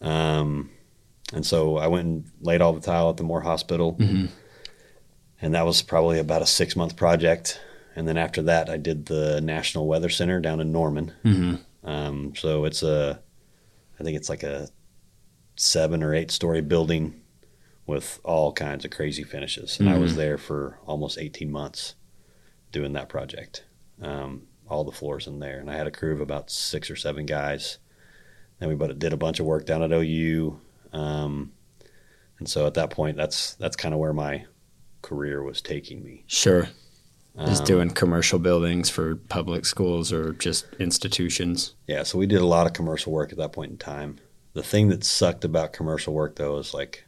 Um, 0.00 0.70
and 1.32 1.44
so 1.44 1.76
I 1.76 1.86
went 1.88 2.06
and 2.06 2.24
laid 2.40 2.60
all 2.60 2.72
the 2.72 2.80
tile 2.80 3.10
at 3.10 3.16
the 3.16 3.22
Moore 3.24 3.40
Hospital. 3.40 3.94
Mhm. 3.94 4.28
And 5.42 5.54
that 5.54 5.66
was 5.66 5.82
probably 5.82 6.18
about 6.18 6.40
a 6.42 6.46
six 6.46 6.76
month 6.76 6.96
project. 6.96 7.60
And 7.94 8.08
then 8.08 8.16
after 8.16 8.40
that, 8.42 8.70
I 8.70 8.78
did 8.78 9.06
the 9.06 9.40
National 9.40 9.86
Weather 9.86 10.08
Center 10.08 10.40
down 10.40 10.60
in 10.60 10.72
Norman. 10.72 11.12
Mhm. 11.24 11.60
Um, 11.84 12.34
so 12.36 12.64
it's 12.64 12.82
a, 12.82 13.20
I 14.00 14.04
think 14.04 14.16
it's 14.16 14.28
like 14.28 14.44
a 14.44 14.68
seven 15.56 16.02
or 16.02 16.14
eight 16.14 16.30
story 16.30 16.62
building 16.62 17.20
with 17.86 18.20
all 18.24 18.52
kinds 18.52 18.84
of 18.84 18.92
crazy 18.92 19.24
finishes. 19.24 19.78
And 19.78 19.90
I 19.90 19.98
was 19.98 20.16
there 20.16 20.38
for 20.38 20.78
almost 20.86 21.18
18 21.18 21.50
months 21.50 21.96
doing 22.70 22.92
that 22.92 23.08
project. 23.08 23.64
Um, 24.00 24.46
all 24.68 24.84
the 24.84 24.92
floors 24.92 25.26
in 25.26 25.40
there. 25.40 25.58
And 25.58 25.68
I 25.70 25.76
had 25.76 25.86
a 25.88 25.90
crew 25.90 26.14
of 26.14 26.20
about 26.20 26.50
six 26.50 26.88
or 26.90 26.96
seven 26.96 27.26
guys. 27.26 27.78
Then 28.58 28.68
we 28.68 28.74
but 28.76 28.98
did 28.98 29.12
a 29.12 29.16
bunch 29.18 29.40
of 29.40 29.46
work 29.46 29.66
down 29.66 29.82
at 29.82 29.92
OU. 29.92 30.60
Um, 30.92 31.52
and 32.38 32.48
so 32.48 32.66
at 32.66 32.74
that 32.74 32.90
point, 32.90 33.16
that's 33.16 33.54
that's 33.54 33.76
kind 33.76 33.92
of 33.92 34.00
where 34.00 34.12
my 34.12 34.46
career 35.02 35.42
was 35.42 35.60
taking 35.60 36.02
me. 36.04 36.24
Sure. 36.26 36.68
Just 37.46 37.62
Um, 37.62 37.66
doing 37.66 37.90
commercial 37.90 38.38
buildings 38.38 38.90
for 38.90 39.16
public 39.16 39.64
schools 39.64 40.12
or 40.12 40.32
just 40.34 40.66
institutions. 40.78 41.74
Yeah, 41.86 42.02
so 42.02 42.18
we 42.18 42.26
did 42.26 42.40
a 42.42 42.46
lot 42.46 42.66
of 42.66 42.72
commercial 42.74 43.12
work 43.12 43.32
at 43.32 43.38
that 43.38 43.52
point 43.52 43.70
in 43.72 43.78
time. 43.78 44.18
The 44.52 44.62
thing 44.62 44.88
that 44.88 45.02
sucked 45.02 45.44
about 45.44 45.72
commercial 45.72 46.12
work 46.12 46.36
though 46.36 46.58
is 46.58 46.74
like 46.74 47.04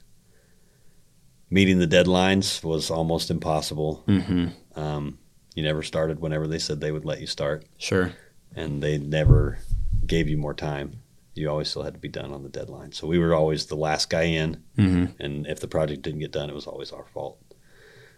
meeting 1.51 1.79
the 1.79 1.87
deadlines 1.87 2.65
was 2.65 2.91
almost 2.91 3.31
impossible. 3.31 4.03
Mm-hmm. 4.09 4.49
Um, 4.81 5.19
you 5.55 5.63
never 5.63 5.83
started 5.83 6.21
whenever 6.21 6.47
they 6.47 6.59
said 6.59 6.81
they 6.81 6.91
would 6.91 7.05
let 7.05 7.21
you 7.21 7.27
start, 7.27 7.65
Sure. 7.79 8.13
and 8.57 8.83
they 8.83 8.99
never 8.99 9.59
gave 10.07 10.29
you 10.29 10.37
more 10.37 10.55
time. 10.55 11.01
You 11.35 11.51
always 11.51 11.69
still 11.69 11.83
had 11.83 11.95
to 11.95 12.01
be 12.01 12.09
done 12.09 12.33
on 12.33 12.43
the 12.43 12.49
deadline. 12.49 12.93
So 12.93 13.07
we 13.07 13.19
were 13.19 13.35
always 13.35 13.67
the 13.67 13.77
last 13.77 14.09
guy 14.11 14.25
in, 14.25 14.63
Mm-hmm. 14.79 15.23
and 15.23 15.47
if 15.47 15.61
the 15.61 15.69
project 15.69 16.03
didn't 16.03 16.21
get 16.21 16.33
done, 16.33 16.49
it 16.49 16.55
was 16.55 16.67
always 16.67 16.93
our 16.93 17.05
fault. 17.13 17.39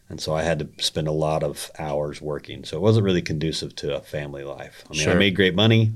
And 0.09 0.21
so 0.21 0.35
I 0.35 0.43
had 0.43 0.59
to 0.61 0.69
spend 0.85 1.09
a 1.09 1.13
lot 1.13 1.43
of 1.43 1.71
hours 1.79 2.23
working. 2.23 2.65
So 2.65 2.77
it 2.77 2.81
wasn't 2.81 3.05
really 3.05 3.23
conducive 3.23 3.75
to 3.77 3.97
a 3.97 4.01
family 4.01 4.45
life. 4.45 4.85
I 4.89 4.93
mean, 4.93 5.01
Sure. 5.03 5.13
I 5.13 5.17
made 5.17 5.35
great 5.35 5.55
money, 5.55 5.93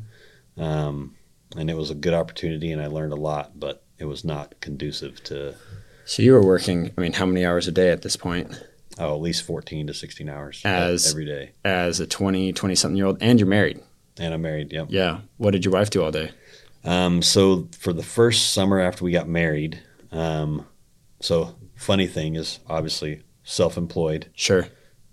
um, 0.57 1.15
and 1.57 1.71
it 1.71 1.77
was 1.77 1.91
a 1.91 1.95
good 1.95 2.15
opportunity, 2.15 2.73
and 2.73 2.83
I 2.83 2.87
learned 2.89 3.13
a 3.13 3.17
lot, 3.17 3.59
but 3.59 3.85
it 3.99 4.07
was 4.07 4.25
not 4.25 4.61
conducive 4.61 5.23
to 5.25 5.55
So 6.07 6.23
you 6.23 6.33
were 6.33 6.45
working, 6.45 6.91
I 6.97 7.01
mean, 7.01 7.13
how 7.13 7.27
many 7.27 7.45
hours 7.47 7.69
a 7.69 7.73
day 7.73 7.91
at 7.91 8.03
this 8.03 8.17
point 8.17 8.61
oh, 8.99 9.15
at 9.15 9.21
least 9.21 9.45
14 9.45 9.87
to 9.87 9.95
16 9.95 10.29
hours 10.29 10.61
As- 10.65 11.09
every 11.11 11.25
day. 11.25 11.53
as 11.65 12.01
a 12.01 12.07
20, 12.07 12.53
20 12.53 12.75
something 12.75 12.97
year 12.97 13.07
old? 13.07 13.19
And 13.23 13.39
you're 13.39 13.49
married. 13.49 13.81
And 14.19 14.35
I'm 14.35 14.43
married. 14.43 14.73
Yeah. 14.73 14.87
Yeah. 14.89 15.21
What 15.39 15.53
did 15.53 15.65
your 15.65 15.73
wife 15.73 15.89
do 15.91 16.03
all 16.03 16.11
day? 16.11 16.33
Um, 16.85 17.23
so 17.23 17.69
for 17.79 17.93
the 17.93 18.03
first 18.03 18.53
summer 18.53 18.81
after 18.81 19.05
we 19.05 19.13
got 19.13 19.29
married, 19.29 19.81
um, 20.11 20.67
so 21.21 21.55
funny 21.77 22.07
thing 22.07 22.35
is 22.37 22.59
obviously 22.69 23.23
self-employed, 23.45 24.29
Sure. 24.35 24.67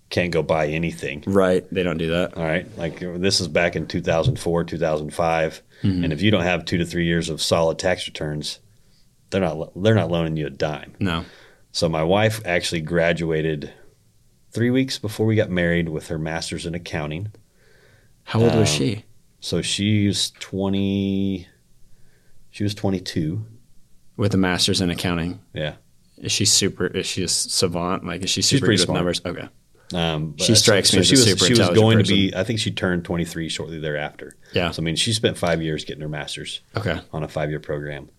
can't 0.09 0.31
go 0.31 0.41
buy 0.43 0.67
anything. 0.67 1.23
Right. 1.27 1.65
They 1.73 1.83
don't 1.83 1.97
do 1.97 2.09
that. 2.11 2.35
All 2.37 2.43
right. 2.43 2.65
Like 2.77 2.99
this 2.99 3.39
is 3.41 3.47
back 3.47 3.75
in 3.75 3.87
2004, 3.87 4.63
2005. 4.63 5.61
Mhm. 5.83 6.03
And 6.05 6.13
if 6.13 6.21
you 6.21 6.31
don't 6.31 6.43
have 6.43 6.65
two 6.65 6.77
to 6.77 6.85
three 6.85 7.05
years 7.05 7.29
of 7.29 7.41
solid 7.41 7.77
tax 7.77 8.07
returns, 8.07 8.59
they're 9.29 9.41
not, 9.41 9.71
they're 9.81 9.95
not 9.95 10.09
loaning 10.11 10.37
you 10.37 10.47
a 10.47 10.49
dime. 10.49 10.93
No. 10.99 11.25
So 11.71 11.89
my 11.89 12.03
wife 12.03 12.41
actually 12.45 12.81
graduated 12.81 13.71
three 14.51 14.69
weeks 14.71 14.97
before 14.97 15.25
we 15.25 15.35
got 15.35 15.49
married 15.51 15.89
with 15.89 16.07
her 16.07 16.17
master's 16.17 16.65
in 16.65 16.73
accounting. 16.73 17.31
How 18.23 18.39
old 18.41 18.55
was 18.55 18.69
Um, 18.71 18.77
she? 18.77 19.05
So 19.39 19.61
she's 19.61 20.31
20, 20.39 21.47
she 22.49 22.63
was 22.63 22.73
22. 22.73 23.45
With 24.15 24.33
a 24.33 24.37
master's 24.37 24.81
in 24.81 24.89
accounting. 24.89 25.39
Yeah. 25.53 25.73
Is 26.19 26.31
she 26.31 26.45
super? 26.45 26.87
Is 26.87 27.05
she 27.05 27.23
a 27.23 27.27
savant? 27.27 28.05
Like, 28.05 28.23
is 28.23 28.29
she 28.29 28.41
super 28.41 28.71
She's 28.71 28.85
pretty 28.85 28.95
good 28.95 29.07
with 29.07 29.21
smart. 29.23 29.25
numbers? 29.25 29.49
Okay. 29.93 29.97
Um, 29.97 30.35
She 30.37 30.53
strikes 30.55 30.91
me 30.93 30.99
as 30.99 31.07
she 31.07 31.13
was, 31.13 31.23
super 31.23 31.45
She 31.45 31.51
was 31.53 31.59
intelligent 31.59 31.81
going 31.81 31.97
person. 31.99 32.15
to 32.15 32.31
be, 32.31 32.35
I 32.35 32.43
think 32.43 32.59
she 32.59 32.71
turned 32.71 33.05
23 33.05 33.47
shortly 33.49 33.79
thereafter. 33.79 34.35
Yeah. 34.53 34.71
So, 34.71 34.81
I 34.81 34.83
mean, 34.83 34.95
she 34.97 35.13
spent 35.13 35.37
five 35.37 35.61
years 35.61 35.85
getting 35.85 36.01
her 36.01 36.09
master's. 36.09 36.59
Okay. 36.75 36.99
on 37.13 37.23
a 37.23 37.27
five 37.27 37.49
year 37.49 37.59
program. 37.61 38.09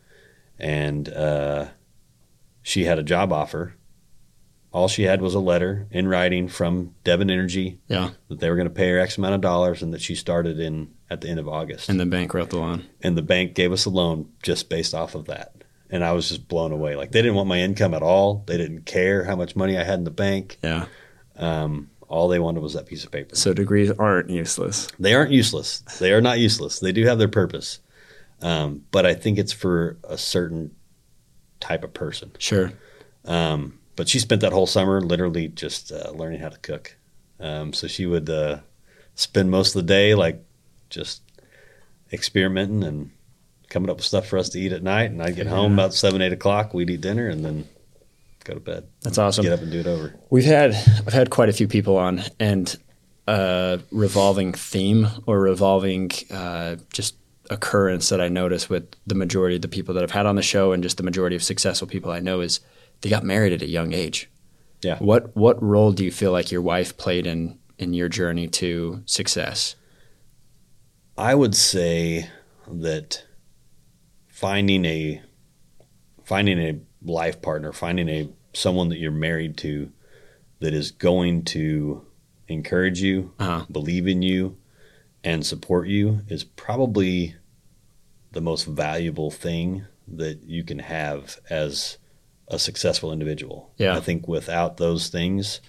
And 0.58 1.08
uh, 1.08 1.66
she 2.62 2.84
had 2.84 2.98
a 2.98 3.02
job 3.02 3.32
offer. 3.32 3.74
All 4.72 4.88
she 4.88 5.04
had 5.04 5.20
was 5.22 5.34
a 5.34 5.40
letter 5.40 5.86
in 5.90 6.08
writing 6.08 6.46
from 6.48 6.94
Devon 7.04 7.30
Energy 7.30 7.80
Yeah. 7.88 8.10
that 8.28 8.38
they 8.40 8.48
were 8.50 8.56
going 8.56 8.68
to 8.68 8.74
pay 8.74 8.90
her 8.90 8.98
X 8.98 9.16
amount 9.18 9.34
of 9.34 9.40
dollars 9.40 9.82
and 9.82 9.92
that 9.94 10.00
she 10.02 10.14
started 10.14 10.58
in 10.60 10.92
at 11.10 11.20
the 11.22 11.28
end 11.28 11.40
of 11.40 11.48
August. 11.48 11.88
And 11.88 11.98
the 11.98 12.06
bank 12.06 12.32
wrote 12.34 12.50
the 12.50 12.58
loan. 12.58 12.84
and 13.02 13.16
the 13.16 13.22
bank 13.22 13.54
gave 13.54 13.72
us 13.72 13.84
a 13.86 13.90
loan 13.90 14.30
just 14.42 14.68
based 14.68 14.94
off 14.94 15.14
of 15.14 15.24
that. 15.26 15.57
And 15.90 16.04
I 16.04 16.12
was 16.12 16.28
just 16.28 16.48
blown 16.48 16.72
away. 16.72 16.96
Like 16.96 17.12
they 17.12 17.22
didn't 17.22 17.36
want 17.36 17.48
my 17.48 17.60
income 17.60 17.94
at 17.94 18.02
all. 18.02 18.44
They 18.46 18.56
didn't 18.56 18.84
care 18.84 19.24
how 19.24 19.36
much 19.36 19.56
money 19.56 19.78
I 19.78 19.84
had 19.84 19.98
in 19.98 20.04
the 20.04 20.10
bank. 20.10 20.58
Yeah. 20.62 20.86
Um, 21.36 21.90
all 22.08 22.28
they 22.28 22.38
wanted 22.38 22.62
was 22.62 22.74
that 22.74 22.86
piece 22.86 23.04
of 23.04 23.10
paper. 23.10 23.36
So 23.36 23.52
degrees 23.52 23.90
aren't 23.90 24.30
useless. 24.30 24.88
They 24.98 25.14
aren't 25.14 25.30
useless. 25.30 25.80
They 25.98 26.12
are 26.12 26.20
not 26.20 26.38
useless. 26.38 26.80
They 26.80 26.92
do 26.92 27.06
have 27.06 27.18
their 27.18 27.28
purpose. 27.28 27.80
Um, 28.40 28.84
but 28.90 29.04
I 29.04 29.14
think 29.14 29.38
it's 29.38 29.52
for 29.52 29.98
a 30.04 30.16
certain 30.16 30.74
type 31.60 31.84
of 31.84 31.92
person. 31.92 32.32
Sure. 32.38 32.72
Um, 33.24 33.78
but 33.96 34.08
she 34.08 34.18
spent 34.18 34.40
that 34.42 34.52
whole 34.52 34.66
summer 34.66 35.00
literally 35.00 35.48
just 35.48 35.92
uh, 35.92 36.12
learning 36.12 36.40
how 36.40 36.48
to 36.48 36.58
cook. 36.58 36.96
Um, 37.40 37.72
so 37.72 37.86
she 37.86 38.06
would 38.06 38.30
uh, 38.30 38.60
spend 39.14 39.50
most 39.50 39.74
of 39.74 39.82
the 39.82 39.92
day 39.92 40.14
like 40.14 40.42
just 40.88 41.22
experimenting 42.12 42.84
and 42.84 43.10
coming 43.68 43.90
up 43.90 43.96
with 43.96 44.06
stuff 44.06 44.26
for 44.26 44.38
us 44.38 44.48
to 44.50 44.60
eat 44.60 44.72
at 44.72 44.82
night. 44.82 45.10
And 45.10 45.22
I'd 45.22 45.36
get 45.36 45.46
home 45.46 45.74
about 45.74 45.94
seven, 45.94 46.22
eight 46.22 46.32
o'clock. 46.32 46.74
We'd 46.74 46.90
eat 46.90 47.00
dinner 47.00 47.28
and 47.28 47.44
then 47.44 47.68
go 48.44 48.54
to 48.54 48.60
bed. 48.60 48.88
That's 49.02 49.18
awesome. 49.18 49.44
Get 49.44 49.52
up 49.52 49.60
and 49.60 49.70
do 49.70 49.80
it 49.80 49.86
over. 49.86 50.14
We've 50.30 50.44
had 50.44 50.72
I've 51.06 51.12
had 51.12 51.30
quite 51.30 51.48
a 51.48 51.52
few 51.52 51.68
people 51.68 51.96
on, 51.96 52.22
and 52.40 52.74
a 53.26 53.80
revolving 53.90 54.52
theme 54.54 55.08
or 55.26 55.40
revolving 55.40 56.10
uh, 56.30 56.76
just 56.92 57.14
occurrence 57.50 58.08
that 58.08 58.20
I 58.20 58.28
notice 58.28 58.68
with 58.68 58.94
the 59.06 59.14
majority 59.14 59.56
of 59.56 59.62
the 59.62 59.68
people 59.68 59.94
that 59.94 60.02
I've 60.02 60.10
had 60.10 60.26
on 60.26 60.36
the 60.36 60.42
show, 60.42 60.72
and 60.72 60.82
just 60.82 60.96
the 60.96 61.02
majority 61.02 61.36
of 61.36 61.42
successful 61.42 61.86
people 61.86 62.10
I 62.10 62.20
know 62.20 62.40
is 62.40 62.60
they 63.00 63.10
got 63.10 63.24
married 63.24 63.52
at 63.52 63.62
a 63.62 63.68
young 63.68 63.92
age. 63.92 64.30
Yeah. 64.82 64.98
What 64.98 65.36
what 65.36 65.62
role 65.62 65.92
do 65.92 66.04
you 66.04 66.10
feel 66.10 66.32
like 66.32 66.50
your 66.50 66.62
wife 66.62 66.96
played 66.96 67.26
in 67.26 67.58
in 67.78 67.94
your 67.94 68.08
journey 68.08 68.48
to 68.48 69.02
success? 69.06 69.76
I 71.16 71.34
would 71.34 71.54
say 71.56 72.30
that 72.68 73.24
finding 74.38 74.84
a 74.84 75.20
finding 76.24 76.58
a 76.60 76.78
life 77.02 77.42
partner, 77.42 77.72
finding 77.72 78.08
a 78.08 78.28
someone 78.52 78.88
that 78.88 78.98
you're 78.98 79.10
married 79.10 79.56
to 79.56 79.90
that 80.60 80.72
is 80.74 80.90
going 80.92 81.42
to 81.44 82.04
encourage 82.46 83.00
you, 83.00 83.32
Uh-huh. 83.38 83.64
believe 83.70 84.06
in 84.06 84.22
you, 84.22 84.56
and 85.24 85.44
support 85.44 85.88
you 85.88 86.20
is 86.28 86.44
probably 86.44 87.34
the 88.32 88.40
most 88.40 88.64
valuable 88.64 89.30
thing 89.30 89.84
that 90.06 90.42
you 90.44 90.62
can 90.64 90.78
have 90.78 91.38
as 91.50 91.98
a 92.48 92.58
successful 92.58 93.12
individual. 93.12 93.72
Yeah. 93.76 93.96
I 93.96 94.00
think 94.00 94.28
without 94.28 94.76
those 94.76 95.08
things, 95.08 95.60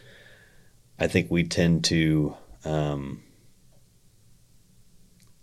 I 1.00 1.08
think 1.08 1.30
we 1.32 1.44
tend 1.44 1.84
to 1.86 2.36
um, 2.66 3.24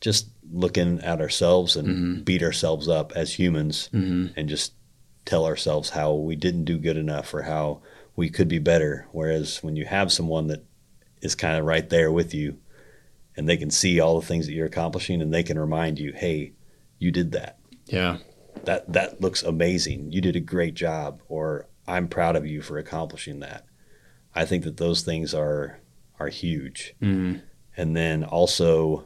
just 0.01 0.29
looking 0.53 1.01
at 1.01 1.21
ourselves 1.21 1.77
and 1.77 1.89
Mhm. 1.89 2.25
beat 2.25 2.43
ourselves 2.43 2.89
up 2.89 3.13
as 3.17 3.39
humans 3.39 3.89
Mm-hmm. 3.93 4.27
and 4.37 4.49
just 4.49 4.73
tell 5.25 5.45
ourselves 5.45 5.91
how 5.91 6.15
we 6.15 6.37
didn't 6.37 6.65
do 6.65 6.79
good 6.79 6.97
enough 6.97 7.35
or 7.35 7.43
how 7.43 7.83
we 8.15 8.31
could 8.31 8.49
be 8.49 8.59
better. 8.61 9.07
Whereas 9.13 9.63
when 9.63 9.77
you 9.77 9.85
have 9.87 10.13
someone 10.13 10.47
that 10.49 10.65
is 11.21 11.35
kind 11.35 11.59
of 11.59 11.65
right 11.65 11.89
there 11.91 12.13
with 12.13 12.33
you 12.33 12.59
and 13.37 13.49
they 13.49 13.57
can 13.57 13.71
see 13.71 13.99
all 14.01 14.21
the 14.21 14.27
things 14.27 14.47
that 14.47 14.53
you're 14.53 14.67
accomplishing 14.67 15.21
and 15.21 15.35
they 15.35 15.43
can 15.43 15.59
remind 15.59 15.99
you, 15.99 16.13
hey, 16.13 16.53
you 16.99 17.11
did 17.11 17.33
that. 17.33 17.59
Yeah. 17.87 18.19
That 18.65 18.93
that 18.93 19.21
looks 19.21 19.43
amazing. 19.43 20.13
You 20.13 20.21
did 20.21 20.37
a 20.37 20.41
great 20.41 20.75
job 20.75 21.21
or 21.29 21.67
I'm 21.89 22.09
proud 22.09 22.37
of 22.37 22.47
you 22.47 22.63
for 22.63 22.79
accomplishing 22.79 23.41
that. 23.41 23.65
I 24.35 24.45
think 24.45 24.65
that 24.65 24.77
those 24.79 25.03
things 25.03 25.35
are 25.35 25.81
are 26.19 26.29
huge. 26.29 26.95
Mm-hmm. 27.03 27.41
And 27.77 27.97
then 27.97 28.25
also 28.25 29.05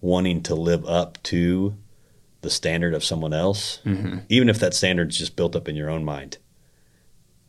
wanting 0.00 0.42
to 0.44 0.54
live 0.54 0.84
up 0.86 1.22
to 1.24 1.76
the 2.40 2.50
standard 2.50 2.94
of 2.94 3.02
someone 3.04 3.32
else 3.32 3.80
Mm-hmm. 3.84 4.18
even 4.28 4.48
if 4.48 4.58
that 4.60 4.72
standard's 4.74 5.18
just 5.18 5.34
built 5.36 5.56
up 5.56 5.68
in 5.68 5.74
your 5.76 5.90
own 5.90 6.04
mind, 6.04 6.38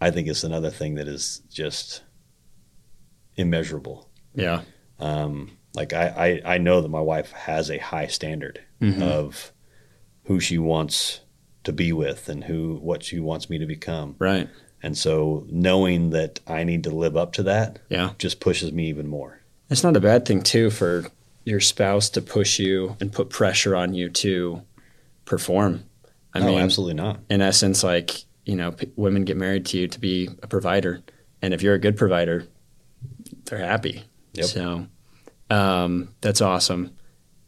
I 0.02 0.10
think 0.12 0.28
it's 0.28 0.43
another 0.43 0.70
thing 0.72 0.95
that 0.95 1.08
is 1.08 1.41
just 1.50 2.02
immeasurable. 3.36 4.10
Yeah. 4.34 4.62
Um, 5.00 5.58
like 5.76 5.93
I, 5.93 6.41
I, 6.45 6.56
I 6.56 6.58
know 6.58 6.82
that 6.82 6.89
my 6.89 7.00
wife 7.02 7.32
has 7.32 7.70
a 7.70 7.78
high 7.78 8.08
standard 8.08 8.62
Mhm. 8.82 9.02
of 9.02 9.52
who 10.24 10.39
she 10.39 10.58
wants 10.58 11.22
to 11.64 11.72
be 11.74 11.91
with 11.91 12.30
and 12.30 12.43
who 12.45 12.76
what 12.82 13.04
she 13.04 13.20
wants 13.20 13.50
me 13.50 13.58
to 13.60 13.66
become. 13.66 14.16
Right. 14.20 14.50
And 14.82 14.97
so 14.97 15.45
knowing 15.50 16.12
that 16.12 16.39
I 16.47 16.64
need 16.64 16.84
to 16.86 16.89
live 16.91 17.18
up 17.18 17.34
to 17.34 17.43
that 17.43 17.80
Yeah. 17.89 18.14
just 18.18 18.39
pushes 18.39 18.72
me 18.72 18.88
even 18.88 19.08
more. 19.08 19.41
It's 19.70 19.84
not 19.84 19.97
a 19.97 20.02
bad 20.02 20.26
thing 20.26 20.41
too 20.41 20.70
for 20.72 21.06
your 21.50 21.60
spouse 21.60 22.10
to 22.12 22.22
push 22.22 22.60
you 22.60 22.95
and 23.00 23.12
put 23.12 23.30
pressure 23.30 23.76
on 23.76 23.93
you 23.93 24.10
to 24.10 24.62
perform. 25.26 25.84
I 26.34 26.39
no, 26.39 26.47
mean, 26.47 26.60
absolutely 26.60 26.93
not. 26.93 27.20
in 27.30 27.41
essence, 27.41 27.84
like 27.84 28.24
you 28.45 28.56
know, 28.56 28.72
p- 28.72 28.91
women 28.95 29.26
get 29.26 29.38
married 29.38 29.66
to 29.68 29.78
you 29.78 29.88
to 29.88 30.00
be 30.00 30.30
a 30.43 30.47
provider, 30.47 31.02
and 31.41 31.54
if 31.54 31.62
you're 31.62 31.74
a 31.74 31.80
good 31.80 31.97
provider, 31.97 32.47
they're 33.45 33.60
happy. 33.60 34.04
Yep. 34.34 34.45
So 34.45 34.88
um, 35.50 36.14
that's 36.22 36.41
awesome. 36.41 36.95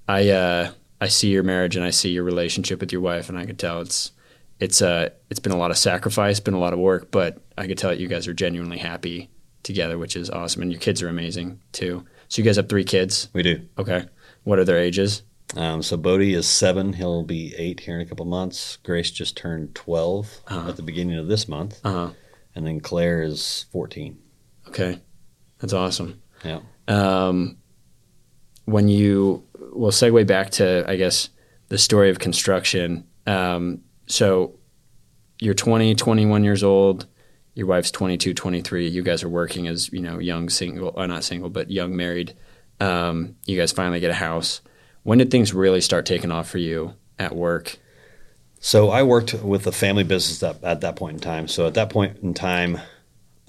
I 0.07 0.29
uh, 0.29 0.71
I 0.99 1.07
see 1.07 1.29
your 1.29 1.43
marriage 1.43 1.75
and 1.75 1.85
I 1.85 1.89
see 1.91 2.09
your 2.09 2.23
relationship 2.23 2.79
with 2.79 2.91
your 2.91 3.01
wife, 3.01 3.29
and 3.29 3.37
I 3.37 3.45
can 3.45 3.55
tell 3.55 3.81
it's 3.81 4.11
it's 4.59 4.81
uh 4.81 5.09
it's 5.29 5.39
been 5.39 5.51
a 5.51 5.57
lot 5.57 5.71
of 5.71 5.77
sacrifice, 5.77 6.39
been 6.39 6.53
a 6.53 6.59
lot 6.59 6.73
of 6.73 6.79
work, 6.79 7.11
but 7.11 7.41
I 7.57 7.67
could 7.67 7.77
tell 7.77 7.89
that 7.89 7.99
you 7.99 8.07
guys 8.07 8.27
are 8.27 8.33
genuinely 8.33 8.77
happy 8.77 9.29
together, 9.63 9.97
which 9.97 10.15
is 10.15 10.29
awesome, 10.29 10.61
and 10.61 10.71
your 10.71 10.81
kids 10.81 11.01
are 11.01 11.09
amazing 11.09 11.61
too. 11.71 12.05
So 12.31 12.41
you 12.41 12.45
guys 12.45 12.55
have 12.55 12.69
three 12.69 12.85
kids. 12.85 13.27
We 13.33 13.43
do. 13.43 13.67
Okay, 13.77 14.05
what 14.43 14.57
are 14.57 14.63
their 14.63 14.77
ages? 14.77 15.23
Um, 15.57 15.83
so 15.83 15.97
Bodie 15.97 16.33
is 16.33 16.47
seven. 16.47 16.93
He'll 16.93 17.23
be 17.23 17.53
eight 17.57 17.81
here 17.81 17.95
in 17.95 17.99
a 18.01 18.05
couple 18.05 18.23
months. 18.25 18.77
Grace 18.83 19.11
just 19.11 19.35
turned 19.35 19.75
12 19.75 20.39
Uh-huh. 20.47 20.69
at 20.69 20.77
the 20.77 20.81
beginning 20.81 21.17
of 21.17 21.27
this 21.27 21.49
month. 21.49 21.81
Uh 21.83 21.91
huh. 21.91 22.09
And 22.55 22.65
then 22.65 22.79
Claire 22.79 23.21
is 23.21 23.65
14. 23.73 24.17
Okay, 24.69 25.01
that's 25.59 25.73
awesome. 25.73 26.21
Yeah. 26.45 26.61
Um, 26.87 27.57
when 28.63 28.87
you 28.87 29.43
will 29.73 29.91
segue 29.91 30.25
back 30.25 30.51
to, 30.51 30.85
I 30.89 30.95
guess, 30.95 31.27
the 31.67 31.77
story 31.77 32.09
of 32.09 32.19
construction. 32.19 33.05
Um, 33.27 33.81
so 34.07 34.57
you're 35.41 35.53
20, 35.53 35.95
21 35.95 36.45
years 36.45 36.63
old. 36.63 37.07
Your 37.53 37.67
wife's 37.67 37.91
22, 37.91 38.33
23. 38.33 38.87
You 38.87 39.03
guys 39.03 39.23
are 39.23 39.29
working 39.29 39.67
as, 39.67 39.91
you 39.91 39.99
know, 39.99 40.19
young 40.19 40.49
single, 40.49 40.93
or 40.95 41.05
not 41.07 41.23
single, 41.23 41.49
but 41.49 41.69
young 41.69 41.95
married. 41.95 42.33
Um, 42.79 43.35
you 43.45 43.57
guys 43.57 43.71
finally 43.71 43.99
get 43.99 44.09
a 44.09 44.15
house. 44.15 44.61
When 45.03 45.17
did 45.17 45.31
things 45.31 45.53
really 45.53 45.81
start 45.81 46.05
taking 46.05 46.31
off 46.31 46.49
for 46.49 46.57
you 46.59 46.93
at 47.19 47.35
work? 47.35 47.77
So 48.59 48.89
I 48.89 49.03
worked 49.03 49.33
with 49.33 49.67
a 49.67 49.71
family 49.71 50.03
business 50.03 50.39
that, 50.39 50.63
at 50.63 50.81
that 50.81 50.95
point 50.95 51.15
in 51.15 51.19
time. 51.19 51.47
So 51.47 51.67
at 51.67 51.73
that 51.73 51.89
point 51.89 52.19
in 52.21 52.33
time, 52.33 52.79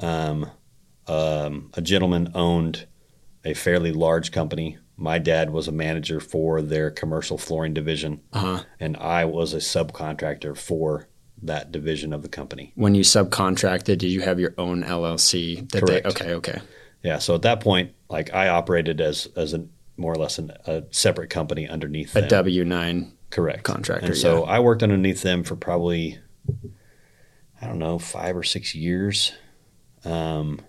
um, 0.01 0.51
um, 1.07 1.71
a 1.75 1.81
gentleman 1.83 2.33
owned 2.35 2.87
a 3.45 3.55
fairly 3.55 3.93
large 3.93 4.33
company. 4.33 4.79
My 4.97 5.19
dad 5.19 5.51
was 5.51 5.69
a 5.69 5.73
manager 5.73 6.19
for 6.21 6.61
their 6.63 6.91
commercial 6.91 7.39
flooring 7.39 7.75
division, 7.75 8.21
Uh-huh. 8.33 8.63
and 8.81 8.97
I 8.97 9.25
was 9.27 9.53
a 9.53 9.59
subcontractor 9.59 10.57
for 10.57 11.09
that 11.43 11.73
division 11.73 12.13
of 12.13 12.23
the 12.23 12.29
company. 12.29 12.73
When 12.75 12.95
you 12.95 13.03
subcontracted, 13.03 13.99
did 13.99 14.05
you 14.05 14.21
have 14.21 14.39
your 14.39 14.55
own 14.59 14.85
LLC? 14.85 15.69
That 15.71 15.85
Correct. 15.85 16.05
They, 16.05 16.11
okay, 16.11 16.35
okay. 16.35 16.61
Yeah. 17.03 17.19
So 17.19 17.35
at 17.35 17.43
that 17.43 17.61
point, 17.61 17.93
like 18.09 18.33
I 18.33 18.49
operated 18.49 19.01
as 19.01 19.29
as 19.37 19.55
a 19.55 19.67
more 19.97 20.13
or 20.13 20.17
less 20.17 20.39
an, 20.39 20.53
a 20.67 20.85
separate 20.91 21.31
company 21.31 21.69
underneath 21.69 22.15
a 22.17 22.27
W 22.27 22.65
nine. 22.65 23.13
Correct. 23.33 23.65
contractor, 23.65 24.09
And 24.09 24.17
so 24.17 24.45
yeah. 24.45 24.53
I 24.53 24.61
worked 24.61 24.83
underneath 24.83 25.23
them 25.23 25.43
for 25.43 25.57
probably, 25.57 26.19
I 27.61 27.67
don't 27.67 27.79
know, 27.79 27.99
five 27.99 28.37
or 28.37 28.43
six 28.43 28.75
years. 28.75 29.33
Um, 30.05 30.61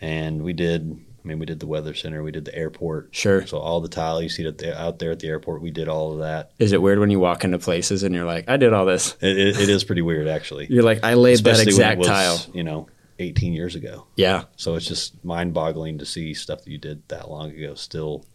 and 0.00 0.42
we 0.42 0.52
did, 0.52 1.03
I 1.24 1.28
mean, 1.28 1.38
we 1.38 1.46
did 1.46 1.60
the 1.60 1.66
weather 1.66 1.94
center, 1.94 2.22
we 2.22 2.32
did 2.32 2.44
the 2.44 2.54
airport. 2.54 3.08
Sure. 3.12 3.46
So 3.46 3.58
all 3.58 3.80
the 3.80 3.88
tile 3.88 4.20
you 4.20 4.28
see 4.28 4.46
out 4.46 4.58
there, 4.58 4.76
out 4.76 4.98
there 4.98 5.10
at 5.10 5.20
the 5.20 5.28
airport, 5.28 5.62
we 5.62 5.70
did 5.70 5.88
all 5.88 6.12
of 6.12 6.18
that. 6.18 6.50
Is 6.58 6.72
it 6.72 6.82
weird 6.82 6.98
when 6.98 7.10
you 7.10 7.18
walk 7.18 7.44
into 7.44 7.58
places 7.58 8.02
and 8.02 8.14
you're 8.14 8.26
like, 8.26 8.48
I 8.48 8.58
did 8.58 8.74
all 8.74 8.84
this? 8.84 9.16
It, 9.22 9.38
it, 9.38 9.60
it 9.60 9.68
is 9.70 9.84
pretty 9.84 10.02
weird, 10.02 10.28
actually. 10.28 10.66
You're 10.68 10.82
like, 10.82 11.02
I 11.02 11.14
laid 11.14 11.38
that 11.38 11.52
Especially 11.52 11.64
when 11.64 11.68
exact 11.68 11.98
was, 11.98 12.08
tile. 12.08 12.46
You 12.52 12.62
know, 12.62 12.88
18 13.18 13.52
years 13.52 13.74
ago. 13.74 14.06
Yeah. 14.16 14.44
So 14.56 14.74
it's 14.74 14.86
just 14.86 15.24
mind 15.24 15.54
boggling 15.54 15.98
to 15.98 16.06
see 16.06 16.34
stuff 16.34 16.64
that 16.64 16.70
you 16.70 16.78
did 16.78 17.06
that 17.08 17.30
long 17.30 17.50
ago 17.50 17.74
still 17.74 18.26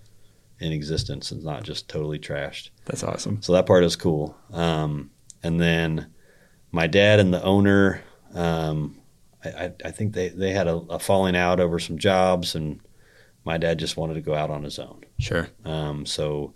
in 0.60 0.72
existence 0.72 1.32
and 1.32 1.44
not 1.44 1.64
just 1.64 1.88
totally 1.88 2.20
trashed. 2.20 2.70
That's 2.86 3.04
awesome. 3.04 3.42
So 3.42 3.54
that 3.54 3.66
part 3.66 3.84
is 3.84 3.96
cool. 3.96 4.38
Um, 4.52 5.12
and 5.44 5.60
then 5.60 6.12
my 6.72 6.88
dad 6.88 7.20
and 7.20 7.34
the 7.34 7.44
owner, 7.44 8.02
um, 8.34 8.99
I, 9.44 9.72
I, 9.86 9.92
think 9.92 10.14
they, 10.14 10.30
they 10.30 10.52
had 10.52 10.68
a, 10.68 10.76
a 10.76 11.00
falling 11.00 11.36
out 11.36 11.60
over 11.60 11.80
some 11.80 11.98
jobs, 11.98 12.56
and 12.56 12.82
my 13.46 13.58
dad 13.58 13.80
just 13.80 13.98
wanted 13.98 14.16
to 14.16 14.22
go 14.22 14.36
out 14.36 14.50
on 14.50 14.64
his 14.64 14.80
own. 14.80 15.04
Sure. 15.18 15.50
Um, 15.64 16.06
so 16.06 16.54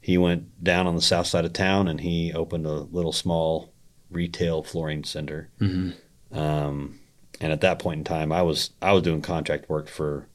he 0.00 0.18
went 0.18 0.62
down 0.62 0.86
on 0.86 0.94
the 0.94 1.02
south 1.02 1.26
side 1.26 1.44
of 1.44 1.52
town 1.52 1.88
and 1.88 2.00
he 2.00 2.32
opened 2.32 2.66
a 2.66 2.72
little 2.72 3.12
small 3.12 3.72
retail 4.10 4.62
flooring 4.62 5.02
center. 5.02 5.50
hmm 5.58 5.90
Um, 6.30 7.00
and 7.40 7.52
at 7.52 7.60
that 7.62 7.78
point 7.78 7.98
in 7.98 8.04
time, 8.04 8.32
I 8.32 8.42
was 8.42 8.70
I 8.80 8.92
was 8.92 9.02
doing 9.02 9.20
contract 9.20 9.68
work 9.68 9.88
for 9.88 10.28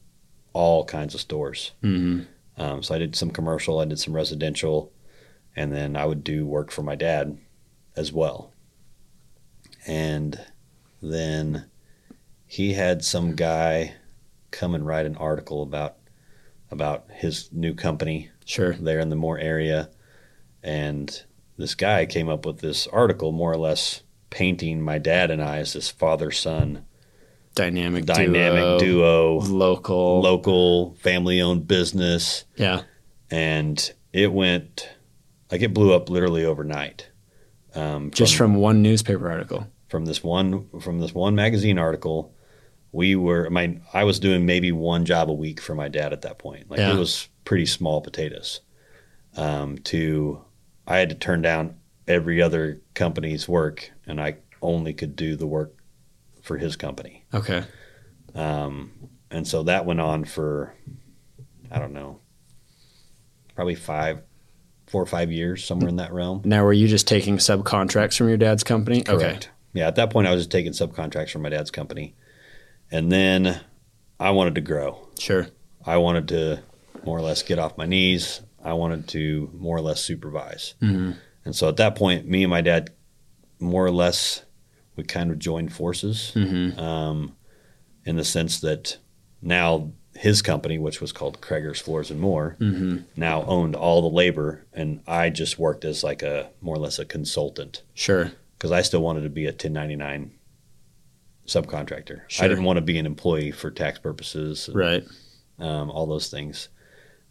all 0.52 0.84
kinds 0.84 1.14
of 1.14 1.20
stores. 1.20 1.72
hmm 1.80 2.20
Um, 2.58 2.82
so 2.82 2.94
I 2.94 2.98
did 2.98 3.16
some 3.16 3.30
commercial, 3.30 3.78
I 3.78 3.86
did 3.86 3.98
some 3.98 4.14
residential, 4.14 4.92
and 5.56 5.72
then 5.72 5.96
I 5.96 6.04
would 6.04 6.22
do 6.22 6.46
work 6.46 6.70
for 6.70 6.82
my 6.82 6.94
dad 6.94 7.38
as 7.96 8.12
well. 8.12 8.52
And 9.86 10.38
then 11.00 11.64
he 12.52 12.74
had 12.74 13.02
some 13.02 13.34
guy 13.34 13.94
come 14.50 14.74
and 14.74 14.86
write 14.86 15.06
an 15.06 15.16
article 15.16 15.62
about 15.62 15.96
about 16.70 17.06
his 17.10 17.48
new 17.50 17.72
company 17.72 18.28
Sure. 18.44 18.74
there 18.74 18.98
in 19.00 19.08
the 19.08 19.16
Moore 19.16 19.38
area, 19.38 19.88
and 20.62 21.22
this 21.56 21.74
guy 21.74 22.04
came 22.04 22.28
up 22.28 22.44
with 22.44 22.58
this 22.58 22.86
article, 22.88 23.32
more 23.32 23.50
or 23.50 23.56
less 23.56 24.02
painting 24.28 24.82
my 24.82 24.98
dad 24.98 25.30
and 25.30 25.42
I 25.42 25.58
as 25.58 25.72
this 25.72 25.90
father 25.90 26.30
son 26.30 26.84
Dynamic, 27.54 28.04
dynamic 28.04 28.80
duo, 28.80 29.40
duo, 29.40 29.40
local. 29.40 30.20
local 30.20 30.94
family 30.96 31.40
owned 31.40 31.66
business 31.66 32.44
yeah. 32.56 32.82
and 33.30 33.92
it 34.12 34.30
went 34.30 34.90
like 35.50 35.62
it 35.62 35.72
blew 35.72 35.94
up 35.94 36.10
literally 36.10 36.44
overnight. 36.44 37.08
Um, 37.74 38.10
Just 38.10 38.36
from 38.36 38.56
one 38.56 38.82
newspaper 38.82 39.30
article. 39.30 39.66
from 39.88 40.04
this 40.04 40.22
one 40.22 40.68
from 40.80 40.98
this 40.98 41.14
one 41.14 41.34
magazine 41.34 41.78
article, 41.78 42.34
we 42.92 43.16
were. 43.16 43.46
I 43.46 43.48
mean, 43.48 43.82
I 43.92 44.04
was 44.04 44.20
doing 44.20 44.44
maybe 44.46 44.70
one 44.72 45.04
job 45.04 45.30
a 45.30 45.32
week 45.32 45.60
for 45.60 45.74
my 45.74 45.88
dad 45.88 46.12
at 46.12 46.22
that 46.22 46.38
point. 46.38 46.70
Like 46.70 46.78
Yeah. 46.78 46.94
it 46.94 46.98
was 46.98 47.28
pretty 47.44 47.66
small 47.66 48.00
potatoes. 48.00 48.60
Um, 49.36 49.78
to 49.78 50.44
I 50.86 50.98
had 50.98 51.08
to 51.08 51.14
turn 51.14 51.40
down 51.42 51.76
every 52.06 52.42
other 52.42 52.80
company's 52.94 53.48
work, 53.48 53.90
and 54.06 54.20
I 54.20 54.36
only 54.60 54.92
could 54.92 55.16
do 55.16 55.36
the 55.36 55.46
work 55.46 55.74
for 56.42 56.58
his 56.58 56.76
company. 56.76 57.24
Okay. 57.32 57.64
Um, 58.34 58.92
and 59.30 59.46
so 59.46 59.62
that 59.64 59.86
went 59.86 60.00
on 60.00 60.24
for, 60.24 60.74
I 61.70 61.78
don't 61.78 61.92
know, 61.92 62.20
probably 63.54 63.74
five, 63.74 64.20
four 64.86 65.02
or 65.02 65.06
five 65.06 65.30
years, 65.30 65.64
somewhere 65.64 65.88
in 65.88 65.96
that 65.96 66.12
realm. 66.12 66.42
Now, 66.44 66.64
were 66.64 66.72
you 66.72 66.88
just 66.88 67.06
taking 67.08 67.36
subcontracts 67.38 68.16
from 68.18 68.28
your 68.28 68.36
dad's 68.36 68.64
company? 68.64 69.02
Correct. 69.02 69.50
Yeah, 69.72 69.86
at 69.88 69.96
that 69.96 70.10
point, 70.10 70.26
I 70.26 70.32
was 70.34 70.40
just 70.42 70.50
taking 70.50 70.72
subcontracts 70.72 71.30
from 71.30 71.42
my 71.42 71.48
dad's 71.48 71.70
company. 71.70 72.14
And 72.92 73.10
then 73.10 73.60
I 74.20 74.30
wanted 74.30 74.54
to 74.56 74.60
grow. 74.60 75.08
Sure. 75.18 75.48
I 75.84 75.96
wanted 75.96 76.28
to 76.28 76.62
more 77.04 77.18
or 77.18 77.22
less 77.22 77.42
get 77.42 77.58
off 77.58 77.76
my 77.76 77.86
knees. 77.86 78.42
I 78.62 78.74
wanted 78.74 79.08
to 79.08 79.50
more 79.54 79.76
or 79.76 79.80
less 79.80 80.00
supervise. 80.04 80.74
hmm 80.80 81.12
And 81.44 81.56
so 81.56 81.68
at 81.68 81.76
that 81.78 81.96
point, 81.96 82.28
me 82.28 82.44
and 82.44 82.50
my 82.50 82.60
dad, 82.60 82.90
more 83.58 83.84
or 83.84 83.90
less, 83.90 84.42
we 84.94 85.02
kind 85.04 85.30
of 85.30 85.38
joined 85.38 85.72
forces 85.72 86.30
hmm 86.34 86.78
um, 86.78 87.34
in 88.04 88.16
the 88.16 88.24
sense 88.24 88.60
that 88.60 88.98
now 89.40 89.90
his 90.14 90.42
company, 90.42 90.78
which 90.78 91.00
was 91.00 91.10
called 91.12 91.40
Kregger's 91.40 91.80
Floors 91.80 92.10
and 92.10 92.20
More, 92.20 92.56
hmm 92.58 92.98
now 93.16 93.42
owned 93.46 93.74
all 93.74 94.02
the 94.02 94.14
labor, 94.14 94.66
and 94.72 95.00
I 95.06 95.30
just 95.30 95.58
worked 95.58 95.84
as 95.84 96.04
like 96.04 96.22
a 96.22 96.50
more 96.60 96.76
or 96.76 96.78
less 96.78 96.98
a 96.98 97.04
consultant 97.06 97.82
Sure. 97.94 98.30
because 98.58 98.70
I 98.70 98.82
still 98.82 99.02
wanted 99.02 99.22
to 99.22 99.30
be 99.30 99.46
a 99.46 99.50
1099 99.52 100.32
subcontractor. 101.52 102.22
Sure. 102.28 102.44
I 102.44 102.48
didn't 102.48 102.64
want 102.64 102.76
to 102.78 102.82
be 102.82 102.98
an 102.98 103.06
employee 103.06 103.50
for 103.50 103.70
tax 103.70 103.98
purposes, 103.98 104.68
and, 104.68 104.76
Right. 104.76 105.04
um, 105.58 105.90
all 105.90 106.06
those 106.06 106.28
things. 106.28 106.68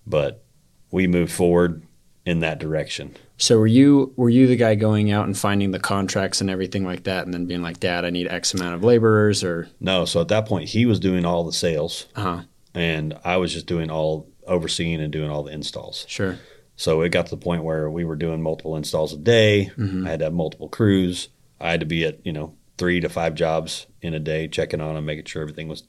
But 0.05 0.43
we 0.91 1.07
moved 1.07 1.31
forward 1.31 1.83
in 2.25 2.39
that 2.41 2.59
direction. 2.59 3.15
So 3.37 3.57
were 3.57 3.67
you 3.67 4.13
were 4.15 4.29
you 4.29 4.45
the 4.45 4.55
guy 4.55 4.75
going 4.75 5.11
out 5.11 5.25
and 5.25 5.35
finding 5.37 5.71
the 5.71 5.79
contracts 5.79 6.41
and 6.41 6.49
everything 6.49 6.85
like 6.85 7.03
that, 7.03 7.25
and 7.25 7.33
then 7.33 7.45
being 7.47 7.63
like, 7.63 7.79
"Dad, 7.79 8.05
I 8.05 8.11
need 8.11 8.27
X 8.27 8.53
amount 8.53 8.75
of 8.75 8.83
laborers," 8.83 9.43
or 9.43 9.67
No, 9.79 10.05
so 10.05 10.21
at 10.21 10.27
that 10.27 10.45
point, 10.45 10.69
he 10.69 10.85
was 10.85 10.99
doing 10.99 11.25
all 11.25 11.43
the 11.43 11.51
sales, 11.53 12.05
uh 12.15 12.43
and 12.75 13.17
I 13.25 13.37
was 13.37 13.51
just 13.53 13.65
doing 13.65 13.89
all 13.89 14.27
overseeing 14.47 15.01
and 15.01 15.11
doing 15.11 15.29
all 15.29 15.43
the 15.43 15.51
installs. 15.53 16.05
sure. 16.07 16.37
So 16.77 17.01
it 17.01 17.09
got 17.09 17.25
to 17.27 17.31
the 17.31 17.37
point 17.41 17.63
where 17.63 17.89
we 17.91 18.05
were 18.05 18.15
doing 18.15 18.41
multiple 18.41 18.75
installs 18.75 19.13
a 19.13 19.17
day. 19.17 19.71
Mhm. 19.77 20.05
I 20.07 20.11
had 20.11 20.19
to 20.19 20.25
have 20.25 20.33
multiple 20.33 20.67
crews. 20.69 21.27
I 21.59 21.69
had 21.71 21.79
to 21.81 21.85
be 21.85 22.03
at, 22.05 22.25
you 22.25 22.33
know, 22.33 22.53
three 22.81 22.99
to 22.99 23.07
five 23.09 23.35
jobs 23.35 23.85
in 24.01 24.15
a 24.15 24.19
day, 24.19 24.47
checking 24.47 24.81
on 24.81 24.95
them, 24.95 25.05
making 25.05 25.25
sure 25.25 25.43
everything 25.43 25.67
was 25.67 25.83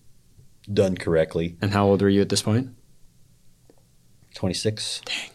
done 0.70 0.94
correctly. 0.94 1.56
And 1.62 1.70
how 1.70 1.86
old 1.86 2.02
were 2.02 2.08
you 2.10 2.20
at 2.20 2.28
this 2.28 2.42
point? 2.42 2.68
26? 4.34 5.00
Dang. 5.06 5.30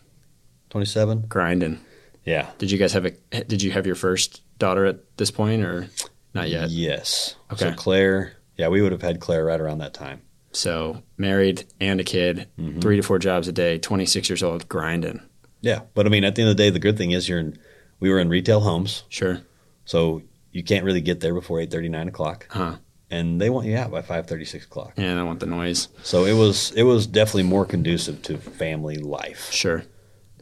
27? 0.69 1.21
Grinding. 1.27 1.79
Yeah. 2.25 2.51
Did 2.59 2.69
you 2.69 2.77
guys 2.77 2.93
have 2.93 3.05
a? 3.07 3.11
Did 3.45 3.63
you 3.63 3.71
have 3.71 3.87
your 3.87 3.95
first 3.95 4.43
daughter 4.59 4.85
at 4.85 4.99
this 5.17 5.31
point, 5.31 5.63
or 5.63 5.87
not 6.35 6.47
yet? 6.49 6.69
Yes. 6.69 7.35
Okay. 7.51 7.69
So 7.71 7.73
Claire, 7.73 8.33
yeah, 8.55 8.67
we 8.67 8.81
would 8.83 8.91
have 8.91 9.01
had 9.01 9.19
Claire 9.19 9.45
right 9.45 9.59
around 9.59 9.79
that 9.79 9.93
time. 9.95 10.21
So 10.51 11.01
married 11.17 11.65
and 11.79 11.99
a 11.99 12.03
kid, 12.03 12.49
Mhm. 12.59 12.81
three 12.81 12.97
to 12.97 13.01
four 13.01 13.17
jobs 13.17 13.47
a 13.47 13.51
day, 13.51 13.79
twenty 13.79 14.05
six 14.05 14.29
years 14.29 14.43
old, 14.43 14.67
grinding. 14.69 15.21
Yeah. 15.61 15.81
But 15.95 16.05
I 16.05 16.09
mean, 16.09 16.23
at 16.23 16.35
the 16.35 16.43
end 16.43 16.51
of 16.51 16.57
the 16.57 16.63
day, 16.63 16.69
the 16.69 16.79
good 16.79 16.97
thing 16.97 17.11
is 17.11 17.27
you're 17.27 17.39
in, 17.39 17.57
we 17.99 18.09
were 18.11 18.19
in 18.19 18.29
retail 18.29 18.59
homes. 18.59 19.03
Sure. 19.09 19.41
So 19.85 20.21
you 20.57 20.63
can't 20.63 20.83
really 20.83 21.01
get 21.01 21.19
there 21.19 21.35
before 21.35 21.59
8 21.59 21.71
9 21.71 22.07
o'clock. 22.07 22.47
Huh. 22.49 22.77
And 23.11 23.39
they 23.39 23.51
want 23.51 23.67
you 23.67 23.77
out 23.77 23.91
by 23.91 24.01
5 24.01 24.27
6 24.27 24.65
o'clock. 24.65 24.93
And 24.97 25.19
I 25.19 25.23
want 25.23 25.39
the 25.39 25.45
noise. 25.45 25.89
So 26.01 26.25
it 26.25 26.33
was 26.33 26.71
it 26.71 26.81
was 26.81 27.05
definitely 27.05 27.43
more 27.43 27.63
conducive 27.63 28.23
to 28.23 28.37
family 28.39 28.97
life. 28.97 29.51
Sure. 29.51 29.83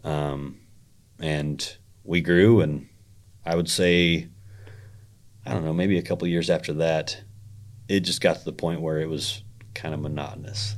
Um, 0.05 0.61
and 1.20 1.78
we 2.05 2.22
grew, 2.22 2.61
and 2.61 2.88
I 3.45 3.55
would 3.55 3.70
say 3.70 4.30
I 5.45 5.53
don't 5.53 5.66
know, 5.66 5.74
maybe 5.74 5.97
a 5.97 6.01
couple 6.01 6.28
years 6.30 6.49
after 6.49 6.74
that, 6.74 7.22
it 7.89 7.99
just 7.99 8.22
got 8.22 8.38
to 8.38 8.45
the 8.45 8.53
point 8.53 8.82
where 8.82 8.99
it 8.99 9.09
was 9.09 9.43
kind 9.74 9.93
of 9.93 9.99
monotonous. 9.99 10.76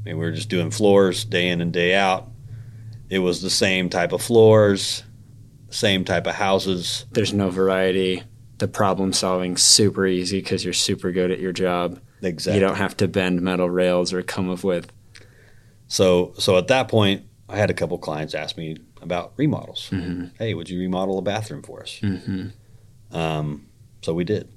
I 0.00 0.04
mean, 0.04 0.18
we 0.18 0.24
were 0.26 0.32
just 0.32 0.50
doing 0.50 0.70
floors 0.70 1.24
day 1.24 1.48
in 1.48 1.62
and 1.62 1.72
day 1.72 1.94
out. 1.94 2.28
It 3.08 3.20
was 3.20 3.40
the 3.40 3.50
same 3.50 3.88
type 3.88 4.12
of 4.12 4.20
floors, 4.20 5.02
same 5.70 6.04
type 6.04 6.26
of 6.26 6.34
houses. 6.34 7.06
There's 7.10 7.32
no 7.32 7.48
variety. 7.50 8.22
The 8.58 8.68
problem 8.68 9.12
solving 9.12 9.56
super 9.56 10.06
easy 10.06 10.40
because 10.40 10.64
you're 10.64 10.74
super 10.74 11.12
good 11.12 11.30
at 11.30 11.40
your 11.40 11.52
job. 11.52 12.00
Exactly. 12.22 12.60
You 12.60 12.66
don't 12.66 12.76
have 12.76 12.96
to 12.98 13.08
bend 13.08 13.42
metal 13.42 13.68
rails 13.68 14.12
or 14.12 14.22
come 14.22 14.50
up 14.50 14.64
with. 14.64 14.90
So, 15.88 16.32
so 16.38 16.56
at 16.56 16.68
that 16.68 16.88
point, 16.88 17.26
I 17.48 17.56
had 17.56 17.70
a 17.70 17.74
couple 17.74 17.98
clients 17.98 18.34
ask 18.34 18.56
me 18.56 18.78
about 19.02 19.34
remodels. 19.36 19.88
Hey, 20.38 20.54
would 20.54 20.68
you 20.68 20.80
remodel 20.80 21.18
a 21.18 21.22
bathroom 21.22 21.62
for 21.62 21.82
us? 21.82 22.00
Mm-hmm. 22.02 22.48
Um, 23.16 23.66
so 24.02 24.14
we 24.14 24.24
did. 24.24 24.48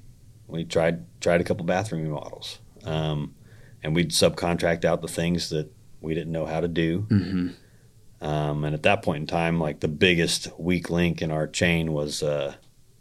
We 0.47 0.63
tried 0.63 1.05
tried 1.21 1.41
a 1.41 1.43
couple 1.43 1.65
bathroom 1.65 2.03
remodels, 2.03 2.59
um, 2.83 3.35
and 3.83 3.93
we'd 3.93 4.09
subcontract 4.09 4.83
out 4.83 5.01
the 5.01 5.07
things 5.07 5.49
that 5.49 5.71
we 6.01 6.15
didn't 6.15 6.31
know 6.31 6.45
how 6.45 6.59
to 6.59 6.67
do. 6.67 7.05
Mm-hmm. 7.09 8.25
Um, 8.25 8.63
and 8.63 8.73
at 8.73 8.83
that 8.83 9.03
point 9.03 9.21
in 9.21 9.27
time, 9.27 9.59
like 9.59 9.79
the 9.79 9.87
biggest 9.87 10.49
weak 10.59 10.89
link 10.89 11.21
in 11.21 11.31
our 11.31 11.47
chain 11.47 11.93
was 11.93 12.23
uh, 12.23 12.55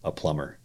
a 0.04 0.12
plumber, 0.12 0.57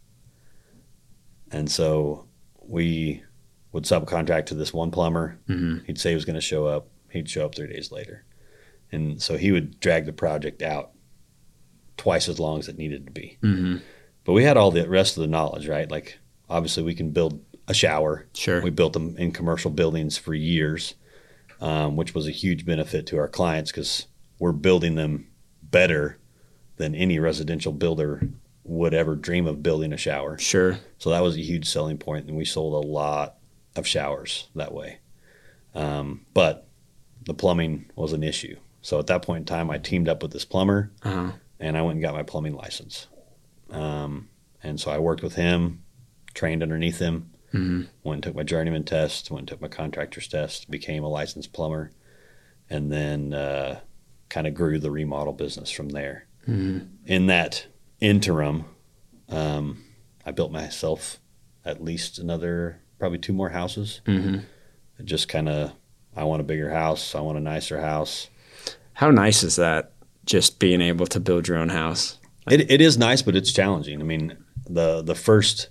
and 1.54 1.72
so 1.72 2.28
we 2.62 3.24
would 3.72 3.84
subcontract 3.86 4.47
to 4.47 4.56
this 4.56 4.74
one 4.74 4.91
plumber. 4.91 5.39
Mm-hmm. 5.47 5.86
He'd 5.86 5.99
say 5.99 6.10
he 6.10 6.16
was 6.16 6.26
going 6.26 6.36
to 6.36 6.41
show 6.41 6.66
up. 6.66 6.88
He'd 7.10 7.30
show 7.30 7.45
up 7.45 7.56
three 7.56 7.72
days 7.72 7.91
later, 7.91 8.26
and 8.91 9.22
so 9.22 9.38
he 9.38 9.51
would 9.51 9.80
drag 9.80 10.06
the 10.06 10.14
project 10.14 10.62
out 10.62 10.91
twice 11.97 12.28
as 12.28 12.39
long 12.39 12.60
as 12.60 12.68
it 12.68 12.78
needed 12.78 13.06
to 13.06 13.12
be. 13.12 13.38
Mm-hmm. 13.41 13.78
But 14.26 14.34
we 14.34 14.43
had 14.43 14.58
all 14.58 14.72
the 14.72 14.88
rest 14.89 15.18
of 15.18 15.22
the 15.22 15.28
knowledge, 15.28 15.68
right? 15.68 15.89
Like 15.89 16.18
obviously 16.49 16.84
we 16.84 16.95
can 16.95 17.12
build 17.12 17.43
a 17.68 17.74
shower. 17.74 18.28
Sure. 18.34 18.62
We 18.62 18.70
built 18.70 18.93
them 18.93 19.16
in 19.18 19.32
commercial 19.32 19.72
buildings 19.72 20.18
for 20.18 20.34
years, 20.34 20.95
um, 21.62 21.95
which 21.95 22.14
was 22.14 22.28
a 22.28 22.32
huge 22.32 22.66
benefit 22.66 23.06
to 23.08 23.18
our 23.18 23.28
clients 23.28 23.72
because 23.72 24.08
we're 24.39 24.51
building 24.51 24.95
them 24.95 25.28
better 25.62 26.20
than 26.78 26.95
any 26.95 27.20
residential 27.20 27.72
builder 27.72 28.28
would 28.66 28.93
ever 28.93 29.16
dream 29.16 29.45
of 29.47 29.61
building 29.64 29.91
a 29.93 29.97
shower. 29.97 30.38
Sure. 30.38 30.80
So 30.97 31.09
that 31.09 31.22
was 31.22 31.36
a 31.36 31.41
huge 31.41 31.68
selling 31.68 31.97
point, 31.97 32.28
and 32.28 32.38
we 32.38 32.45
sold 32.45 32.84
a 32.84 32.88
lot 32.88 33.36
of 33.76 33.86
showers 33.88 34.47
that 34.55 34.74
way. 34.74 34.99
Um, 35.76 36.26
but 36.34 36.68
the 37.26 37.34
plumbing 37.34 37.89
was 37.95 38.14
an 38.14 38.24
issue. 38.24 38.57
So 38.82 38.99
at 38.99 39.07
that 39.07 39.22
point 39.24 39.39
in 39.41 39.45
time, 39.45 39.70
I 39.70 39.78
teamed 39.80 40.07
up 40.09 40.22
with 40.22 40.32
this 40.32 40.45
plumber, 40.45 40.91
Uh-huh. 41.03 41.32
and 41.59 41.78
I 41.78 41.82
went 41.82 41.95
and 41.95 42.01
got 42.01 42.14
my 42.14 42.24
plumbing 42.24 42.53
license. 42.55 43.07
Um, 43.70 44.30
and 44.61 44.80
so 44.80 44.91
I 44.91 44.99
worked 44.99 45.24
with 45.24 45.36
him, 45.36 45.84
trained 46.34 46.61
underneath 46.64 46.99
him, 46.99 47.32
Mhm. 47.53 47.88
went 48.03 48.18
and 48.18 48.24
took 48.24 48.36
my 48.36 48.43
journeyman 48.43 48.84
test, 48.84 49.30
went 49.32 49.41
and 49.41 49.47
took 49.47 49.61
my 49.61 49.68
contractor's 49.68 50.28
test, 50.28 50.70
became 50.72 51.03
a 51.03 51.09
licensed 51.09 51.53
plumber, 51.53 51.91
and 52.70 52.91
then 52.91 53.34
uh, 53.34 53.80
kind 54.30 54.47
of 54.47 54.53
grew 54.53 54.80
the 54.80 54.91
remodel 54.91 55.34
business 55.34 55.70
from 55.70 55.89
there. 55.89 56.28
Mhm. 56.47 56.88
In 57.05 57.28
that 57.28 57.66
interim, 58.04 58.66
um, 59.30 59.84
I 60.26 60.32
built 60.32 60.51
myself 60.51 61.20
at 61.66 61.84
least 61.84 62.20
another, 62.20 62.82
probably 62.99 63.18
two 63.20 63.34
more 63.34 63.49
houses. 63.49 64.01
Mhm. 64.06 64.43
Just 65.04 65.28
kind 65.30 65.49
of, 65.49 65.72
I 66.16 66.24
want 66.26 66.41
a 66.41 66.43
bigger 66.43 66.70
house, 66.70 67.16
I 67.16 67.22
want 67.22 67.38
a 67.38 67.41
nicer 67.41 67.80
house. 67.82 68.30
How 68.93 69.10
nice 69.10 69.43
is 69.43 69.56
that? 69.56 69.93
Just 70.26 70.60
being 70.60 70.82
able 70.82 71.08
to 71.08 71.20
build 71.20 71.47
your 71.47 71.58
own 71.58 71.70
house. 71.70 72.20
It, 72.49 72.70
it 72.70 72.82
is 72.82 72.97
nice, 72.97 73.22
but 73.22 73.36
it's 73.36 73.51
challenging. 73.51 73.99
I 74.01 74.04
mean, 74.04 74.38
the 74.70 75.01
the 75.01 75.16
first 75.16 75.70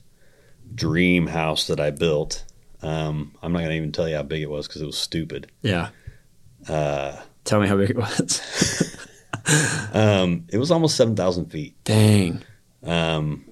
dream 0.74 1.26
house 1.26 1.66
that 1.66 1.78
I 1.80 1.90
built, 1.90 2.44
um, 2.82 3.34
I'm 3.42 3.52
not 3.52 3.60
going 3.60 3.70
to 3.70 3.76
even 3.76 3.92
tell 3.92 4.08
you 4.08 4.16
how 4.16 4.22
big 4.22 4.42
it 4.42 4.50
was 4.50 4.66
because 4.66 4.82
it 4.82 4.86
was 4.86 4.98
stupid. 4.98 5.50
Yeah. 5.62 5.90
Uh, 6.68 7.20
Tell 7.44 7.60
me 7.60 7.66
how 7.68 7.76
big 7.76 7.90
it 7.90 7.96
was. 7.96 8.96
um, 9.92 10.46
it 10.48 10.58
was 10.58 10.70
almost 10.70 10.96
seven 10.96 11.16
thousand 11.16 11.46
feet, 11.50 11.74
Dang. 11.84 12.42
um, 12.84 13.44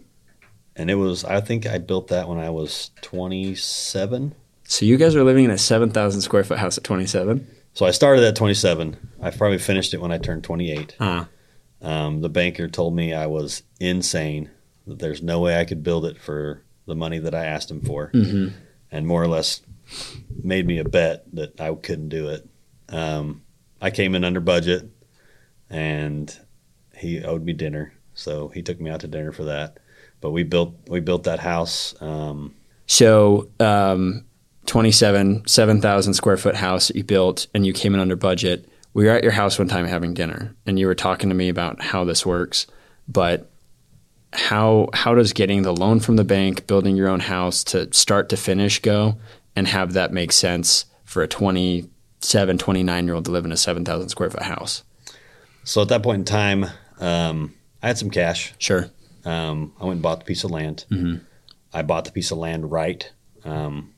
and 0.77 0.91
it 0.91 0.95
was. 0.95 1.25
I 1.25 1.41
think 1.41 1.67
I 1.67 1.79
built 1.79 2.09
that 2.09 2.29
when 2.29 2.39
I 2.39 2.51
was 2.51 2.91
27. 3.03 4.35
So 4.65 4.85
you 4.87 4.97
guys 4.97 5.17
are 5.17 5.25
living 5.25 5.45
in 5.45 5.51
a 5.51 5.59
7,000 5.59 6.21
square 6.21 6.45
foot 6.45 6.59
house 6.59 6.79
at 6.79 6.85
27? 6.85 7.47
So 7.75 7.87
I 7.87 7.91
started 7.91 8.23
at 8.25 8.37
27. 8.37 8.97
I 9.21 9.31
probably 9.31 9.59
finished 9.59 9.93
it 9.95 10.01
when 10.01 10.13
I 10.13 10.19
turned 10.19 10.45
28. 10.45 10.97
Uh, 11.01 11.25
Um, 11.83 12.21
the 12.21 12.29
banker 12.29 12.69
told 12.69 12.95
me 12.95 13.13
I 13.13 13.27
was 13.27 13.63
insane. 13.81 14.51
That 14.87 14.99
there's 15.01 15.23
no 15.23 15.41
way 15.41 15.59
I 15.59 15.65
could 15.65 15.83
build 15.83 16.07
it 16.07 16.19
for 16.19 16.63
the 16.87 16.95
money 16.95 17.19
that 17.19 17.35
I 17.35 17.45
asked 17.47 17.71
him 17.71 17.81
for. 17.83 18.11
mhm. 18.15 18.53
and 18.93 19.07
more 19.07 19.23
or 19.23 19.29
less 19.29 19.61
made 20.43 20.67
me 20.67 20.79
a 20.79 20.85
bet 20.85 21.25
that 21.35 21.61
I 21.61 21.75
couldn't 21.75 22.09
do 22.09 22.29
it. 22.29 22.49
Um, 22.89 23.43
I 23.81 23.91
came 23.91 24.15
in 24.15 24.25
under 24.25 24.41
budget, 24.41 24.89
and 25.71 26.37
he 26.95 27.23
owed 27.23 27.45
me 27.45 27.53
dinner, 27.53 27.93
so 28.15 28.49
he 28.49 28.63
took 28.63 28.81
me 28.81 28.91
out 28.91 29.01
to 29.01 29.09
dinner 29.09 29.33
for 29.33 29.45
that. 29.45 29.79
But 30.21 30.31
we 30.33 30.43
built 30.43 30.75
we 30.89 31.01
built 31.01 31.25
that 31.25 31.39
house. 31.41 31.95
Um, 32.03 32.55
So, 32.87 33.49
um, 33.61 34.25
27, 34.67 35.47
7,000 35.47 36.15
square 36.15 36.37
foot 36.37 36.57
house 36.57 36.89
that 36.89 36.97
you 36.97 37.05
built 37.05 37.47
and 37.55 37.65
you 37.65 37.73
came 37.73 37.95
in 37.95 38.01
under 38.01 38.17
budget. 38.17 38.69
We 38.93 39.05
were 39.05 39.13
at 39.13 39.23
your 39.23 39.33
house 39.33 39.59
one 39.59 39.69
time 39.69 39.87
having 39.87 40.13
dinner 40.13 40.55
and 40.67 40.79
you 40.79 40.87
were 40.87 40.95
talking 40.95 41.29
to 41.29 41.35
me 41.35 41.49
about 41.49 41.81
how 41.81 42.05
this 42.05 42.27
works. 42.27 42.67
But 43.09 43.49
how 44.33 44.89
how 44.93 45.15
does 45.15 45.33
getting 45.33 45.63
the 45.63 45.75
loan 45.75 46.01
from 46.01 46.17
the 46.17 46.25
bank, 46.25 46.67
building 46.67 46.97
your 46.97 47.09
own 47.09 47.21
house 47.21 47.65
to 47.65 47.93
start 47.93 48.29
to 48.29 48.37
finish 48.37 48.81
go 48.81 49.17
and 49.57 49.67
have 49.67 49.93
that 49.95 50.13
make 50.13 50.31
sense 50.33 50.85
for 51.05 51.23
a 51.23 51.29
27, 51.29 52.59
29 52.59 53.05
year 53.07 53.15
old 53.15 53.25
to 53.25 53.31
live 53.31 53.45
in 53.45 53.53
a 53.53 53.57
7,000 53.57 54.09
square 54.09 54.31
foot 54.31 54.43
house? 54.43 54.85
So 55.65 55.83
at 55.83 55.89
that 55.89 56.03
point 56.03 56.21
in 56.21 56.25
time, 56.25 56.67
um, 57.01 57.55
I 57.83 57.89
had 57.89 57.99
some 57.99 58.11
cash. 58.11 58.55
Sure. 58.59 58.91
Um, 59.25 59.73
I 59.81 59.85
went 59.85 59.95
and 59.97 60.03
bought 60.03 60.21
the 60.21 60.25
piece 60.25 60.45
of 60.45 60.51
land. 60.51 60.85
Mhm. 60.91 61.21
I 61.73 61.83
bought 61.83 62.05
the 62.05 62.13
piece 62.13 62.31
of 62.31 62.39
land 62.39 62.71
right, 62.71 63.11
um, 63.45 63.93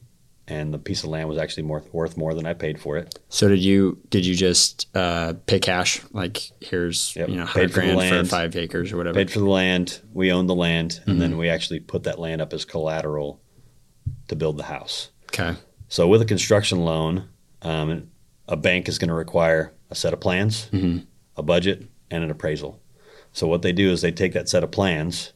and 0.49 0.75
the 0.75 0.79
piece 0.79 1.05
of 1.05 1.11
land 1.11 1.29
was 1.29 1.39
actually 1.39 1.63
more 1.63 1.83
worth 1.93 2.17
more 2.17 2.35
than 2.35 2.45
I 2.47 2.53
paid 2.53 2.81
for 2.81 2.99
it. 2.99 3.19
So 3.29 3.49
did 3.49 3.61
you 3.61 3.99
did 4.11 4.27
you 4.27 4.35
just 4.35 4.89
uh, 4.95 5.35
pay 5.47 5.59
cash? 5.61 6.01
Like 6.13 6.51
here's 6.61 7.15
Yep. 7.17 7.29
you 7.29 7.37
know 7.37 7.45
Paid 7.47 7.53
hundred 7.53 7.73
for 7.73 7.81
the 7.81 7.87
grand 7.87 8.09
for 8.09 8.15
land. 8.17 8.29
five 8.31 8.57
acres 8.57 8.93
or 8.93 8.97
whatever. 8.99 9.15
paid 9.15 9.31
for 9.31 9.39
the 9.39 9.47
land. 9.49 10.01
We 10.13 10.33
owned 10.33 10.49
the 10.51 10.55
land, 10.55 11.01
and 11.07 11.21
then 11.21 11.39
we 11.39 11.49
actually 11.49 11.81
put 11.81 12.03
that 12.05 12.19
land 12.19 12.41
up 12.43 12.53
as 12.53 12.65
collateral 12.65 13.41
to 14.29 14.37
build 14.37 14.57
the 14.59 14.65
house. 14.65 15.11
okay. 15.27 15.55
So 15.89 16.09
with 16.09 16.21
a 16.23 16.25
construction 16.27 16.85
loan, 16.85 17.29
um, 17.63 18.09
a 18.49 18.57
bank 18.57 18.89
is 18.89 18.99
going 18.99 19.09
to 19.09 19.15
require 19.15 19.73
a 19.91 19.95
set 19.95 20.13
of 20.13 20.21
plans, 20.21 20.69
Mhm. 20.73 21.07
A 21.37 21.43
budget, 21.43 21.85
and 22.11 22.23
an 22.25 22.31
appraisal. 22.31 22.79
So 23.33 23.47
what 23.47 23.63
they 23.63 23.73
do 23.73 23.91
is 23.91 24.03
they 24.03 24.13
take 24.13 24.33
that 24.35 24.49
set 24.49 24.63
of 24.65 24.71
plans, 24.71 25.33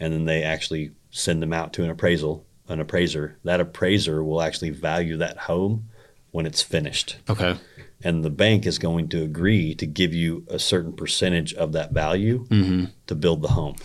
and 0.00 0.12
then 0.12 0.24
they 0.24 0.42
actually 0.42 0.90
send 1.10 1.42
them 1.42 1.52
out 1.52 1.72
to 1.74 1.84
an 1.84 1.90
appraisal, 1.90 2.44
an 2.68 2.80
appraiser. 2.80 3.38
That 3.44 3.60
appraiser 3.60 4.22
will 4.24 4.42
actually 4.42 4.70
value 4.70 5.16
that 5.18 5.38
home 5.38 5.88
when 6.32 6.44
it's 6.46 6.60
finished, 6.62 7.16
Okay. 7.30 7.56
and 8.04 8.22
the 8.24 8.30
bank 8.30 8.66
is 8.66 8.78
going 8.78 9.08
to 9.08 9.22
agree 9.22 9.74
to 9.76 9.86
give 9.86 10.12
you 10.12 10.44
a 10.50 10.58
certain 10.58 10.92
percentage 10.92 11.54
of 11.54 11.72
that 11.72 11.92
value 11.92 12.44
hmm 12.46 12.84
to 13.06 13.14
build 13.14 13.40
the 13.40 13.48
home. 13.48 13.76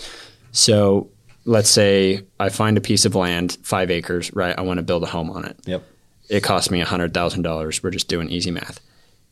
So 0.51 1.09
let's 1.45 1.70
say 1.70 2.22
I 2.39 2.49
find 2.49 2.78
a 2.78 2.82
piece 2.82 3.05
of 3.05 3.16
land, 3.16 3.57
five 3.64 3.89
acres, 3.91 4.34
right? 4.34 4.53
I 4.57 4.62
want 4.62 4.80
to 4.80 4.84
build 4.84 5.03
a 5.03 5.07
home 5.07 5.30
on 5.30 5.45
it. 5.45 5.57
Yep. 5.66 5.84
It 6.30 6.41
costs 6.43 6.72
me 6.72 6.80
hundred 6.82 7.14
thousand 7.14 7.43
dollars. 7.43 7.82
We're 7.84 7.91
just 7.91 8.07
doing 8.09 8.30
easy 8.30 8.51
math. 8.51 8.80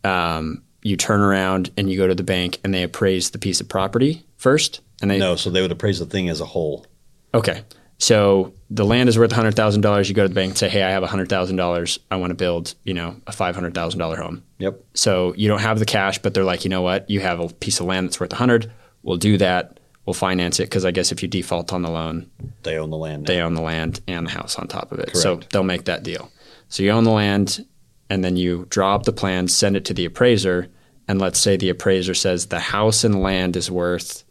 Um, 0.04 0.64
you 0.82 0.96
turn 0.98 1.20
around 1.22 1.72
and 1.78 1.90
you 1.90 1.98
go 1.98 2.08
to 2.08 2.16
the 2.16 2.24
bank 2.24 2.60
and 2.64 2.74
they 2.74 2.84
appraise 2.84 3.32
the 3.32 3.40
piece 3.40 3.60
of 3.62 3.68
property 3.68 4.26
first, 4.38 4.82
and 5.02 5.10
they 5.12 5.18
No, 5.18 5.36
so 5.36 5.50
they 5.50 5.62
would 5.62 5.72
appraise 5.72 6.00
the 6.00 6.06
thing 6.06 6.30
as 6.30 6.42
a 6.42 6.46
whole. 6.46 6.86
Okay. 7.34 7.64
So 8.02 8.54
the 8.70 8.86
land 8.86 9.10
is 9.10 9.18
worth 9.18 9.32
hundred 9.34 9.56
thousand 9.56 9.82
dollars. 9.82 10.08
You 10.08 10.16
go 10.16 10.24
to 10.24 10.30
the 10.30 10.34
bank 10.36 10.52
and 10.52 10.58
say, 10.58 10.70
"Hey, 10.70 10.84
I 10.84 10.90
have 10.92 11.04
hundred 11.04 11.28
thousand 11.28 11.58
dollars. 11.58 12.00
I 12.10 12.16
want 12.16 12.32
to 12.32 12.36
build, 12.36 12.74
you 12.86 12.94
know, 12.94 13.18
a 13.28 13.32
five 13.34 13.56
hundred 13.56 13.74
thousand 13.74 14.00
dollar 14.00 14.16
home." 14.16 14.44
Yep. 14.60 14.80
So 14.94 15.34
you 15.36 15.50
don't 15.50 15.60
have 15.60 15.80
the 15.80 15.86
cash, 15.86 16.18
but 16.20 16.34
they're 16.34 16.46
like, 16.46 16.64
you 16.64 16.70
know 16.70 16.82
what? 16.82 17.10
You 17.10 17.20
have 17.20 17.40
a 17.42 17.50
piece 17.50 17.80
of 17.82 17.86
land 17.88 18.08
that's 18.08 18.20
worth 18.20 18.32
a 18.32 18.38
hundred. 18.38 18.72
We'll 19.04 19.18
do 19.18 19.38
that. 19.40 19.80
We'll 20.06 20.14
finance 20.14 20.60
it 20.62 20.64
because 20.64 20.86
I 20.86 20.92
guess 20.92 21.12
if 21.12 21.22
you 21.22 21.28
default 21.28 21.74
on 21.74 21.82
the 21.82 21.92
loan, 21.92 22.30
They 22.64 22.78
own 22.78 22.90
the 22.90 22.98
land. 22.98 23.24
now. 23.24 23.28
they 23.28 23.42
own 23.42 23.54
the 23.54 23.62
land 23.62 24.00
and 24.08 24.26
the 24.26 24.32
house 24.32 24.56
on 24.58 24.68
top 24.68 24.92
of 24.94 25.00
it. 25.00 25.16
So 25.16 25.42
they'll 25.52 25.64
make 25.64 25.86
that 25.86 26.02
deal. 26.04 26.32
So 26.70 26.84
you 26.84 26.92
own 26.92 27.04
the 27.04 27.12
land, 27.12 27.66
and 28.10 28.24
then 28.24 28.36
you 28.36 28.66
draw 28.70 28.96
up 28.96 29.04
the 29.04 29.14
plan, 29.14 29.48
send 29.48 29.76
it 29.76 29.86
to 29.86 29.94
the 29.94 30.06
appraiser, 30.06 30.68
and 31.08 31.20
let's 31.20 31.40
say 31.40 31.58
the 31.58 31.70
appraiser 31.70 32.14
says 32.14 32.48
the 32.48 32.60
house 32.60 33.04
and 33.04 33.22
land 33.22 33.56
is 33.56 33.70
worth 33.72 34.24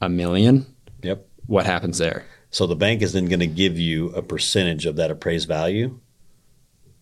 a 0.00 0.08
million. 0.08 0.66
Yep. 1.02 1.26
What 1.46 1.66
happens 1.66 1.98
there? 1.98 2.24
So 2.50 2.66
the 2.66 2.76
bank 2.76 3.02
is 3.02 3.12
then 3.12 3.26
going 3.26 3.40
to 3.40 3.46
give 3.46 3.78
you 3.78 4.10
a 4.10 4.22
percentage 4.22 4.86
of 4.86 4.96
that 4.96 5.10
appraised 5.10 5.48
value 5.48 5.98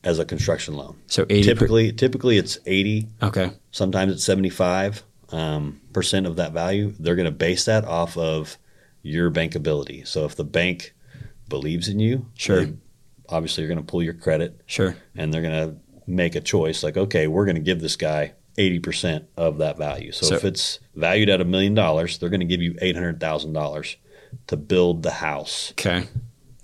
as 0.02 0.18
a 0.18 0.24
construction 0.24 0.74
loan. 0.74 0.96
So 1.06 1.26
eighty. 1.28 1.42
Typically, 1.42 1.92
typically 1.92 2.38
it's 2.38 2.58
eighty. 2.66 3.08
okay. 3.22 3.52
Sometimes 3.70 4.12
it's 4.12 4.24
seventy-five 4.24 5.02
um, 5.30 5.80
percent 5.92 6.26
of 6.26 6.36
that 6.36 6.52
value. 6.52 6.94
They're 6.98 7.16
going 7.16 7.26
to 7.26 7.30
base 7.30 7.66
that 7.66 7.84
off 7.84 8.16
of 8.16 8.56
your 9.02 9.30
bankability. 9.30 10.06
So 10.06 10.24
if 10.24 10.36
the 10.36 10.44
bank 10.44 10.94
believes 11.52 11.88
in 11.88 12.00
you. 12.00 12.26
Sure. 12.34 12.64
They 12.64 12.72
obviously 13.28 13.62
are 13.62 13.68
going 13.68 13.78
to 13.78 13.84
pull 13.84 14.02
your 14.02 14.14
credit 14.14 14.62
Sure. 14.66 14.96
and 15.14 15.32
they're 15.32 15.42
going 15.42 15.68
to 15.68 15.76
make 16.06 16.34
a 16.34 16.40
choice 16.40 16.82
like, 16.82 16.96
okay, 16.96 17.26
we're 17.26 17.44
going 17.44 17.56
to 17.56 17.60
give 17.62 17.80
this 17.80 17.96
guy 17.96 18.32
80% 18.58 19.24
of 19.36 19.58
that 19.58 19.78
value. 19.78 20.12
So, 20.12 20.26
So- 20.26 20.34
if 20.36 20.44
it's 20.44 20.78
valued 20.94 21.28
at 21.28 21.40
a 21.40 21.44
million 21.44 21.74
dollars, 21.74 22.18
they're 22.18 22.28
going 22.28 22.40
to 22.40 22.46
give 22.46 22.60
you 22.62 22.74
$800,000 22.82 23.96
to 24.46 24.56
build 24.56 25.02
the 25.02 25.10
house 25.12 25.72
Okay. 25.72 26.04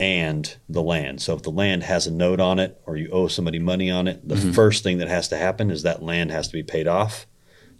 and 0.00 0.56
the 0.68 0.82
land. 0.82 1.20
So 1.20 1.34
if 1.34 1.42
the 1.42 1.50
land 1.50 1.82
has 1.84 2.06
a 2.06 2.10
note 2.12 2.40
on 2.40 2.58
it 2.58 2.80
or 2.86 2.96
you 2.96 3.08
owe 3.10 3.28
somebody 3.28 3.58
money 3.58 3.90
on 3.90 4.06
it, 4.08 4.26
the 4.26 4.36
Mm-hmm. 4.36 4.52
first 4.52 4.82
thing 4.82 4.98
that 4.98 5.08
has 5.08 5.28
to 5.28 5.36
happen 5.36 5.70
is 5.70 5.82
that 5.82 6.02
land 6.02 6.30
has 6.30 6.46
to 6.48 6.52
be 6.52 6.62
paid 6.62 6.86
off 6.86 7.26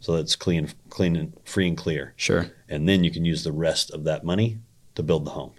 so 0.01 0.13
that 0.15 0.21
it's 0.21 0.37
clean 0.37 0.71
clean 0.91 1.17
and 1.17 1.33
free 1.45 1.67
and 1.69 1.77
clear. 1.77 2.13
Sure. 2.17 2.51
And 2.69 2.89
then 2.89 3.03
you 3.05 3.11
can 3.11 3.25
use 3.25 3.45
the 3.45 3.53
rest 3.53 3.91
of 3.91 4.05
that 4.05 4.25
money 4.25 4.59
to 4.95 5.03
build 5.03 5.25
the 5.25 5.31
home. 5.31 5.53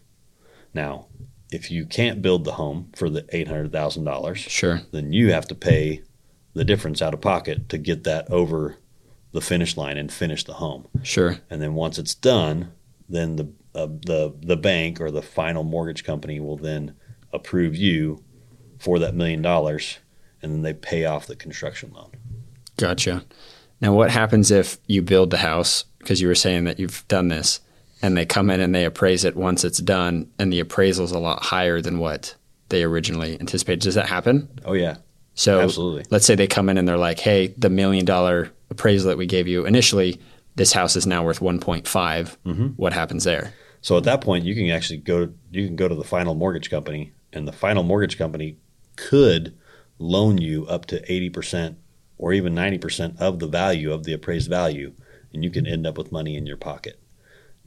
Now, 0.74 1.08
if 1.52 1.72
you 1.72 1.86
can't 1.86 2.22
build 2.22 2.44
the 2.46 2.54
home 2.54 2.92
for 2.96 3.10
the 3.10 3.24
$800,000, 3.24 4.36
Sure. 4.36 4.82
then 4.92 5.12
you 5.14 5.32
have 5.32 5.48
to 5.48 5.56
pay 5.56 6.04
the 6.54 6.64
difference 6.66 7.02
out 7.02 7.14
of 7.14 7.22
pocket 7.22 7.70
to 7.70 7.78
get 7.78 8.04
that 8.04 8.30
over 8.32 8.78
the 9.32 9.42
finish 9.42 9.78
line 9.78 9.98
and 9.98 10.12
finish 10.12 10.44
the 10.44 10.54
home. 10.54 10.88
Sure. 11.04 11.38
And 11.50 11.62
then 11.62 11.74
once 11.76 11.98
it's 12.00 12.16
done, 12.16 12.72
then 13.08 13.36
the 13.36 13.52
uh, 13.76 13.86
the 13.86 14.34
the 14.42 14.58
bank 14.58 15.00
or 15.00 15.12
the 15.12 15.22
final 15.22 15.64
mortgage 15.64 16.04
company 16.04 16.40
will 16.40 16.58
then 16.58 16.96
approve 17.32 17.76
you 17.76 18.24
for 18.80 18.98
that 19.00 19.14
million 19.14 19.42
dollars, 19.44 20.00
and 20.42 20.52
then 20.52 20.62
they 20.64 20.74
pay 20.74 21.06
off 21.06 21.28
the 21.28 21.36
construction 21.36 21.92
loan. 21.94 22.10
Gotcha. 22.78 23.24
Now, 23.82 23.94
what 23.94 24.10
happens 24.10 24.50
if 24.50 24.80
you 24.88 25.02
build 25.04 25.30
the 25.30 25.38
house? 25.38 25.86
Because 26.00 26.20
you 26.20 26.28
were 26.28 26.36
saying 26.36 26.64
that 26.64 26.80
you've 26.80 27.08
done 27.08 27.28
this, 27.28 27.60
and 28.02 28.16
they 28.18 28.26
come 28.26 28.50
in 28.50 28.60
and 28.62 28.74
they 28.74 28.86
appraise 28.86 29.26
it 29.26 29.36
once 29.36 29.64
it's 29.64 29.80
done, 29.80 30.30
and 30.40 30.52
the 30.54 30.60
appraisal 30.60 31.06
is 31.06 31.12
a 31.12 31.20
lot 31.20 31.44
higher 31.44 31.82
than 31.82 32.00
what 32.00 32.36
they 32.70 32.84
originally 32.84 33.40
anticipated. 33.40 33.82
Does 33.82 33.96
that 33.96 34.08
happen? 34.08 34.48
Oh 34.66 34.74
yeah, 34.74 34.98
So, 35.34 35.60
Absolutely. 35.62 36.06
let's 36.10 36.26
say 36.26 36.36
they 36.36 36.48
come 36.48 36.70
in 36.70 36.78
and 36.78 36.88
they're 36.88 36.98
like, 36.98 37.20
"Hey, 37.20 37.54
the 37.58 37.70
million 37.70 38.06
dollar 38.06 38.52
appraisal 38.70 39.10
that 39.10 39.18
we 39.18 39.26
gave 39.26 39.48
you 39.48 39.66
initially, 39.66 40.20
this 40.56 40.74
house 40.74 40.96
is 40.96 41.08
now 41.08 41.24
worth 41.24 41.40
1.5." 41.40 41.84
Mm-hmm. 41.84 42.68
What 42.76 42.94
happens 42.94 43.24
there? 43.24 43.54
So 43.82 43.98
at 43.98 44.04
that 44.04 44.22
point, 44.22 44.46
you 44.46 44.54
can 44.56 44.70
actually 44.70 44.98
go. 45.00 45.30
You 45.52 45.66
can 45.66 45.76
go 45.76 45.88
to 45.88 45.96
the 45.96 46.04
final 46.04 46.36
mortgage 46.36 46.70
company, 46.70 47.14
and 47.34 47.48
the 47.48 47.54
final 47.54 47.82
mortgage 47.84 48.18
company 48.18 48.58
could 48.98 49.58
loan 49.98 50.38
you 50.38 50.66
up 50.68 50.86
to 50.88 51.12
eighty 51.12 51.30
percent 51.30 51.78
or 52.18 52.34
even 52.34 52.54
ninety 52.54 52.78
percent 52.78 53.16
of 53.20 53.40
the 53.40 53.48
value 53.48 53.92
of 53.94 54.04
the 54.04 54.12
appraised 54.14 54.50
value, 54.50 54.92
and 55.34 55.44
you 55.44 55.50
can 55.50 55.66
end 55.66 55.88
up 55.88 55.98
with 55.98 56.12
money 56.12 56.36
in 56.36 56.46
your 56.46 56.58
pocket. 56.58 56.99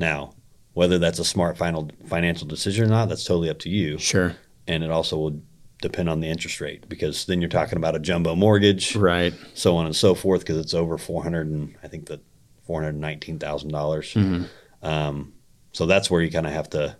Now, 0.03 0.32
whether 0.74 0.98
that's 0.98 1.20
a 1.20 1.24
smart 1.24 1.57
final 1.57 1.88
financial 2.07 2.46
decision 2.48 2.86
or 2.86 2.88
not, 2.88 3.09
that's 3.09 3.24
totally 3.24 3.48
up 3.48 3.61
to 3.61 3.70
you, 3.70 3.98
Sure. 3.98 4.34
and 4.66 4.82
it 4.82 4.90
also 4.90 5.16
will 5.16 5.40
depend 5.80 6.09
on 6.09 6.18
the 6.20 6.28
interest 6.28 6.61
rate 6.61 6.88
because 6.88 7.24
then 7.26 7.40
you're 7.40 7.48
talking 7.48 7.76
about 7.78 7.94
a 7.94 8.00
jumbo 8.00 8.34
mortgage, 8.34 8.96
Right. 8.96 9.32
so 9.55 9.76
on 9.76 9.86
and 9.86 9.94
so 9.94 10.14
forth, 10.16 10.40
because 10.40 10.59
it's 10.59 10.74
over 10.74 10.98
four 10.98 11.22
hundred 11.22 11.46
and 11.46 11.76
I 11.84 11.88
think 11.88 12.07
the 12.07 12.20
four 12.66 12.82
hundred 12.82 12.98
nineteen 13.00 13.38
thousand 13.38 13.70
dollars. 13.70 14.12
Mhm. 14.14 14.46
Um, 14.82 15.34
so 15.72 15.86
that's 15.86 16.11
where 16.11 16.20
you 16.20 16.30
kind 16.32 16.46
of 16.48 16.53
have 16.53 16.70
to 16.70 16.96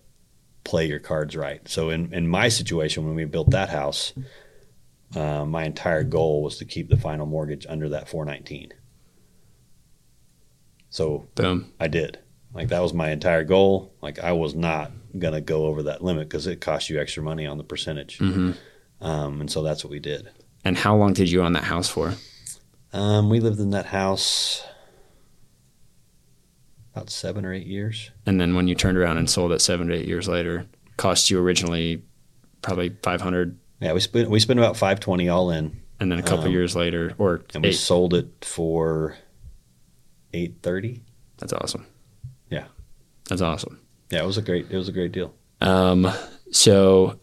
play 0.63 0.87
your 0.87 1.01
cards 1.01 1.35
right. 1.37 1.67
So 1.69 1.91
in 1.91 2.13
in 2.15 2.29
my 2.29 2.49
situation, 2.49 3.05
when 3.05 3.17
we 3.17 3.25
built 3.25 3.51
that 3.51 3.69
house, 3.71 4.13
uh, 5.17 5.45
my 5.45 5.65
entire 5.65 6.05
goal 6.05 6.43
was 6.45 6.57
to 6.59 6.65
keep 6.65 6.89
the 6.89 6.97
final 6.97 7.27
mortgage 7.27 7.67
under 7.69 7.89
that 7.89 8.09
four 8.09 8.25
nineteen. 8.25 8.73
So 10.91 11.27
Boom. 11.35 11.73
I 11.81 11.89
did. 11.89 12.19
Like 12.55 12.69
that 12.69 12.81
was 12.83 12.93
my 12.93 13.11
entire 13.11 13.45
goal. 13.45 13.95
Like 14.03 14.19
I 14.19 14.33
was 14.33 14.55
not 14.55 14.91
gonna 15.19 15.41
go 15.41 15.67
over 15.67 15.85
that 15.85 16.03
limit 16.03 16.29
because 16.29 16.47
it 16.47 16.61
costs 16.61 16.89
you 16.91 17.01
extra 17.01 17.23
money 17.23 17.47
on 17.47 17.59
the 17.59 17.65
percentage. 17.65 18.19
hmm 18.19 18.53
Um, 19.01 19.41
and 19.41 19.51
so 19.51 19.63
that's 19.63 19.85
what 19.85 19.91
we 19.91 20.01
did. 20.01 20.29
And 20.65 20.77
how 20.79 20.95
long 20.97 21.13
did 21.13 21.31
you 21.31 21.43
own 21.43 21.55
that 21.55 21.65
house 21.65 21.89
for? 21.89 22.15
Um, 22.93 23.29
we 23.31 23.41
lived 23.41 23.59
in 23.59 23.71
that 23.71 23.87
house 23.87 24.63
about 26.95 27.09
seven 27.11 27.45
or 27.45 27.53
eight 27.53 27.67
years. 27.67 28.11
And 28.27 28.41
then 28.41 28.55
when 28.55 28.69
you 28.69 28.75
turned 28.75 28.99
around 28.99 29.17
and 29.19 29.29
sold 29.29 29.53
it 29.53 29.61
seven 29.61 29.89
to 29.89 29.95
eight 29.95 30.07
years 30.07 30.29
later, 30.29 30.67
cost 30.99 31.31
you 31.31 31.41
originally 31.41 32.03
probably 32.61 32.91
500 33.03 33.59
Yeah, 33.81 33.93
we 33.95 34.01
spent 34.01 34.29
we 34.31 34.39
spent 34.41 34.59
about 34.61 34.77
five 34.77 35.01
twenty 35.01 35.29
all 35.29 35.51
in, 35.51 35.81
and 35.99 36.13
then 36.13 36.19
a 36.19 36.23
couple 36.23 36.45
Um, 36.47 36.53
years 36.53 36.77
later 36.77 37.15
or 37.19 37.43
and 37.55 37.65
we 37.65 37.73
sold 37.73 38.15
it 38.15 38.29
for 38.45 39.17
eight 40.33 40.57
thirty. 40.63 41.03
That's 41.39 41.53
awesome. 41.55 41.87
That's 43.29 43.43
awesome. 43.43 43.81
Yeah, 44.11 44.23
it 44.23 44.27
was 44.27 44.39
a 44.39 44.43
great 44.43 44.71
it 44.71 44.77
was 44.77 44.89
a 44.89 44.93
great 44.93 45.13
deal. 45.13 45.33
Um, 45.61 46.11
so 46.51 47.19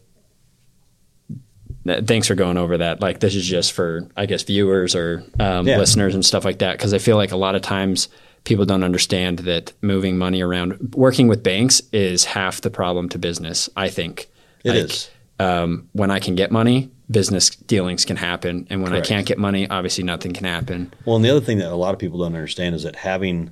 th- 1.86 2.04
thanks 2.06 2.26
for 2.26 2.34
going 2.34 2.56
over 2.56 2.78
that. 2.78 3.00
Like 3.00 3.20
this 3.20 3.34
is 3.34 3.46
just 3.46 3.72
for, 3.72 4.08
I 4.16 4.26
guess, 4.26 4.42
viewers 4.42 4.94
or 4.94 5.22
um, 5.38 5.66
Yeah. 5.66 5.78
listeners 5.78 6.14
and 6.14 6.24
stuff 6.24 6.44
like 6.44 6.58
that. 6.60 6.78
Cause 6.78 6.94
I 6.94 6.98
feel 6.98 7.16
like 7.16 7.32
a 7.32 7.36
lot 7.36 7.54
of 7.54 7.62
times 7.62 8.08
people 8.44 8.64
don't 8.64 8.82
understand 8.84 9.40
that 9.40 9.72
moving 9.82 10.16
money 10.18 10.40
around, 10.42 10.94
working 10.94 11.28
with 11.28 11.42
banks 11.42 11.82
is 11.92 12.24
half 12.24 12.60
the 12.62 12.70
problem 12.70 13.08
to 13.10 13.18
business. 13.18 13.68
I 13.76 13.88
think 13.88 14.28
It 14.64 14.70
Like, 14.70 14.78
is. 14.84 15.10
um, 15.38 15.88
when 15.92 16.10
I 16.10 16.18
can 16.20 16.34
get 16.34 16.50
money, 16.50 16.90
business 17.10 17.50
dealings 17.50 18.04
can 18.04 18.16
happen. 18.16 18.66
And 18.70 18.82
when 18.82 18.92
Correct. 18.92 19.06
I 19.06 19.08
can't 19.08 19.26
get 19.26 19.38
money, 19.38 19.68
obviously 19.68 20.04
nothing 20.04 20.32
can 20.32 20.44
happen. 20.46 20.92
Well, 21.04 21.16
and 21.16 21.24
the 21.24 21.30
other 21.30 21.40
thing 21.44 21.58
that 21.58 21.70
a 21.70 21.74
lot 21.76 21.92
of 21.92 21.98
people 22.00 22.18
don't 22.20 22.34
understand 22.34 22.74
is 22.74 22.82
that 22.84 22.96
having 22.96 23.50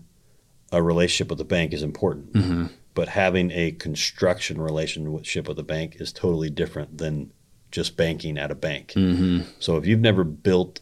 a 0.73 0.83
relationship 0.83 1.29
with 1.31 1.39
the 1.39 1.45
bank 1.45 1.73
is 1.73 1.83
important, 1.83 2.33
Mm-hmm. 2.33 2.66
but 2.95 3.09
having 3.09 3.51
a 3.53 3.73
construction 3.73 4.61
relationship 4.61 5.49
with 5.49 5.59
a 5.59 5.62
bank 5.62 5.97
is 6.01 6.12
totally 6.12 6.51
different 6.51 6.99
than 6.99 7.31
just 7.71 7.97
banking 7.97 8.39
at 8.39 8.51
a 8.51 8.55
bank. 8.55 8.93
Mm-hmm. 8.97 9.41
So 9.61 9.77
if 9.77 9.87
you've 9.87 10.01
never 10.01 10.25
built 10.25 10.81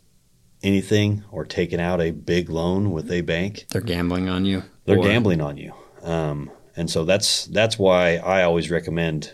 anything 0.62 1.24
or 1.30 1.45
taken 1.45 1.80
out 1.80 2.01
a 2.01 2.11
big 2.11 2.49
loan 2.49 2.91
with 2.93 3.11
a 3.11 3.20
bank, 3.20 3.66
They're 3.70 3.80
gambling 3.80 4.28
on 4.28 4.45
you. 4.45 4.62
they're 4.84 4.99
Or- 4.99 5.05
gambling 5.05 5.41
on 5.41 5.57
you. 5.57 5.72
Um, 6.03 6.51
and 6.76 6.91
so 6.91 7.05
that's 7.05 7.47
that's 7.47 7.78
why 7.78 8.16
I 8.16 8.43
always 8.43 8.70
recommend 8.70 9.32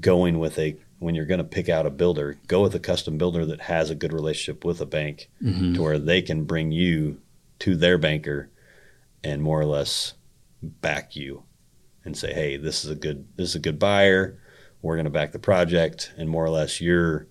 going 0.00 0.38
with 0.38 0.58
a 0.58 0.76
when 0.98 1.14
you're 1.14 1.26
going 1.26 1.38
to 1.38 1.44
pick 1.44 1.68
out 1.68 1.84
a 1.86 1.90
builder, 1.90 2.38
go 2.46 2.62
with 2.62 2.74
a 2.74 2.80
custom 2.80 3.18
builder 3.18 3.44
that 3.46 3.60
has 3.62 3.90
a 3.90 3.94
good 3.94 4.12
relationship 4.12 4.64
with 4.64 4.80
a 4.80 4.86
bank 4.86 5.28
Mhm. 5.42 5.74
to 5.74 5.82
where 5.82 5.98
they 5.98 6.22
can 6.22 6.44
bring 6.44 6.72
you 6.72 7.20
to 7.58 7.76
their 7.76 7.98
banker 7.98 8.48
and 9.24 9.42
more 9.42 9.60
or 9.60 9.64
less 9.66 10.14
back 10.62 11.16
you 11.16 11.42
and 12.04 12.16
say, 12.16 12.32
"Hey, 12.32 12.56
this 12.56 12.84
is 12.84 12.90
a 12.90 12.94
good 12.94 13.26
this 13.36 13.48
is 13.50 13.54
a 13.56 13.60
good 13.60 13.78
buyer. 13.78 14.38
We're 14.82 14.96
going 14.96 15.04
to 15.06 15.10
back 15.10 15.32
the 15.32 15.38
project." 15.38 16.12
And 16.16 16.28
more 16.28 16.44
or 16.44 16.50
less 16.50 16.80
you're 16.80 17.26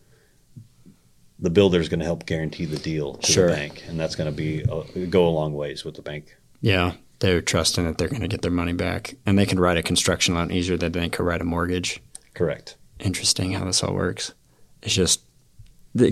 the 1.40 1.50
builder 1.50 1.80
is 1.80 1.90
going 1.90 2.00
to 2.00 2.06
help 2.06 2.26
guarantee 2.26 2.66
the 2.66 2.78
deal 2.78 3.16
to 3.16 3.32
Sure. 3.32 3.48
the 3.48 3.54
bank, 3.54 3.84
and 3.88 4.00
that's 4.00 4.16
going 4.16 4.30
to 4.30 4.36
be 4.36 4.62
a, 4.62 5.06
go 5.08 5.28
a 5.28 5.30
long 5.30 5.54
ways 5.54 5.84
with 5.84 5.96
the 5.96 6.02
bank. 6.02 6.36
Yeah, 6.62 6.94
they're 7.20 7.42
trusting 7.42 7.84
that 7.86 7.98
they're 7.98 8.08
going 8.08 8.22
to 8.22 8.28
get 8.30 8.42
their 8.42 8.52
money 8.52 8.74
back, 8.74 9.16
and 9.26 9.38
they 9.38 9.46
can 9.46 9.60
write 9.60 9.78
a 9.78 9.84
construction 9.84 10.36
loan 10.36 10.52
easier 10.52 10.78
than 10.78 10.94
they 10.94 11.10
could 11.10 11.26
write 11.26 11.42
a 11.42 11.46
mortgage. 11.46 12.02
Correct. 12.34 12.78
Interesting 13.00 13.52
how 13.54 13.66
this 13.66 13.84
all 13.84 13.94
works. 13.94 14.34
It's 14.82 14.94
just 14.96 15.22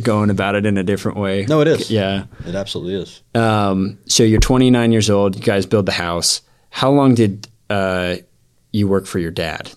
going 0.03 0.29
about 0.29 0.55
it 0.55 0.65
in 0.65 0.77
a 0.77 0.83
different 0.83 1.17
way. 1.17 1.45
No, 1.47 1.61
it 1.61 1.67
is. 1.67 1.89
Yeah. 1.89 2.25
It 2.45 2.55
absolutely 2.55 2.95
is. 3.01 3.21
Um, 3.33 3.97
so 4.07 4.23
you're 4.23 4.39
29 4.39 4.91
years 4.91 5.09
old. 5.09 5.35
You 5.35 5.41
guys 5.41 5.65
build 5.65 5.85
the 5.87 5.91
house. 5.91 6.41
How 6.69 6.91
long 6.91 7.15
did 7.15 7.47
uh, 7.69 8.17
you 8.71 8.87
work 8.87 9.05
for 9.07 9.19
your 9.19 9.31
dad? 9.31 9.71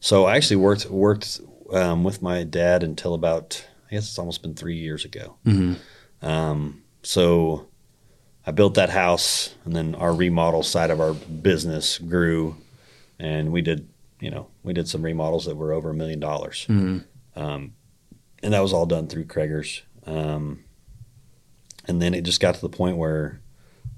So 0.00 0.24
I 0.26 0.36
actually 0.36 0.56
worked 0.56 0.86
worked 0.86 1.40
um, 1.72 2.04
with 2.04 2.22
my 2.22 2.44
dad 2.44 2.82
until 2.82 3.14
about 3.14 3.66
I 3.90 3.94
guess 3.94 4.08
it's 4.08 4.18
almost 4.18 4.42
been 4.42 4.54
three 4.54 4.76
years 4.76 5.04
ago. 5.04 5.36
Mhm. 5.46 5.76
Um, 6.22 6.82
so 7.02 7.66
I 8.46 8.50
built 8.52 8.74
that 8.74 8.90
house, 8.90 9.54
and 9.64 9.74
then 9.74 9.94
our 9.94 10.14
remodel 10.14 10.62
side 10.62 10.90
of 10.90 11.00
our 11.00 11.12
business 11.14 11.98
grew, 11.98 12.56
and 13.18 13.52
we 13.52 13.62
did 13.62 13.88
you 14.20 14.30
know 14.30 14.46
we 14.62 14.72
did 14.72 14.88
some 14.88 15.02
remodels 15.02 15.44
that 15.46 15.56
were 15.56 15.72
over 15.72 15.90
a 15.90 15.94
million 15.94 16.20
dollars, 16.20 16.66
Mhm. 16.68 17.04
um, 17.36 17.72
and 18.42 18.52
that 18.52 18.60
was 18.60 18.72
all 18.72 18.86
done 18.86 19.06
through 19.06 19.24
Kregger's. 19.26 19.82
Um, 20.06 20.64
and 21.86 22.00
then 22.00 22.14
it 22.14 22.22
just 22.22 22.40
got 22.40 22.54
to 22.54 22.60
the 22.60 22.68
point 22.68 22.96
where 22.96 23.40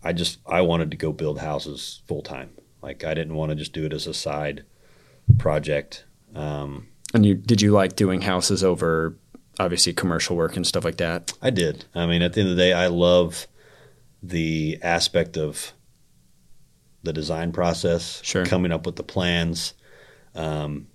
I 0.02 0.12
just 0.12 0.38
I 0.46 0.60
wanted 0.62 0.90
to 0.90 0.96
go 0.96 1.12
build 1.12 1.38
houses 1.40 2.02
full 2.06 2.22
time. 2.22 2.50
Like 2.82 3.04
I 3.04 3.14
didn't 3.14 3.34
want 3.34 3.50
to 3.50 3.56
just 3.56 3.72
do 3.72 3.84
it 3.86 3.92
as 3.92 4.06
a 4.06 4.14
side 4.14 4.64
project. 5.38 6.04
Um, 6.34 6.88
And 7.14 7.24
you 7.26 7.34
did 7.34 7.62
you 7.62 7.70
like 7.72 7.94
doing 7.96 8.22
houses 8.22 8.64
over 8.64 9.16
obviously 9.60 9.92
commercial 9.92 10.36
work 10.36 10.56
and 10.56 10.66
stuff 10.66 10.84
like 10.84 10.96
that? 10.96 11.32
I 11.42 11.50
did. 11.50 11.84
I 11.94 12.06
mean, 12.06 12.22
at 12.22 12.32
the 12.32 12.40
end 12.40 12.50
of 12.50 12.56
the 12.56 12.62
day, 12.62 12.72
I 12.72 12.86
love 12.88 13.46
the 14.22 14.78
aspect 14.82 15.36
of 15.36 15.72
the 17.02 17.12
design 17.12 17.52
process, 17.52 18.20
Sure. 18.24 18.46
coming 18.46 18.70
up 18.72 18.86
with 18.86 18.94
the 18.96 19.02
plans, 19.02 19.74
um, 20.36 20.86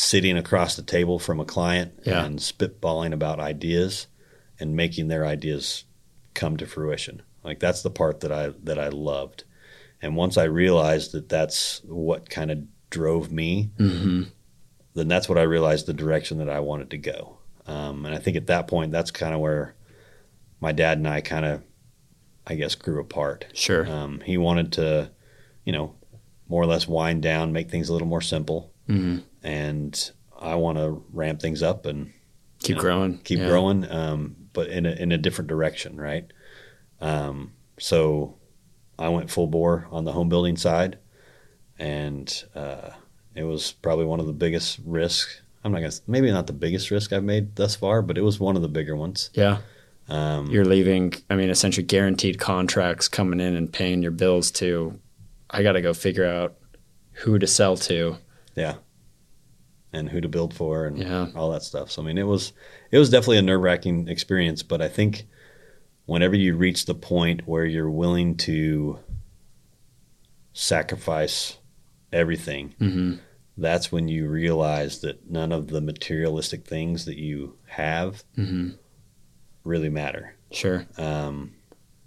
sitting 0.00 0.36
across 0.38 0.76
the 0.76 0.82
table 0.82 1.18
from 1.18 1.40
a 1.40 1.44
client 1.44 1.92
Yeah. 2.06 2.24
and 2.24 2.38
spitballing 2.38 3.12
about 3.12 3.38
ideas 3.38 4.06
and 4.58 4.74
making 4.74 5.08
their 5.08 5.26
ideas 5.26 5.84
come 6.32 6.56
to 6.56 6.66
fruition. 6.66 7.20
Like 7.44 7.60
that's 7.60 7.82
the 7.82 7.90
part 7.90 8.20
that 8.20 8.32
I 8.32 8.52
that 8.64 8.78
I 8.78 8.88
loved. 8.88 9.44
And 10.00 10.16
once 10.16 10.38
I 10.38 10.44
realized 10.44 11.12
that 11.12 11.28
that's 11.28 11.82
what 11.84 12.30
kind 12.30 12.50
of 12.50 12.58
drove 12.88 13.30
me, 13.30 13.70
Mm-hmm. 13.78 14.22
then 14.94 15.08
that's 15.08 15.28
what 15.28 15.38
I 15.38 15.42
realized 15.42 15.84
the 15.86 15.92
direction 15.92 16.38
that 16.38 16.48
I 16.48 16.60
wanted 16.60 16.90
to 16.90 16.98
go. 16.98 17.36
Um, 17.66 18.06
and 18.06 18.14
I 18.14 18.18
think 18.18 18.36
at 18.38 18.46
that 18.46 18.66
point, 18.68 18.92
that's 18.92 19.10
kind 19.10 19.34
of 19.34 19.40
where 19.40 19.74
my 20.60 20.72
dad 20.72 20.96
and 20.98 21.06
I 21.06 21.20
kind 21.20 21.44
of, 21.44 21.62
I 22.46 22.54
guess, 22.54 22.74
grew 22.74 23.00
apart. 23.00 23.44
Sure. 23.52 23.86
Um, 23.86 24.20
he 24.24 24.38
wanted 24.38 24.72
to, 24.72 25.10
you 25.64 25.72
know, 25.72 25.94
more 26.48 26.62
or 26.62 26.66
less 26.66 26.88
wind 26.88 27.22
down, 27.22 27.52
make 27.52 27.70
things 27.70 27.88
a 27.88 27.92
little 27.92 28.08
more 28.08 28.20
simple, 28.22 28.72
hmm 28.90 29.18
and 29.42 30.10
I 30.38 30.54
want 30.56 30.76
to 30.78 31.02
ramp 31.12 31.40
things 31.40 31.62
up 31.62 31.86
and 31.86 32.12
Keep 32.62 32.76
know, 32.76 32.82
growing. 32.82 33.18
keep 33.24 33.38
Yeah. 33.38 33.48
growing, 33.48 33.90
um, 33.90 34.36
but 34.52 34.68
in 34.68 34.84
a, 34.86 34.90
in 34.92 35.12
a 35.12 35.18
different 35.18 35.48
direction, 35.48 35.98
right? 35.98 36.26
Um, 37.00 37.52
so 37.78 38.36
I 38.98 39.08
went 39.08 39.30
full 39.30 39.46
bore 39.46 39.86
on 39.90 40.04
the 40.04 40.12
home 40.12 40.28
building 40.28 40.56
side, 40.58 40.98
and 41.78 42.44
uh, 42.54 42.90
it 43.34 43.44
was 43.44 43.72
probably 43.72 44.04
one 44.04 44.20
of 44.20 44.26
the 44.26 44.32
biggest 44.34 44.78
risks. 44.84 45.40
I'm 45.64 45.72
not 45.72 45.80
gonna 45.80 45.92
maybe 46.06 46.30
not 46.30 46.46
the 46.46 46.52
biggest 46.52 46.90
risk 46.90 47.12
I've 47.12 47.24
made 47.24 47.56
thus 47.56 47.74
far, 47.76 48.02
but 48.02 48.18
it 48.18 48.22
was 48.22 48.38
one 48.40 48.56
of 48.56 48.62
the 48.62 48.68
bigger 48.68 48.96
ones. 48.96 49.30
Yeah. 49.34 49.58
Um, 50.08 50.50
You're 50.50 50.64
leaving, 50.64 51.12
I 51.30 51.36
mean, 51.36 51.50
essentially 51.50 51.86
guaranteed 51.86 52.40
contracts 52.40 53.06
coming 53.08 53.38
in 53.40 53.54
and 53.54 53.72
paying 53.72 54.02
your 54.02 54.10
bills 54.10 54.50
to, 54.52 54.98
I 55.48 55.62
got 55.62 55.72
to 55.72 55.80
go 55.80 55.94
figure 55.94 56.26
out 56.26 56.56
who 57.12 57.38
to 57.38 57.46
sell 57.46 57.76
to. 57.76 58.16
And 59.92 60.08
who 60.08 60.20
to 60.20 60.28
build 60.28 60.54
for 60.54 60.86
and 60.86 60.98
Yeah. 60.98 61.28
all 61.34 61.50
that 61.50 61.62
stuff. 61.62 61.90
So 61.90 62.02
I 62.02 62.04
mean, 62.04 62.18
it 62.18 62.26
was 62.26 62.52
it 62.90 62.98
was 62.98 63.10
definitely 63.10 63.38
a 63.38 63.42
nerve 63.42 63.60
wracking 63.62 64.08
experience. 64.08 64.62
But 64.62 64.80
I 64.80 64.88
think 64.88 65.26
whenever 66.06 66.36
you 66.36 66.56
reach 66.56 66.86
the 66.86 66.94
point 66.94 67.46
where 67.46 67.64
you're 67.64 67.90
willing 67.90 68.36
to 68.38 68.98
sacrifice 70.52 71.58
everything, 72.12 72.74
hmm 72.78 73.14
that's 73.56 73.92
when 73.92 74.08
you 74.08 74.26
realize 74.26 75.00
that 75.00 75.28
none 75.30 75.52
of 75.52 75.66
the 75.68 75.82
materialistic 75.82 76.64
things 76.66 77.04
that 77.04 77.18
you 77.18 77.58
have 77.66 78.24
hmm 78.34 78.70
really 79.64 79.90
matter. 79.90 80.34
Sure. 80.50 80.86
Um, 80.96 81.52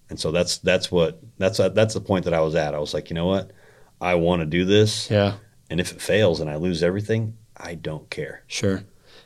and 0.09 0.19
so 0.19 0.31
that's 0.31 0.57
that's 0.59 0.91
what 0.91 1.21
that's 1.37 1.57
that's 1.59 1.93
the 1.93 2.01
point 2.01 2.25
that 2.25 2.33
I 2.33 2.41
was 2.41 2.55
at. 2.55 2.73
I 2.73 2.79
was 2.79 2.93
like, 2.93 3.09
you 3.09 3.13
know 3.13 3.27
what, 3.27 3.51
I 4.01 4.15
want 4.15 4.39
to 4.41 4.45
do 4.47 4.65
this, 4.65 5.11
Yeah. 5.11 5.35
And 5.73 5.81
if 5.81 5.91
it 5.91 5.99
fails 5.99 6.39
and 6.39 6.49
I 6.51 6.55
lose 6.57 6.83
everything, 6.83 7.35
I 7.57 7.73
don't 7.73 8.07
care. 8.11 8.43
Sure. 8.45 8.83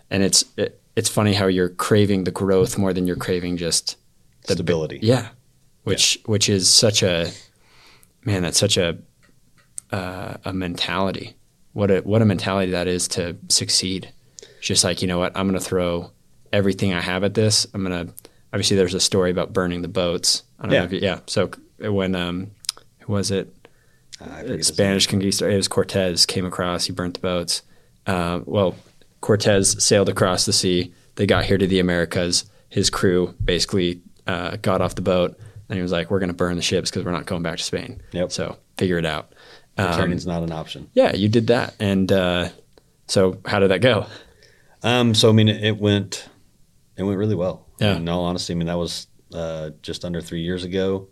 And 0.09 0.23
it's, 0.23 0.45
it, 0.55 0.79
it's 0.95 1.09
funny 1.09 1.33
how 1.33 1.47
you're 1.47 1.67
craving 1.67 2.23
the 2.23 2.31
growth 2.31 2.77
more 2.77 2.93
than 2.93 3.05
you're 3.05 3.17
craving 3.17 3.57
just 3.57 3.97
the 4.47 4.53
Stability. 4.53 4.99
Yeah, 5.01 5.27
which 5.83 6.19
which 6.25 6.47
is 6.47 6.69
such 6.69 7.03
a 7.03 7.29
man. 8.23 8.43
That's 8.43 8.57
such 8.57 8.77
a 8.77 8.97
uh, 9.91 10.37
a 10.45 10.53
mentality. 10.53 11.35
What 11.73 11.91
a 11.91 11.99
what 11.99 12.21
a 12.21 12.25
mentality 12.25 12.71
that 12.71 12.87
is 12.87 13.09
to 13.09 13.35
succeed. 13.49 14.13
It's 14.59 14.67
just 14.67 14.83
like 14.85 15.01
you 15.01 15.07
know 15.09 15.19
what 15.19 15.35
I'm 15.35 15.49
going 15.49 15.59
to 15.59 15.65
throw 15.65 16.11
everything 16.53 16.93
I 16.93 17.01
have 17.01 17.25
at 17.25 17.33
this. 17.33 17.67
I'm 17.73 17.83
going 17.83 18.07
to 18.07 18.13
obviously 18.53 18.77
there's 18.77 18.93
a 18.93 18.99
story 19.01 19.31
about 19.31 19.51
burning 19.51 19.81
the 19.81 19.87
boats. 19.89 20.43
I 20.59 20.63
don't 20.63 20.71
Yeah. 20.71 20.79
know 20.79 20.85
if 20.85 20.93
you, 20.93 20.99
yeah. 21.01 21.19
So 21.27 21.51
when 21.79 22.15
um 22.15 22.51
who 23.01 23.11
was 23.13 23.31
it 23.31 23.53
Forget 24.18 24.57
his 24.57 24.68
Spanish 24.68 25.07
conquistador. 25.07 25.51
It 25.51 25.57
was 25.57 25.68
Cortez 25.68 26.26
came 26.26 26.45
across. 26.45 26.86
He 26.86 26.93
burnt 26.93 27.15
the 27.15 27.20
boats. 27.20 27.61
Uh, 28.05 28.41
well, 28.45 28.76
Cortez 29.22 29.84
sailed 29.84 30.09
across 30.09 30.45
the 30.45 30.53
sea. 30.53 30.93
They 31.15 31.26
got 31.26 31.45
here 31.45 31.57
to 31.57 31.68
the 31.68 31.80
Americas. 31.80 32.45
His 32.70 32.89
crew 32.89 33.36
basically 33.43 34.01
uh, 34.26 34.57
got 34.57 34.82
off 34.82 34.95
the 34.95 35.01
boat, 35.01 35.38
and 35.70 35.76
he 35.78 35.82
was 35.82 35.91
like, 35.91 36.09
"We're 36.11 36.20
going 36.20 36.30
to 36.30 36.36
burn 36.36 36.55
the 36.55 36.61
ships 36.61 36.89
because 36.89 37.05
we're 37.05 37.11
not 37.11 37.26
going 37.26 37.43
back 37.43 37.57
to 37.57 37.63
Spain." 37.63 38.01
Yep. 38.11 38.32
So 38.32 38.57
figure 38.78 38.97
it 38.97 39.05
out. 39.05 39.34
Um, 39.78 39.89
Returning's 39.91 40.26
not 40.26 40.43
an 40.43 40.51
option. 40.51 40.89
yeah, 40.93 41.15
you 41.15 41.30
did 41.30 41.47
that, 41.47 41.76
and 41.80 42.11
uh, 42.11 42.49
so 43.07 43.39
how 43.45 43.59
did 43.59 43.70
that 43.70 43.82
go? 43.82 44.07
Um, 44.84 45.13
so 45.13 45.30
I 45.30 45.32
mean, 45.32 45.47
it, 45.49 45.63
it 45.63 45.78
went, 45.78 46.28
it 46.97 47.03
went 47.03 47.18
really 47.18 47.36
well. 47.36 47.65
Yeah. 47.80 47.95
In 47.97 48.09
all 48.09 48.26
honesty, 48.26 48.53
I 48.53 48.55
mean 48.55 48.68
that 48.68 48.78
was 48.78 49.07
uh, 49.34 49.72
just 49.82 50.03
under 50.05 50.22
three 50.22 50.41
years 50.41 50.63
ago, 50.63 51.07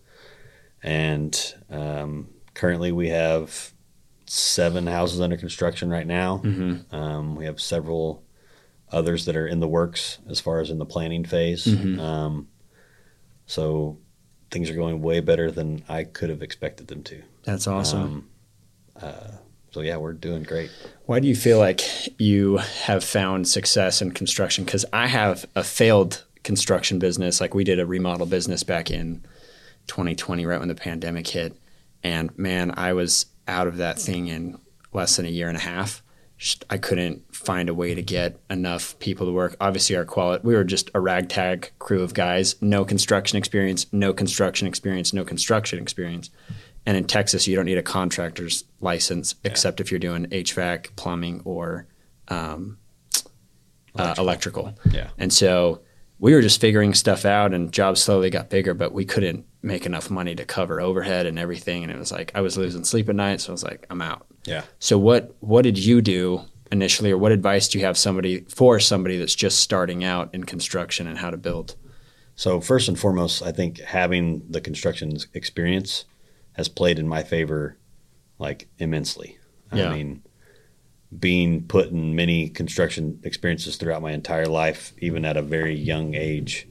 and 0.83 1.55
um, 1.69 2.29
currently 2.55 2.91
we 2.91 3.09
have 3.09 3.71
seven 4.25 4.87
houses 4.87 5.21
under 5.21 5.37
construction 5.37 5.89
right 5.91 6.07
now. 6.07 6.41
Mm-hmm. 6.43 6.95
Um, 6.95 7.35
we 7.35 7.45
have 7.45 7.61
several 7.61 8.23
others 8.91 9.25
that 9.25 9.35
are 9.35 9.45
in 9.45 9.59
the 9.59 9.67
works 9.67 10.17
as 10.27 10.39
far 10.39 10.59
as 10.59 10.71
in 10.71 10.79
the 10.79 10.85
planning 10.85 11.25
phase. 11.25 11.65
Mhm. 11.65 11.99
Um, 11.99 12.47
so 13.45 13.99
things 14.49 14.69
are 14.69 14.75
going 14.75 15.01
way 15.01 15.19
better 15.19 15.51
than 15.51 15.83
I 15.87 16.05
could 16.05 16.29
have 16.29 16.41
expected 16.41 16.87
them 16.87 17.03
to. 17.03 17.21
That's 17.43 17.67
awesome. 17.67 18.01
Um, 18.01 18.29
uh, 19.01 19.31
so 19.71 19.81
yeah, 19.81 19.97
we're 19.97 20.13
doing 20.13 20.43
great. 20.43 20.71
Why 21.05 21.19
do 21.19 21.27
you 21.27 21.35
feel 21.35 21.59
like 21.59 21.81
you 22.19 22.57
have 22.57 23.03
found 23.03 23.47
success 23.47 24.01
in 24.01 24.11
construction? 24.11 24.63
Because 24.63 24.85
I 24.93 25.07
have 25.07 25.45
a 25.55 25.63
failed 25.63 26.23
construction 26.43 26.97
business. 26.97 27.41
Like 27.41 27.53
we 27.53 27.63
did 27.65 27.79
a 27.79 27.85
remodel 27.85 28.25
business 28.25 28.63
back 28.63 28.89
in 28.89 29.25
2020, 29.87 30.45
right 30.45 30.59
when 30.59 30.69
the 30.69 30.75
pandemic 30.75 31.27
hit. 31.27 31.57
And 32.05 32.37
man, 32.37 32.71
I 32.77 32.93
was 32.93 33.25
out 33.47 33.65
of 33.65 33.77
that 33.77 33.97
thing 33.97 34.27
in 34.27 34.59
less 34.93 35.15
than 35.15 35.25
a 35.25 35.29
year 35.29 35.47
and 35.47 35.57
a 35.57 35.61
half. 35.61 36.03
I 36.69 36.77
couldn't 36.77 37.33
find 37.33 37.67
a 37.67 37.73
way 37.73 37.95
to 37.95 38.03
get 38.03 38.39
enough 38.47 38.99
people 38.99 39.25
to 39.25 39.31
work. 39.31 39.57
Obviously, 39.59 39.95
our 39.95 40.05
quality, 40.05 40.45
we 40.45 40.53
were 40.53 40.63
just 40.63 40.91
a 40.93 40.99
ragtag 40.99 41.71
crew 41.79 42.03
of 42.03 42.13
guys, 42.13 42.61
no 42.61 42.85
construction 42.85 43.39
experience, 43.39 43.87
no 43.91 44.13
construction 44.13 44.67
experience, 44.67 45.13
no 45.13 45.25
construction 45.25 45.79
experience. 45.79 46.29
And 46.85 46.95
in 46.95 47.05
Texas, 47.05 47.47
you 47.47 47.55
don't 47.55 47.65
need 47.65 47.79
a 47.79 47.83
contractor's 47.83 48.65
license 48.81 49.33
except 49.43 49.79
if 49.79 49.89
you're 49.89 49.99
doing 49.99 50.27
HVAC, 50.27 50.95
plumbing, 50.95 51.41
or 51.43 51.87
um, 52.27 52.77
uh, 53.95 54.13
electrical. 54.19 54.77
Yeah. 54.91 55.09
And 55.17 55.33
so 55.33 55.81
we 56.19 56.35
were 56.35 56.41
just 56.43 56.61
figuring 56.61 56.93
stuff 56.93 57.25
out, 57.25 57.51
and 57.51 57.71
jobs 57.71 58.03
slowly 58.03 58.29
got 58.29 58.51
bigger, 58.51 58.75
but 58.75 58.93
we 58.93 59.05
couldn't 59.05 59.47
make 59.65 59.85
enough 59.85 60.09
money 60.09 60.35
to 60.35 60.45
cover 60.45 60.79
overhead 60.79 61.25
and 61.25 61.39
everything. 61.39 61.83
And 61.83 61.91
it 61.91 61.97
was 61.97 62.11
like 62.11 62.31
I 62.35 62.41
was 62.41 62.57
losing 62.57 62.83
sleep 62.83 63.09
at 63.09 63.15
night, 63.15 63.41
so 63.41 63.51
I 63.51 63.53
was 63.53 63.63
like, 63.63 63.87
I'm 63.89 64.01
out. 64.01 64.25
Yeah. 64.45 64.63
So 64.79 64.97
what 64.97 65.35
what 65.39 65.63
did 65.63 65.77
you 65.77 66.01
do 66.01 66.41
initially, 66.71 67.11
or 67.11 67.17
what 67.17 67.31
advice 67.31 67.67
do 67.67 67.79
you 67.79 67.85
have 67.85 67.97
somebody 67.97 68.41
for 68.41 68.79
somebody 68.79 69.17
that's 69.17 69.35
just 69.35 69.59
starting 69.59 70.03
out 70.03 70.33
in 70.33 70.43
construction 70.43 71.07
and 71.07 71.17
how 71.17 71.31
to 71.31 71.37
build? 71.37 71.75
So 72.35 72.61
first 72.61 72.87
and 72.87 72.99
foremost, 72.99 73.41
I 73.41 73.51
think 73.51 73.79
having 73.79 74.45
the 74.49 74.61
construction 74.61 75.17
experience 75.33 76.05
has 76.53 76.69
played 76.69 76.99
in 76.99 77.07
my 77.07 77.23
favor 77.23 77.77
like 78.39 78.67
immensely. 78.77 79.37
Yeah. 79.73 79.89
I 79.89 79.95
mean, 79.95 80.21
being 81.17 81.63
put 81.63 81.89
in 81.89 82.15
many 82.15 82.49
construction 82.49 83.19
experiences 83.23 83.77
throughout 83.77 84.01
my 84.01 84.11
entire 84.11 84.47
life, 84.47 84.93
even 84.99 85.25
at 85.25 85.37
a 85.37 85.41
very 85.41 85.75
young 85.75 86.13
age, 86.13 86.67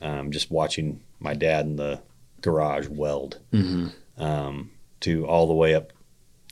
um, 0.00 0.32
just 0.32 0.50
watching 0.50 1.00
my 1.20 1.34
dad 1.34 1.66
and 1.66 1.78
the 1.78 2.00
garage 2.42 2.88
weld, 2.88 3.38
Mm-hmm. 3.52 4.22
um, 4.22 4.70
to 5.00 5.26
all 5.26 5.46
the 5.48 5.54
way 5.54 5.74
up 5.74 5.92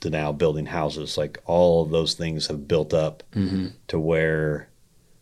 to 0.01 0.09
now 0.09 0.31
building 0.31 0.65
houses. 0.65 1.17
Like 1.17 1.39
all 1.45 1.83
of 1.83 1.91
those 1.91 2.15
things 2.15 2.47
have 2.47 2.67
built 2.67 2.93
up 2.93 3.23
Mm-hmm. 3.33 3.67
to 3.89 3.99
where 3.99 4.69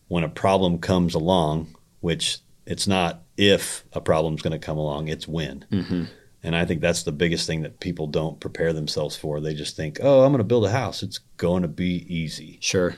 when 0.08 0.24
a 0.24 0.28
problem 0.28 0.78
comes 0.78 1.14
along, 1.14 1.76
which 2.00 2.38
it's 2.66 2.86
not 2.88 3.22
if 3.36 3.84
a 3.92 4.00
problem's 4.00 4.42
going 4.42 4.58
to 4.58 4.66
come 4.66 4.78
along, 4.78 5.08
it's 5.08 5.28
when. 5.28 5.64
Mm-hmm. 5.70 6.04
And 6.42 6.56
I 6.56 6.64
think 6.64 6.80
that's 6.80 7.02
the 7.02 7.12
biggest 7.12 7.46
thing 7.46 7.62
that 7.62 7.80
people 7.80 8.06
don't 8.06 8.40
prepare 8.40 8.72
themselves 8.72 9.14
for. 9.14 9.40
They 9.40 9.54
just 9.54 9.76
think, 9.76 9.98
oh, 10.02 10.22
I'm 10.24 10.32
going 10.32 10.38
to 10.38 10.44
build 10.44 10.64
a 10.64 10.70
house. 10.70 11.02
It's 11.02 11.18
going 11.36 11.62
to 11.62 11.68
be 11.68 12.04
easy. 12.08 12.58
Sure. 12.62 12.96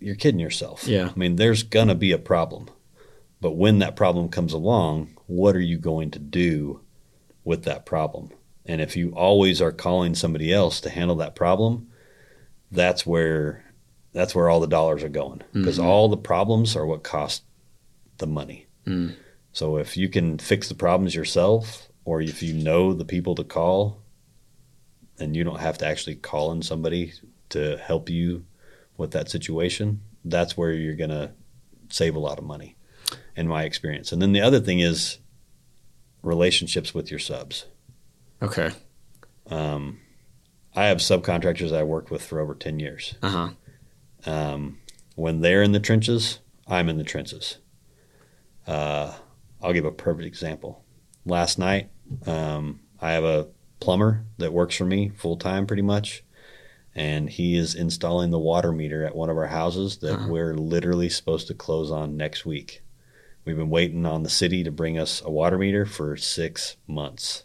You're 0.00 0.16
kidding 0.16 0.40
yourself. 0.40 0.86
Yeah. 0.86 1.08
I 1.14 1.18
mean, 1.18 1.36
there's 1.36 1.62
going 1.62 1.88
to 1.88 1.94
be 1.94 2.12
a 2.12 2.18
problem. 2.18 2.68
But 3.44 3.56
when 3.58 3.80
that 3.80 3.94
problem 3.94 4.30
comes 4.30 4.54
along, 4.54 5.18
what 5.26 5.54
are 5.54 5.60
you 5.60 5.76
going 5.76 6.10
to 6.12 6.18
do 6.18 6.80
with 7.44 7.64
that 7.64 7.84
problem? 7.84 8.30
And 8.64 8.80
if 8.80 8.96
you 8.96 9.10
always 9.10 9.60
are 9.60 9.70
calling 9.70 10.14
somebody 10.14 10.50
else 10.50 10.80
to 10.80 10.88
handle 10.88 11.16
that 11.16 11.34
problem, 11.34 11.88
that's 12.70 13.04
where 13.04 13.62
that's 14.14 14.34
where 14.34 14.48
all 14.48 14.60
the 14.60 14.66
dollars 14.66 15.02
are 15.02 15.10
going 15.10 15.42
because 15.52 15.78
Mhm. 15.78 15.84
all 15.84 16.08
the 16.08 16.16
problems 16.16 16.74
are 16.74 16.86
what 16.86 17.02
cost 17.02 17.42
the 18.16 18.26
money. 18.26 18.64
Mm. 18.86 19.12
So 19.52 19.76
if 19.76 19.94
you 19.94 20.08
can 20.08 20.38
fix 20.38 20.70
the 20.70 20.74
problems 20.74 21.14
yourself, 21.14 21.90
or 22.06 22.22
if 22.22 22.42
you 22.42 22.54
know 22.54 22.94
the 22.94 23.04
people 23.04 23.34
to 23.34 23.44
call, 23.44 23.98
and 25.18 25.36
you 25.36 25.44
don't 25.44 25.60
have 25.60 25.76
to 25.78 25.86
actually 25.86 26.14
call 26.16 26.50
in 26.50 26.62
somebody 26.62 27.12
to 27.50 27.76
help 27.76 28.08
you 28.08 28.46
with 28.96 29.10
that 29.10 29.28
situation, 29.28 30.00
that's 30.24 30.56
where 30.56 30.72
you're 30.72 30.96
gonna 30.96 31.34
save 31.90 32.16
a 32.16 32.20
lot 32.20 32.38
of 32.38 32.44
money, 32.44 32.76
in 33.36 33.48
my 33.48 33.64
experience. 33.64 34.12
And 34.12 34.20
then 34.22 34.32
the 34.32 34.40
other 34.40 34.60
thing 34.60 34.80
is 34.80 35.18
relationships 36.22 36.94
with 36.94 37.10
your 37.10 37.20
subs. 37.20 37.66
Okay. 38.42 38.70
Um, 39.50 40.00
I 40.74 40.86
have 40.86 40.98
subcontractors 40.98 41.74
I 41.74 41.82
worked 41.82 42.10
with 42.10 42.22
for 42.22 42.40
over 42.40 42.54
ten 42.54 42.78
years. 42.80 43.14
Uh 43.22 43.28
huh. 44.26 44.30
Um, 44.30 44.78
when 45.16 45.40
they're 45.40 45.62
in 45.62 45.72
the 45.72 45.80
trenches, 45.80 46.40
I'm 46.66 46.88
in 46.88 46.96
the 46.98 47.04
trenches. 47.04 47.58
Uh, 48.66 49.14
I'll 49.62 49.72
give 49.72 49.84
a 49.84 49.92
perfect 49.92 50.26
example. 50.26 50.84
Last 51.26 51.58
night, 51.58 51.90
um, 52.26 52.80
I 53.00 53.12
have 53.12 53.24
a 53.24 53.48
plumber 53.80 54.24
that 54.38 54.52
works 54.52 54.76
for 54.76 54.84
me 54.86 55.10
full 55.10 55.36
time 55.36 55.66
pretty 55.66 55.82
much. 55.82 56.22
and 56.96 57.28
he 57.28 57.56
is 57.56 57.74
installing 57.74 58.30
the 58.30 58.38
water 58.38 58.70
meter 58.70 59.04
at 59.04 59.16
one 59.16 59.28
of 59.28 59.36
our 59.36 59.48
houses 59.48 59.96
that 59.98 60.14
Uh-huh. 60.14 60.28
we're 60.28 60.54
literally 60.54 61.08
supposed 61.08 61.48
to 61.48 61.52
close 61.54 61.90
on 61.90 62.16
next 62.16 62.46
week. 62.46 62.83
We've 63.44 63.56
been 63.56 63.70
waiting 63.70 64.06
on 64.06 64.22
the 64.22 64.30
city 64.30 64.64
to 64.64 64.70
bring 64.70 64.98
us 64.98 65.20
a 65.22 65.30
water 65.30 65.58
meter 65.58 65.84
for 65.84 66.16
six 66.16 66.76
months. 66.86 67.44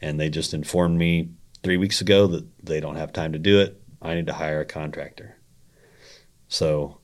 And 0.00 0.18
they 0.18 0.28
just 0.28 0.52
informed 0.52 0.98
me 0.98 1.30
three 1.62 1.76
weeks 1.76 2.00
ago 2.00 2.26
that 2.28 2.46
they 2.64 2.80
don't 2.80 2.96
have 2.96 3.12
time 3.12 3.32
to 3.32 3.38
do 3.38 3.60
it. 3.60 3.80
I 4.02 4.14
need 4.14 4.26
to 4.26 4.34
hire 4.34 4.60
a 4.60 4.64
contractor. 4.64 5.38
So 6.48 6.98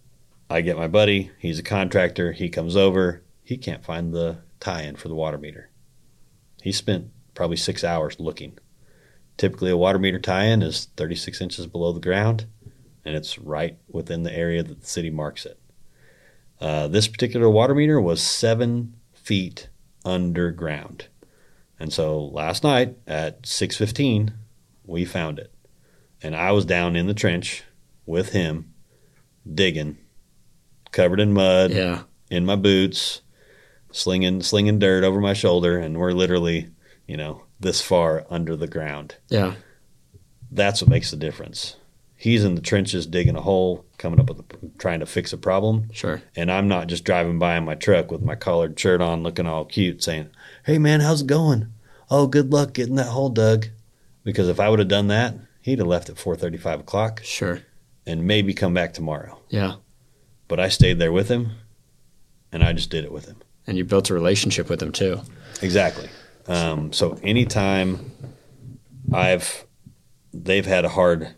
I 0.50 0.60
get 0.60 0.76
my 0.76 0.88
buddy, 0.88 1.30
he's 1.38 1.58
a 1.58 1.64
contractor, 1.64 2.32
he 2.32 2.48
comes 2.48 2.76
over, 2.76 3.22
he 3.42 3.56
can't 3.56 3.84
find 3.84 4.12
the 4.12 4.38
tie 4.58 4.82
in 4.82 4.96
for 4.96 5.08
the 5.08 5.14
water 5.14 5.38
meter. 5.38 5.70
He 6.62 6.72
spent 6.72 7.10
probably 7.34 7.56
six 7.56 7.84
hours 7.84 8.18
looking. 8.18 8.58
Typically, 9.36 9.70
a 9.70 9.76
water 9.76 9.98
meter 9.98 10.18
tie 10.18 10.44
in 10.44 10.62
is 10.62 10.86
36 10.96 11.40
inches 11.40 11.66
below 11.66 11.92
the 11.92 12.00
ground, 12.00 12.46
and 13.04 13.14
it's 13.14 13.38
right 13.38 13.78
within 13.88 14.22
the 14.22 14.34
area 14.34 14.62
that 14.62 14.80
the 14.80 14.86
city 14.86 15.10
marks 15.10 15.44
it. 15.44 15.58
Uh, 16.60 16.88
this 16.88 17.08
particular 17.08 17.48
water 17.50 17.74
meter 17.74 18.00
was 18.00 18.22
seven 18.22 18.94
feet 19.12 19.68
underground. 20.04 21.06
And 21.78 21.92
so 21.92 22.24
last 22.26 22.62
night 22.64 22.96
at 23.06 23.42
6:15, 23.46 24.32
we 24.86 25.04
found 25.04 25.38
it, 25.38 25.52
and 26.22 26.34
I 26.36 26.52
was 26.52 26.64
down 26.64 26.94
in 26.96 27.06
the 27.06 27.14
trench 27.14 27.62
with 28.06 28.30
him, 28.30 28.72
digging, 29.52 29.98
covered 30.92 31.20
in 31.20 31.32
mud, 31.32 31.72
Yeah. 31.72 32.02
in 32.30 32.44
my 32.46 32.56
boots, 32.56 33.22
slinging 33.90 34.42
slinging 34.42 34.78
dirt 34.78 35.04
over 35.04 35.20
my 35.20 35.32
shoulder, 35.34 35.78
and 35.78 35.98
we're 35.98 36.12
literally, 36.12 36.68
you 37.06 37.16
know, 37.16 37.42
this 37.60 37.80
far 37.80 38.24
under 38.30 38.56
the 38.56 38.66
ground. 38.68 39.16
Yeah. 39.28 39.54
That's 40.50 40.80
what 40.80 40.90
makes 40.90 41.10
the 41.10 41.16
difference. 41.16 41.76
He's 42.24 42.42
in 42.42 42.54
the 42.54 42.62
trenches 42.62 43.06
digging 43.06 43.36
a 43.36 43.42
hole, 43.42 43.84
coming 43.98 44.18
up 44.18 44.30
with 44.30 44.38
a, 44.40 44.44
trying 44.78 45.00
to 45.00 45.04
fix 45.06 45.34
a 45.34 45.36
problem, 45.36 45.90
Sure. 45.92 46.22
and 46.34 46.50
I'm 46.50 46.68
not 46.68 46.86
just 46.86 47.04
driving 47.04 47.38
by 47.38 47.54
in 47.58 47.66
my 47.66 47.74
truck 47.74 48.10
with 48.10 48.22
my 48.22 48.34
collared 48.34 48.80
shirt 48.80 49.02
on, 49.02 49.22
looking 49.22 49.44
all 49.46 49.66
cute, 49.66 50.02
saying, 50.02 50.28
"Hey 50.64 50.78
man, 50.78 51.00
how's 51.00 51.20
it 51.20 51.26
going? 51.26 51.66
Oh, 52.10 52.26
good 52.26 52.50
luck 52.50 52.72
getting 52.72 52.94
that 52.94 53.08
hole 53.08 53.28
dug." 53.28 53.66
Because 54.24 54.48
if 54.48 54.58
I 54.58 54.70
would 54.70 54.78
have 54.78 54.88
done 54.88 55.08
that, 55.08 55.34
he'd 55.60 55.80
have 55.80 55.86
left 55.86 56.08
at 56.08 56.16
4:35 56.16 56.80
o'clock 56.80 57.20
Sure. 57.22 57.60
and 58.06 58.26
maybe 58.26 58.54
come 58.54 58.72
back 58.72 58.94
tomorrow. 58.94 59.38
Yeah. 59.50 59.74
But 60.48 60.58
I 60.60 60.70
stayed 60.70 60.98
there 60.98 61.12
with 61.12 61.28
him, 61.28 61.50
and 62.50 62.64
I 62.64 62.72
just 62.72 62.88
did 62.88 63.04
it 63.04 63.12
with 63.12 63.26
him. 63.26 63.36
And 63.66 63.76
you 63.76 63.84
built 63.84 64.08
a 64.08 64.14
relationship 64.14 64.70
with 64.70 64.82
him 64.82 64.92
too. 64.92 65.20
Exactly. 65.60 66.08
Um, 66.48 66.90
so 66.90 67.18
anytime 67.22 68.12
I've 69.12 69.66
they've 70.32 70.64
had 70.64 70.86
a 70.86 70.88
hard 70.88 71.28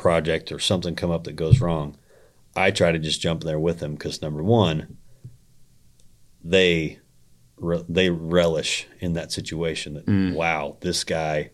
project 0.00 0.50
or 0.50 0.58
something 0.58 0.94
come 0.96 1.10
up 1.10 1.24
that 1.24 1.36
goes 1.36 1.60
wrong, 1.60 1.96
I 2.56 2.70
try 2.70 2.90
to 2.90 2.98
just 2.98 3.20
jump 3.20 3.42
in 3.42 3.46
there 3.46 3.60
with 3.60 3.80
them 3.80 3.92
because 3.92 4.22
number 4.22 4.42
one, 4.42 4.96
they 6.42 6.98
re- 7.58 7.84
they 7.88 8.08
relish 8.10 8.86
in 8.98 9.12
that 9.12 9.30
situation. 9.30 9.94
That 9.94 10.06
Mm. 10.06 10.34
wow, 10.34 10.78
this 10.80 11.04
guy 11.04 11.50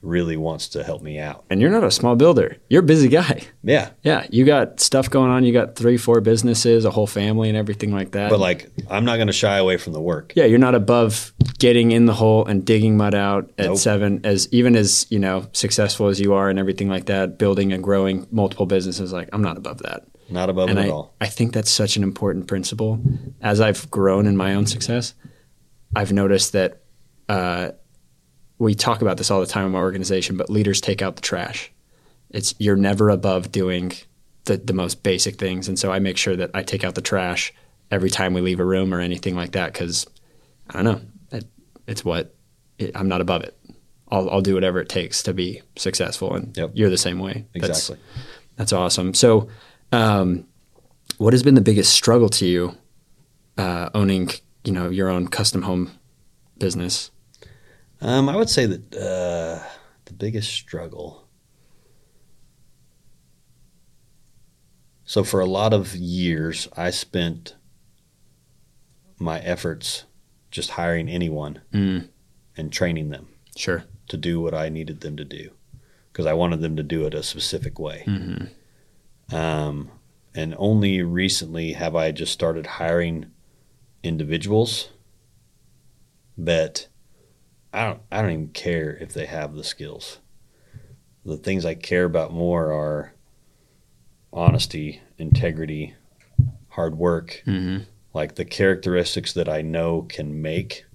really 0.00 0.36
wants 0.36 0.68
to 0.68 0.84
help 0.84 1.02
me 1.02 1.18
out. 1.18 1.44
And 1.50 1.60
you're 1.60 1.70
not 1.70 1.82
a 1.82 1.90
small 1.90 2.14
builder. 2.14 2.56
You're 2.68 2.82
a 2.82 2.86
busy 2.86 3.08
guy. 3.08 3.42
Yeah, 3.64 3.90
Yeah. 4.02 4.26
You 4.30 4.44
got 4.44 4.78
stuff 4.80 5.10
going 5.10 5.30
on. 5.30 5.44
You 5.44 5.52
got 5.52 5.74
three, 5.74 5.96
four 5.96 6.20
businesses, 6.20 6.84
a 6.84 6.90
whole 6.90 7.06
family, 7.08 7.48
and 7.48 7.58
everything 7.58 7.92
like 7.92 8.12
that. 8.12 8.30
but 8.30 8.38
like 8.38 8.70
I'm 8.88 9.04
not 9.04 9.16
going 9.16 9.26
to 9.26 9.32
shy 9.32 9.56
away 9.58 9.76
from 9.76 9.92
the 9.94 10.00
work. 10.00 10.32
yeah, 10.36 10.44
you're 10.44 10.58
not 10.60 10.74
above 10.76 11.32
getting 11.58 11.90
in 11.90 12.06
the 12.06 12.14
hole 12.14 12.46
and 12.46 12.64
digging 12.64 12.96
mud 12.96 13.14
out 13.14 13.50
at 13.58 13.66
Nope. 13.66 13.78
seven. 13.78 14.20
As 14.24 14.48
even 14.52 14.76
as 14.76 15.06
you 15.10 15.18
know, 15.18 15.46
successful 15.52 16.06
as 16.06 16.20
you 16.20 16.32
are 16.34 16.48
and 16.48 16.58
everything 16.58 16.88
like 16.88 17.06
that, 17.06 17.36
building 17.38 17.72
and 17.72 17.82
growing 17.82 18.26
multiple 18.30 18.66
businesses. 18.66 19.12
Like 19.12 19.28
I'm 19.32 19.42
not 19.42 19.56
above 19.56 19.78
that. 19.82 20.04
Not 20.30 20.48
above 20.50 20.68
and 20.68 20.78
it 20.78 20.82
I, 20.82 20.84
at 20.86 20.90
all. 20.92 21.14
I 21.20 21.26
think 21.26 21.52
that's 21.54 21.70
such 21.70 21.96
an 21.96 22.02
important 22.02 22.46
principle. 22.46 23.00
As 23.40 23.60
I've 23.60 23.90
grown 23.90 24.26
in 24.26 24.36
my 24.36 24.54
own 24.54 24.66
success, 24.66 25.14
I've 25.96 26.12
noticed 26.12 26.52
that 26.52 26.82
uh, 27.28 27.70
we 28.58 28.74
talk 28.74 29.02
about 29.02 29.16
this 29.16 29.30
all 29.30 29.40
the 29.40 29.46
time 29.46 29.66
in 29.66 29.72
my 29.72 29.78
organization, 29.78 30.36
but 30.36 30.50
leaders 30.50 30.80
take 30.80 31.00
out 31.02 31.16
the 31.16 31.22
trash. 31.22 31.70
It's 32.30 32.54
you're 32.58 32.76
never 32.76 33.08
above 33.10 33.52
doing 33.52 33.92
the, 34.44 34.56
the 34.56 34.72
most 34.72 35.02
basic 35.02 35.36
things, 35.36 35.68
and 35.68 35.78
so 35.78 35.92
I 35.92 35.98
make 35.98 36.16
sure 36.16 36.36
that 36.36 36.50
I 36.54 36.62
take 36.62 36.84
out 36.84 36.94
the 36.94 37.00
trash 37.00 37.52
every 37.90 38.10
time 38.10 38.34
we 38.34 38.40
leave 38.40 38.60
a 38.60 38.64
room 38.64 38.92
or 38.92 39.00
anything 39.00 39.34
like 39.34 39.52
that 39.52 39.72
because 39.72 40.06
I 40.70 40.82
don't 40.82 40.84
know, 40.84 41.00
it, 41.38 41.44
it's 41.86 42.04
what 42.04 42.34
it, 42.78 42.92
I'm 42.94 43.08
not 43.08 43.20
above 43.20 43.42
it. 43.42 43.56
I'll, 44.10 44.28
I'll 44.30 44.40
do 44.42 44.54
whatever 44.54 44.80
it 44.80 44.88
takes 44.88 45.22
to 45.24 45.32
be 45.34 45.62
successful, 45.76 46.34
and 46.34 46.56
Yep. 46.56 46.70
you're 46.74 46.90
the 46.90 46.98
same 46.98 47.18
way. 47.18 47.46
That's- 47.54 47.78
Exactly. 47.90 47.98
that's 48.56 48.72
awesome. 48.72 49.14
So, 49.14 49.48
um, 49.92 50.46
what 51.18 51.32
has 51.34 51.42
been 51.42 51.54
the 51.54 51.60
biggest 51.60 51.92
struggle 51.92 52.28
to 52.30 52.46
you 52.46 52.74
uh, 53.56 53.90
owning, 53.94 54.30
you 54.64 54.72
know, 54.72 54.88
your 54.90 55.08
own 55.08 55.28
custom 55.28 55.62
home 55.62 55.90
business? 56.58 57.10
Um, 58.00 58.28
I 58.28 58.36
would 58.36 58.48
say 58.50 58.66
that 58.66 58.94
uh, 58.94 59.62
the 60.04 60.12
biggest 60.12 60.50
struggle. 60.52 61.26
So, 65.04 65.24
for 65.24 65.40
a 65.40 65.46
lot 65.46 65.72
of 65.72 65.96
years, 65.96 66.68
I 66.76 66.90
spent 66.90 67.56
my 69.18 69.40
efforts 69.40 70.04
just 70.50 70.70
hiring 70.72 71.08
anyone 71.08 71.60
Mm, 71.72 72.08
and 72.56 72.72
training 72.72 73.08
them 73.10 73.28
sure. 73.56 73.84
to 74.08 74.16
do 74.16 74.40
what 74.40 74.54
I 74.54 74.68
needed 74.68 75.00
them 75.00 75.16
to 75.16 75.24
do 75.24 75.50
because 76.12 76.24
I 76.26 76.34
wanted 76.34 76.60
them 76.60 76.76
to 76.76 76.82
do 76.82 77.04
it 77.06 77.14
a 77.14 77.22
specific 77.22 77.78
way. 77.78 78.02
hmm 78.04 78.44
Um, 79.34 79.90
and 80.34 80.54
only 80.58 81.02
recently 81.02 81.72
have 81.72 81.96
I 81.96 82.12
just 82.12 82.32
started 82.32 82.66
hiring 82.66 83.26
individuals 84.02 84.90
that 86.36 86.86
I 87.72 87.84
don't 87.86 88.00
I 88.10 88.22
don't 88.22 88.30
even 88.30 88.48
care 88.48 88.96
if 88.96 89.12
they 89.12 89.26
have 89.26 89.54
the 89.54 89.64
skills. 89.64 90.18
The 91.24 91.36
things 91.36 91.64
I 91.64 91.74
care 91.74 92.04
about 92.04 92.32
more 92.32 92.72
are 92.72 93.12
honesty, 94.32 95.00
integrity, 95.18 95.94
hard 96.68 96.96
work, 96.96 97.42
hmm 97.44 97.78
like 98.14 98.34
the 98.36 98.44
characteristics 98.44 99.34
that 99.34 99.48
I 99.50 99.60
know 99.60 100.02
can 100.02 100.40
make 100.42 100.86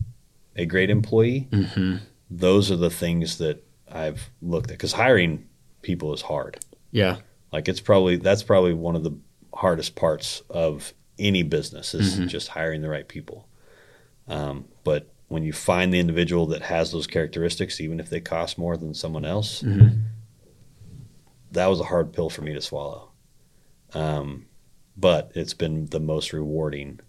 a 0.55 0.65
great 0.65 0.89
employee. 0.89 1.47
hmm 1.53 1.97
Those 2.29 2.71
are 2.71 2.75
the 2.75 2.89
things 2.89 3.37
that 3.37 3.63
I've 3.89 4.29
looked 4.41 4.71
at 4.71 4.79
cuz 4.79 4.93
hiring 4.93 5.47
people 5.83 6.11
is 6.13 6.23
hard. 6.23 6.59
Yeah. 6.91 7.17
Like 7.51 7.67
it's 7.69 7.79
probably 7.79 8.17
that's 8.17 8.43
probably 8.43 8.73
one 8.73 8.95
of 8.95 9.03
the 9.03 9.15
hardest 9.53 9.95
parts 9.95 10.41
of 10.49 10.93
any 11.19 11.43
business 11.43 11.93
is 11.93 12.19
Mhm. 12.19 12.27
just 12.27 12.47
hiring 12.49 12.81
the 12.81 12.89
right 12.89 13.07
people. 13.07 13.47
Um, 14.27 14.65
but 14.83 15.12
when 15.33 15.43
you 15.43 15.51
find 15.51 15.91
the 15.91 15.99
individual 15.99 16.45
that 16.45 16.61
has 16.61 16.91
those 16.91 17.07
characteristics, 17.07 17.81
even 17.81 17.99
if 17.99 18.09
they 18.09 18.21
cost 18.21 18.57
more 18.57 18.77
than 18.77 18.93
someone 18.93 19.25
else, 19.25 19.61
hmm 19.61 19.87
that 21.51 21.67
was 21.67 21.79
a 21.79 21.83
hard 21.83 22.11
pill 22.13 22.31
for 22.31 22.41
me 22.41 22.51
to 22.51 22.61
swallow. 22.61 23.11
Um, 23.93 24.47
but 24.97 25.31
it's 25.35 25.53
been 25.53 25.85
the 25.85 25.99
most 25.99 26.33
rewarding 26.33 26.99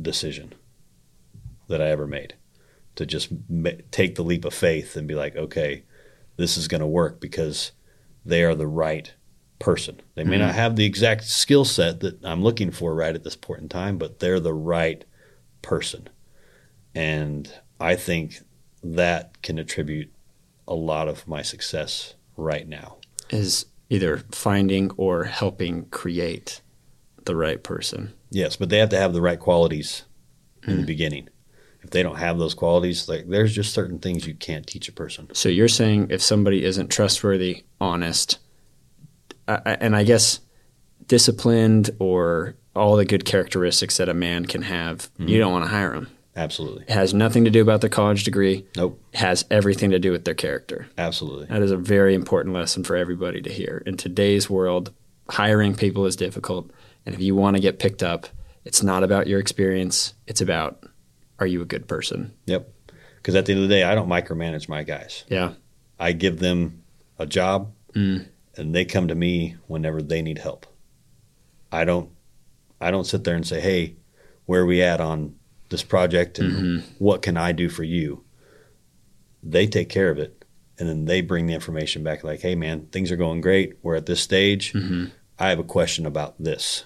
decision 0.00 0.54
that 1.68 1.80
I 1.80 1.90
ever 1.90 2.08
made 2.08 2.34
to 2.96 3.06
just 3.06 3.28
ma- 3.48 3.70
take 3.92 4.16
the 4.16 4.24
leap 4.24 4.44
of 4.44 4.52
faith 4.52 4.96
and 4.96 5.06
be 5.06 5.14
like, 5.14 5.36
okay, 5.36 5.84
this 6.38 6.56
is 6.56 6.66
going 6.66 6.80
to 6.80 6.88
work 6.88 7.20
because 7.20 7.70
they 8.24 8.42
are 8.42 8.56
the 8.56 8.66
right 8.66 9.14
person. 9.60 10.00
They 10.16 10.24
may 10.24 10.34
Mhm. 10.36 10.40
not 10.40 10.54
have 10.56 10.74
the 10.74 10.84
exact 10.84 11.24
skill 11.24 11.64
set 11.64 12.00
that 12.00 12.18
I'm 12.24 12.42
looking 12.42 12.72
for 12.72 12.96
right 12.96 13.14
at 13.14 13.22
this 13.22 13.36
point 13.36 13.60
in 13.62 13.68
time, 13.68 13.96
but 13.96 14.18
they're 14.18 14.40
the 14.40 14.54
right 14.54 15.04
person. 15.62 16.08
And 16.94 17.52
I 17.80 17.96
think 17.96 18.40
that 18.82 19.42
can 19.42 19.58
attribute 19.58 20.10
a 20.66 20.74
lot 20.74 21.08
of 21.08 21.26
my 21.28 21.42
success 21.42 22.14
right 22.36 22.66
now. 22.68 22.98
Is 23.30 23.66
either 23.88 24.18
finding 24.32 24.90
or 24.96 25.24
helping 25.24 25.86
create 25.86 26.60
the 27.24 27.36
right 27.36 27.62
person. 27.62 28.12
Yes, 28.30 28.56
but 28.56 28.68
they 28.68 28.78
have 28.78 28.88
to 28.90 28.98
have 28.98 29.12
the 29.12 29.20
right 29.20 29.38
qualities 29.38 30.04
in 30.66 30.76
the 30.78 30.82
Mm. 30.82 30.86
beginning. 30.86 31.28
If 31.82 31.90
they 31.90 32.02
don't 32.02 32.16
have 32.18 32.38
those 32.38 32.54
qualities, 32.54 33.08
like 33.08 33.28
there's 33.28 33.54
just 33.54 33.72
certain 33.72 33.98
things 33.98 34.26
you 34.26 34.34
can't 34.34 34.66
teach 34.66 34.88
a 34.88 34.92
person. 34.92 35.28
So 35.32 35.48
you're 35.48 35.68
saying 35.68 36.08
if 36.10 36.22
somebody 36.22 36.64
isn't 36.64 36.88
trustworthy, 36.88 37.64
honest, 37.80 38.38
I- 39.48 39.76
and 39.80 39.96
I 39.96 40.04
guess 40.04 40.40
disciplined 41.06 41.90
or 41.98 42.54
all 42.76 42.96
the 42.96 43.04
good 43.04 43.24
characteristics 43.24 43.96
that 43.96 44.08
a 44.08 44.14
man 44.14 44.46
can 44.46 44.62
have, 44.62 45.10
you 45.18 45.38
don't 45.38 45.52
want 45.52 45.64
to 45.64 45.70
hire 45.70 45.92
them. 45.92 46.08
Absolutely. 46.36 46.84
It 46.84 46.90
has 46.90 47.12
nothing 47.12 47.44
to 47.44 47.50
do 47.50 47.60
about 47.60 47.80
their 47.80 47.90
college 47.90 48.24
degree. 48.24 48.64
Nope. 48.76 49.00
It 49.12 49.18
has 49.18 49.44
everything 49.50 49.90
to 49.90 49.98
do 49.98 50.12
with 50.12 50.24
their 50.24 50.34
character. 50.34 50.88
Absolutely. 50.96 51.46
That 51.46 51.62
is 51.62 51.70
a 51.72 51.76
very 51.76 52.14
important 52.14 52.54
lesson 52.54 52.84
for 52.84 52.96
everybody 52.96 53.42
to 53.42 53.52
hear. 53.52 53.82
In 53.84 53.96
today's 53.96 54.48
world, 54.48 54.92
hiring 55.28 55.74
people 55.74 56.06
is 56.06 56.16
difficult. 56.16 56.70
And 57.04 57.14
if 57.14 57.20
you 57.20 57.34
want 57.34 57.56
to 57.56 57.60
get 57.62 57.78
picked 57.78 58.02
up, 58.02 58.28
it's 58.64 58.82
not 58.82 59.02
about 59.02 59.26
your 59.26 59.40
experience. 59.40 60.14
It's 60.26 60.40
about 60.40 60.84
are 61.40 61.46
you 61.46 61.62
a 61.62 61.66
good 61.66 61.88
person? 61.88 62.32
Yep. 62.46 62.72
Because 63.16 63.34
at 63.34 63.46
the 63.46 63.52
end 63.52 63.62
of 63.62 63.68
the 63.68 63.74
day, 63.74 63.82
I 63.82 63.94
don't 63.94 64.08
micromanage 64.08 64.68
my 64.68 64.82
guys. 64.82 65.24
Yeah. 65.28 65.54
I 65.98 66.12
give 66.12 66.38
them 66.38 66.82
a 67.18 67.26
job 67.26 67.72
Mm. 67.94 68.28
and 68.56 68.72
they 68.72 68.84
come 68.84 69.08
to 69.08 69.14
me 69.16 69.56
whenever 69.66 70.00
they 70.00 70.22
need 70.22 70.38
help. 70.38 70.64
I 71.72 71.84
don't 71.84 72.10
I 72.80 72.90
don't 72.92 73.04
sit 73.04 73.24
there 73.24 73.34
and 73.34 73.44
say, 73.46 73.60
"Hey, 73.60 73.96
where 74.46 74.62
are 74.62 74.66
we 74.66 74.80
at 74.80 75.00
on 75.00 75.34
this 75.70 75.82
project 75.82 76.38
and 76.38 76.52
Mhm. 76.52 76.82
what 76.98 77.22
can 77.22 77.36
I 77.36 77.52
do 77.52 77.68
for 77.68 77.84
you?" 77.84 78.24
They 79.42 79.66
take 79.66 79.88
care 79.88 80.10
of 80.10 80.18
it 80.18 80.44
and 80.78 80.88
then 80.88 81.04
they 81.06 81.20
bring 81.20 81.46
the 81.46 81.54
information 81.54 82.02
back 82.02 82.22
like, 82.24 82.40
"Hey 82.40 82.54
man, 82.54 82.86
things 82.92 83.10
are 83.10 83.16
going 83.16 83.40
great. 83.40 83.74
We're 83.82 83.96
at 83.96 84.06
this 84.06 84.20
stage. 84.20 84.72
hmm 84.72 85.06
I 85.38 85.48
have 85.48 85.58
a 85.58 85.64
question 85.64 86.04
about 86.04 86.42
this." 86.42 86.84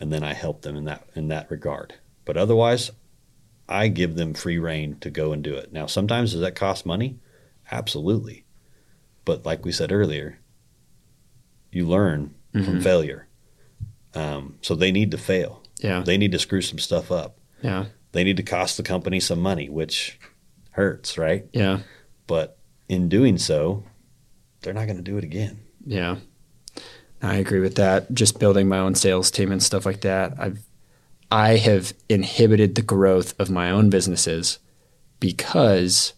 And 0.00 0.12
then 0.12 0.24
I 0.24 0.34
help 0.34 0.62
them 0.62 0.74
in 0.76 0.84
that 0.86 1.08
in 1.14 1.28
that 1.28 1.50
regard. 1.50 1.94
But 2.24 2.36
otherwise, 2.36 2.90
I 3.68 3.88
give 3.88 4.16
them 4.16 4.34
free 4.34 4.58
reign 4.58 4.96
to 5.00 5.10
go 5.10 5.32
and 5.32 5.42
do 5.42 5.54
it. 5.54 5.72
Now, 5.72 5.86
sometimes 5.86 6.32
does 6.32 6.40
that 6.40 6.54
cost 6.56 6.84
money? 6.84 7.18
Absolutely. 7.70 8.44
But 9.24 9.46
like 9.46 9.64
we 9.64 9.72
said 9.72 9.90
earlier, 9.92 10.38
you 11.72 11.86
learn 11.86 12.34
from 12.52 12.78
Mhm. 12.78 12.82
failure. 12.82 13.26
Um, 14.14 14.58
so 14.62 14.74
they 14.74 14.92
need 14.92 15.10
to 15.12 15.18
fail. 15.18 15.62
Yeah. 15.84 16.02
They 16.02 16.16
need 16.16 16.32
to 16.32 16.38
screw 16.38 16.62
some 16.62 16.78
stuff 16.78 17.12
up. 17.12 17.38
Yeah. 17.62 17.86
They 18.12 18.24
need 18.24 18.38
to 18.38 18.42
cost 18.42 18.78
the 18.78 18.82
company 18.82 19.20
some 19.20 19.38
money, 19.38 19.68
which 19.68 20.18
hurts, 20.70 21.18
right? 21.18 21.46
Yeah. 21.52 21.80
But 22.26 22.56
in 22.88 23.10
doing 23.10 23.36
so, 23.36 23.84
they're 24.62 24.72
not 24.72 24.86
going 24.86 24.96
to 24.96 25.02
do 25.02 25.18
it 25.18 25.24
again. 25.24 25.60
Yeah. 25.84 26.16
I 27.20 27.34
agree 27.36 27.60
with 27.60 27.74
that. 27.74 28.12
Just 28.14 28.38
building 28.38 28.66
my 28.66 28.78
own 28.78 28.94
sales 28.94 29.30
team 29.30 29.52
and 29.52 29.62
stuff 29.62 29.84
like 29.84 30.00
that. 30.00 30.32
I've 30.38 30.60
I 31.30 31.56
have 31.56 31.92
inhibited 32.08 32.74
the 32.76 32.82
growth 32.82 33.38
of 33.38 33.50
my 33.50 33.70
own 33.70 33.90
businesses 33.90 34.60
because 35.20 36.14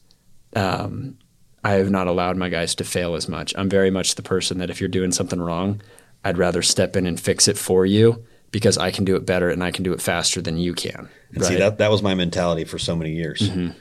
um, 0.54 1.18
I 1.64 1.72
have 1.72 1.90
not 1.90 2.06
allowed 2.06 2.36
my 2.36 2.50
guys 2.50 2.74
to 2.76 2.84
fail 2.84 3.16
as 3.16 3.28
much. 3.28 3.52
I'm 3.56 3.68
very 3.68 3.90
much 3.90 4.14
the 4.14 4.22
person 4.22 4.58
that 4.58 4.70
if 4.70 4.80
you're 4.80 4.88
doing 4.88 5.12
something 5.12 5.40
wrong, 5.40 5.80
I'd 6.22 6.38
rather 6.38 6.62
step 6.62 6.94
in 6.96 7.06
and 7.06 7.18
fix 7.18 7.48
it 7.48 7.58
for 7.58 7.84
you 7.86 8.24
because 8.57 8.78
I 8.78 8.90
can 8.90 9.04
do 9.04 9.16
it 9.16 9.26
better 9.26 9.50
and 9.50 9.62
I 9.62 9.70
can 9.70 9.84
do 9.84 9.92
it 9.92 10.00
faster 10.00 10.40
than 10.40 10.57
you 10.57 10.72
can. 10.72 11.11
And 11.34 11.44
see, 11.44 11.57
that 11.57 11.76
that 11.76 11.90
was 11.90 12.00
my 12.02 12.14
mentality 12.14 12.64
for 12.64 12.78
so 12.78 12.96
many 12.96 13.12
years. 13.12 13.50
Mhm. 13.50 13.74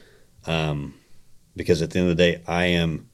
Um, 0.45 0.95
because 1.55 1.82
at 1.82 1.91
the 1.91 1.99
end 1.99 2.09
of 2.09 2.17
the 2.17 2.21
day, 2.21 2.41
I 2.45 2.65
am, 2.65 3.09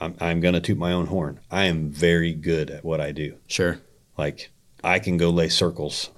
I'm, 0.00 0.14
I'm 0.20 0.40
going 0.40 0.52
to 0.52 0.60
toot 0.60 0.76
my 0.76 0.92
own 0.92 1.06
horn. 1.06 1.40
I 1.50 1.64
am 1.64 1.88
very 1.90 2.34
good 2.34 2.68
at 2.70 2.84
what 2.84 3.00
I 3.00 3.12
do. 3.12 3.36
Sure. 3.46 3.80
Like 4.18 4.50
I 4.84 4.98
can 4.98 5.16
go 5.16 5.30
lay 5.30 5.48
circles 5.48 6.10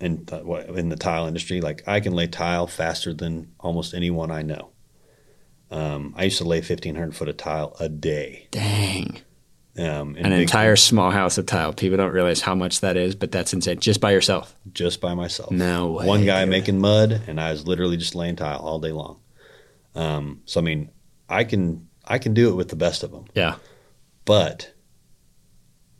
in 0.00 0.28
in 0.74 0.90
the 0.90 0.96
tile 0.96 1.26
industry. 1.26 1.62
Like 1.62 1.82
I 1.88 2.00
can 2.00 2.12
lay 2.12 2.26
tile 2.26 2.66
faster 2.66 3.14
than 3.14 3.54
almost 3.58 3.94
anyone 3.94 4.30
I 4.30 4.42
know. 4.42 4.68
Um, 5.70 6.12
I 6.14 6.24
used 6.24 6.36
to 6.38 6.44
lay 6.44 6.60
fifteen 6.60 6.94
hundred 6.94 7.16
foot 7.16 7.30
of 7.30 7.38
tile 7.38 7.74
a 7.80 7.88
day. 7.88 8.48
Dang. 8.50 9.22
Um, 9.78 10.16
An 10.16 10.32
entire 10.32 10.74
small 10.76 11.10
house 11.10 11.36
of 11.38 11.44
tile. 11.46 11.72
People 11.74 11.98
don't 11.98 12.12
realize 12.12 12.40
how 12.40 12.54
much 12.54 12.80
that 12.80 12.96
is, 12.96 13.14
but 13.14 13.30
that's 13.30 13.52
insane. 13.52 13.78
Just 13.78 14.00
by 14.00 14.12
yourself. 14.12 14.54
just 14.72 15.00
by 15.02 15.12
myself. 15.14 15.50
No 15.50 15.92
way. 15.92 16.06
One 16.06 16.24
guy 16.24 16.40
dude. 16.44 16.50
making 16.50 16.78
mud, 16.80 17.22
and 17.26 17.38
I 17.40 17.50
was 17.52 17.66
literally 17.66 17.96
just 17.98 18.14
laying 18.14 18.36
tile 18.36 18.58
all 18.58 18.78
day 18.78 18.92
long. 18.92 19.20
Um, 19.94 20.40
so 20.46 20.60
I 20.60 20.64
mean, 20.64 20.90
I 21.28 21.44
can 21.44 21.88
I 22.06 22.18
can 22.18 22.32
do 22.34 22.48
it 22.48 22.54
with 22.54 22.68
the 22.68 22.76
best 22.76 23.02
of 23.02 23.10
them. 23.10 23.24
Yeah. 23.34 23.56
but 24.24 24.72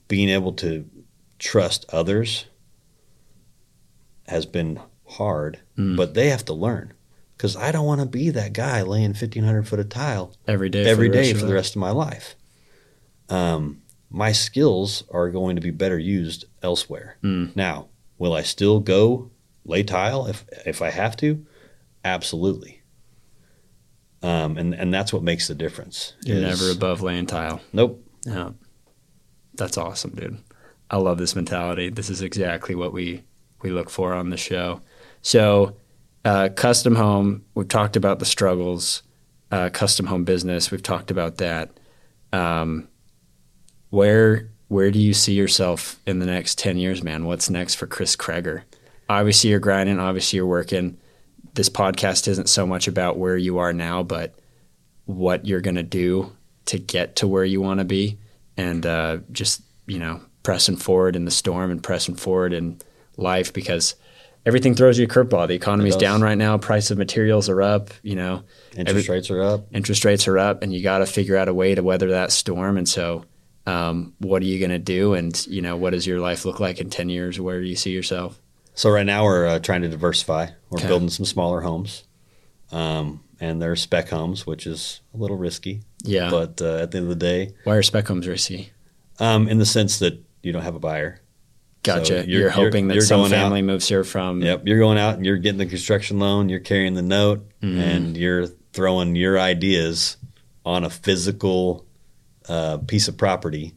being 0.09 0.29
able 0.29 0.53
to 0.53 0.89
trust 1.39 1.85
others 1.93 2.47
has 4.29 4.47
been 4.47 4.81
hard 5.09 5.61
Mm. 5.79 5.97
but 5.97 6.15
they 6.15 6.31
have 6.31 6.45
to 6.47 6.53
learn 6.55 6.93
because 7.37 7.55
i 7.57 7.71
don't 7.71 7.85
want 7.87 8.01
to 8.01 8.07
be 8.07 8.31
that 8.31 8.53
guy 8.55 8.83
laying 8.83 9.11
1500 9.11 9.69
foot 9.69 9.79
of 9.79 9.89
tile 9.91 10.33
Every 10.49 10.69
day. 10.71 10.85
every 10.87 11.09
for 11.09 11.13
day 11.13 11.31
of 11.33 11.39
for 11.41 11.47
the 11.47 11.53
rest 11.55 11.77
of 11.77 11.81
my 11.81 11.91
life 11.91 12.35
um, 13.29 13.83
my 14.11 14.33
skills 14.33 15.03
are 15.11 15.31
going 15.31 15.57
to 15.57 15.63
be 15.63 15.71
better 15.71 15.99
used 15.99 16.45
elsewhere 16.63 17.17
Mm. 17.23 17.55
now 17.57 17.89
will 18.19 18.33
i 18.35 18.43
still 18.43 18.81
go 18.81 19.31
lay 19.65 19.83
tile 19.83 20.27
if 20.27 20.45
if 20.65 20.81
i 20.83 20.91
have 20.91 21.17
to 21.17 21.45
absolutely 22.05 22.83
um, 24.23 24.57
and 24.57 24.75
and 24.75 24.93
that's 24.93 25.13
what 25.13 25.23
makes 25.23 25.47
the 25.49 25.55
difference 25.55 26.15
You're 26.25 26.39
is- 26.39 26.61
never 26.61 26.73
above 26.73 27.03
laying 27.03 27.27
tile. 27.27 27.61
nope 27.73 28.03
Yeah. 28.25 28.51
That's 29.55 29.79
awesome, 29.79 30.11
dude. 30.11 30.37
I 30.91 30.99
love 30.99 31.17
this 31.17 31.35
mentality. 31.35 31.89
This 31.89 32.11
is 32.11 32.21
exactly 32.21 32.75
what 32.75 32.93
we 32.93 33.25
we 33.63 33.71
look 33.71 33.89
for 33.89 34.13
on 34.13 34.29
the 34.29 34.37
show. 34.37 34.83
So, 35.23 35.77
uh, 36.27 36.51
custom 36.55 36.95
home. 36.95 37.45
We've 37.55 37.67
talked 37.69 37.97
about 37.97 38.19
the 38.19 38.27
struggles. 38.27 39.03
Uh, 39.51 39.71
custom 39.71 40.07
home 40.07 40.25
business. 40.25 40.71
We've 40.71 40.83
talked 40.83 41.11
about 41.11 41.39
that. 41.39 41.71
Um, 42.35 42.89
where 43.97 44.51
where 44.69 44.91
do 44.91 44.99
you 44.99 45.15
see 45.15 45.33
yourself 45.33 45.99
in 46.07 46.19
the 46.19 46.27
next 46.27 46.59
ten 46.59 46.77
years, 46.77 47.03
man? 47.03 47.25
What's 47.25 47.49
next 47.49 47.77
for 47.77 47.87
Chris 47.87 48.15
Kregger? 48.15 48.63
Obviously, 49.09 49.51
you're 49.51 49.59
grinding. 49.59 49.99
Obviously, 49.99 50.37
you're 50.37 50.47
working. 50.47 50.99
This 51.55 51.71
podcast 51.71 52.29
isn't 52.29 52.51
so 52.51 52.67
much 52.67 52.87
about 52.87 53.17
where 53.17 53.37
you 53.37 53.59
are 53.59 53.73
now, 53.73 54.03
but 54.03 54.35
what 55.07 55.47
you're 55.47 55.63
going 55.63 55.77
to 55.77 55.83
do 55.83 56.31
to 56.67 56.79
get 56.79 57.17
to 57.17 57.27
where 57.27 57.45
you 57.45 57.61
want 57.61 57.79
to 57.79 57.85
be 57.85 58.19
and 58.57 58.85
uh, 58.85 59.19
just 59.33 59.63
you 59.87 59.99
know 59.99 60.21
pressing 60.43 60.77
forward 60.77 61.17
in 61.17 61.25
the 61.25 61.31
storm 61.31 61.71
and 61.71 61.83
pressing 61.83 62.15
forward 62.15 62.53
in 62.53 62.79
life 63.17 63.53
because 63.53 63.95
everything 64.45 64.75
throws 64.75 64.99
you 64.99 65.07
a 65.07 65.09
curveball 65.09 65.49
the 65.49 65.55
economy's 65.55 65.97
down 65.97 66.21
right 66.21 66.39
now 66.39 66.59
price 66.59 66.91
of 66.91 66.99
materials 66.99 67.49
are 67.49 67.63
up 67.63 67.91
you 68.03 68.15
know 68.15 68.43
interest 68.77 69.09
rates 69.09 69.31
are 69.31 69.43
up 69.43 69.67
interest 69.73 70.05
rates 70.05 70.29
are 70.29 70.39
up 70.39 70.63
and 70.63 70.73
you 70.73 70.83
got 70.83 70.99
to 70.99 71.07
figure 71.07 71.37
out 71.37 71.49
a 71.49 71.55
way 71.55 71.75
to 71.75 71.83
weather 71.83 72.11
that 72.11 72.31
storm 72.31 72.77
and 72.77 72.89
so 72.89 73.25
um, 73.67 74.15
what 74.19 74.43
are 74.43 74.47
you 74.47 74.59
going 74.59 74.71
to 74.71 74.79
do 74.79 75.15
and 75.15 75.47
you 75.47 75.61
know 75.63 75.77
what 75.77 75.91
does 75.91 76.07
your 76.07 76.21
life 76.21 76.45
look 76.45 76.61
like 76.61 76.81
in 76.81 76.89
10 76.91 77.09
years 77.09 77.41
where 77.41 77.61
do 77.61 77.67
you 77.67 77.77
see 77.77 77.91
yourself 77.91 78.41
So 78.75 78.91
right 78.91 79.07
now 79.07 79.25
we're 79.25 79.47
uh, 79.47 79.59
trying 79.59 79.83
to 79.83 79.89
diversify. 79.89 80.49
We're 80.71 80.79
Okay. 80.81 80.89
building 80.89 81.09
some 81.11 81.25
smaller 81.27 81.61
homes, 81.63 82.05
um, 82.73 83.23
and 83.41 83.61
they're 83.61 83.77
spec 83.77 84.09
homes, 84.09 84.47
which 84.47 84.67
is 84.67 85.01
a 85.15 85.17
little 85.17 85.37
risky. 85.37 85.83
yeah 86.05 86.31
But 86.31 86.61
uh, 86.61 86.79
at 86.83 86.91
the 86.91 86.99
end 86.99 87.05
of 87.05 87.09
the 87.09 87.15
day, 87.25 87.53
why 87.65 87.77
are 87.77 87.83
spec 87.83 88.07
homes 88.09 88.27
risky 88.27 88.73
um, 89.19 89.49
in 89.49 89.59
the 89.59 89.67
sense 89.67 89.99
that 90.01 90.23
you 90.43 90.53
don't 90.53 90.63
have 90.63 90.75
a 90.75 90.79
buyer. 90.81 91.21
gotcha 91.83 92.05
So 92.07 92.15
you're, 92.15 92.23
you're- 92.25 92.41
you're- 92.43 92.51
hoping 92.51 92.89
that 92.89 92.95
you're 92.95 93.03
some 93.05 93.21
going 93.21 93.33
out- 93.33 93.43
family 93.45 93.63
moves 93.63 93.89
here 93.89 94.05
from 94.05 94.43
Yep, 94.43 94.67
you're 94.67 94.79
going 94.79 94.99
out 94.99 95.15
and 95.17 95.25
you're 95.25 95.39
getting 95.39 95.59
the 95.59 95.67
construction 95.67 96.19
loan. 96.19 96.49
You're 96.51 96.61
carrying 96.61 96.95
the 96.95 97.03
note, 97.03 97.49
Mhm. 97.63 97.79
and 97.79 98.17
you're 98.17 98.47
throwing 98.75 99.17
your 99.17 99.39
ideas 99.41 100.19
on 100.67 100.85
a 100.85 100.91
physical 100.91 101.86
uh, 102.49 102.79
piece 102.79 103.09
of 103.09 103.17
property. 103.17 103.75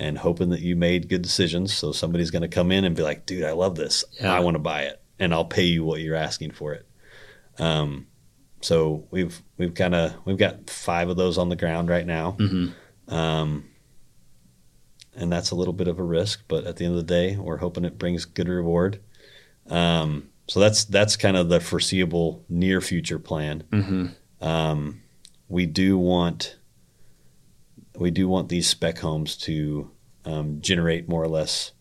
And 0.00 0.16
hoping 0.16 0.50
that 0.50 0.60
you 0.60 0.76
made 0.76 1.08
good 1.08 1.22
decisions, 1.22 1.72
so 1.74 1.90
somebody's 1.90 2.30
going 2.30 2.42
to 2.42 2.48
come 2.48 2.70
in 2.70 2.84
and 2.84 2.94
be 2.94 3.02
like, 3.02 3.26
"Dude, 3.26 3.42
I 3.42 3.50
love 3.50 3.74
this. 3.74 4.04
Yeah. 4.20 4.32
I 4.32 4.38
want 4.38 4.54
to 4.54 4.60
buy 4.60 4.82
it, 4.82 5.02
and 5.18 5.34
I'll 5.34 5.44
pay 5.44 5.64
you 5.64 5.82
what 5.84 6.00
you're 6.00 6.14
asking 6.14 6.52
for 6.52 6.72
it." 6.72 6.86
Um, 7.58 8.06
so 8.60 9.08
we've 9.10 9.42
we've 9.56 9.74
kind 9.74 9.96
of 9.96 10.14
we've 10.24 10.36
got 10.38 10.70
five 10.70 11.08
of 11.08 11.16
those 11.16 11.36
on 11.36 11.48
the 11.48 11.56
ground 11.56 11.88
right 11.88 12.06
now, 12.06 12.36
Mhm. 12.38 12.74
um, 13.08 13.64
and 15.16 15.32
that's 15.32 15.50
a 15.50 15.56
little 15.56 15.72
bit 15.74 15.88
of 15.88 15.98
a 15.98 16.02
risk. 16.04 16.44
But 16.46 16.64
at 16.64 16.76
the 16.76 16.84
end 16.84 16.94
of 16.94 16.98
the 17.04 17.12
day, 17.12 17.36
we're 17.36 17.56
hoping 17.56 17.84
it 17.84 17.98
brings 17.98 18.24
good 18.24 18.48
reward. 18.48 19.00
Um, 19.68 20.28
so 20.46 20.60
that's 20.60 20.84
that's 20.84 21.16
kind 21.16 21.36
of 21.36 21.48
the 21.48 21.58
foreseeable 21.58 22.44
near 22.48 22.80
future 22.80 23.18
plan. 23.18 23.64
Mhm. 23.72 24.14
Um, 24.40 25.02
we 25.48 25.66
do 25.66 25.98
want 25.98 26.56
we 27.98 28.10
do 28.10 28.28
want 28.28 28.48
these 28.48 28.66
spec 28.66 28.98
homes 28.98 29.36
to 29.38 29.90
um, 30.24 30.60
generate 30.60 31.08
more 31.08 31.22
or 31.22 31.28
less 31.28 31.72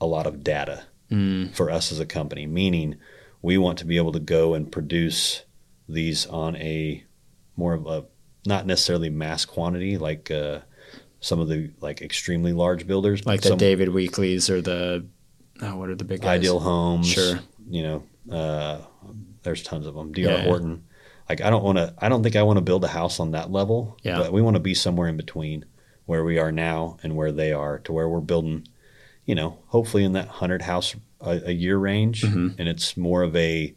a 0.00 0.06
lot 0.06 0.26
of 0.26 0.42
data 0.44 0.84
Mm. 1.10 1.54
for 1.54 1.70
us 1.70 1.90
as 1.90 2.00
a 2.00 2.04
company. 2.04 2.44
Meaning, 2.46 2.96
we 3.40 3.56
want 3.56 3.78
to 3.78 3.86
be 3.86 3.96
able 3.96 4.12
to 4.12 4.20
go 4.20 4.52
and 4.52 4.70
produce 4.70 5.44
these 5.88 6.26
on 6.26 6.54
a 6.56 7.02
more 7.56 7.72
of 7.72 7.86
a 7.86 8.04
not 8.44 8.66
necessarily 8.66 9.08
mass 9.08 9.46
quantity 9.46 9.96
like 9.96 10.30
uh, 10.30 10.58
some 11.20 11.40
of 11.40 11.48
the 11.48 11.70
like 11.80 12.02
extremely 12.02 12.52
large 12.52 12.86
builders, 12.86 13.24
like 13.24 13.40
the 13.40 13.48
some 13.48 13.58
David 13.58 13.88
Weekleys 13.88 14.50
or 14.50 14.60
the 14.60 15.06
oh, 15.62 15.76
what 15.76 15.88
are 15.88 15.94
the 15.94 16.04
big 16.04 16.20
guys? 16.20 16.40
Ideal 16.40 16.60
Homes. 16.60 17.08
Sure. 17.08 17.38
You 17.70 17.82
know, 17.82 18.02
uh, 18.30 18.80
there's 19.44 19.62
tons 19.62 19.86
of 19.86 19.94
them. 19.94 20.12
DR 20.12 20.20
yeah. 20.20 20.42
Horton. 20.44 20.84
Like 21.28 21.40
I 21.42 21.50
don't 21.50 21.62
want 21.64 21.78
to. 21.78 21.94
I 21.98 22.08
don't 22.08 22.22
think 22.22 22.36
I 22.36 22.42
want 22.42 22.56
to 22.56 22.62
build 22.62 22.84
a 22.84 22.88
house 22.88 23.20
on 23.20 23.32
that 23.32 23.50
level. 23.50 23.96
Yeah. 24.02 24.18
But 24.18 24.32
we 24.32 24.40
want 24.42 24.54
to 24.56 24.60
be 24.60 24.74
somewhere 24.74 25.08
in 25.08 25.16
between 25.16 25.64
where 26.06 26.24
we 26.24 26.38
are 26.38 26.50
now 26.52 26.96
and 27.02 27.14
where 27.16 27.32
they 27.32 27.52
are, 27.52 27.78
to 27.80 27.92
where 27.92 28.08
we're 28.08 28.20
building. 28.20 28.66
You 29.26 29.34
know, 29.34 29.58
hopefully 29.66 30.04
in 30.04 30.12
that 30.14 30.28
hundred 30.28 30.62
house 30.62 30.96
a, 31.20 31.48
a 31.48 31.52
year 31.52 31.76
range, 31.76 32.22
Mhm. 32.22 32.54
and 32.58 32.68
it's 32.68 32.96
more 32.96 33.22
of 33.22 33.36
a 33.36 33.74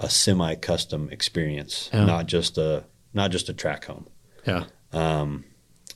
a 0.00 0.10
semi 0.10 0.54
custom 0.56 1.08
experience, 1.10 1.90
Yeah. 1.92 2.04
not 2.06 2.26
just 2.26 2.58
a 2.58 2.84
not 3.14 3.30
just 3.30 3.48
a 3.48 3.52
track 3.54 3.84
home. 3.84 4.06
Yeah. 4.46 4.64
Um, 4.92 5.44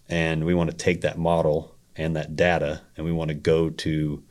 and 0.09 0.45
we 0.45 0.55
want 0.55 0.71
to 0.71 0.77
take 0.77 1.01
that 1.01 1.19
model 1.19 1.75
and 1.97 2.15
that 2.17 2.37
data, 2.37 2.83
and 2.97 3.05
we 3.05 3.13
want 3.13 3.29
to 3.29 3.35
go 3.35 3.69
to, 3.71 4.23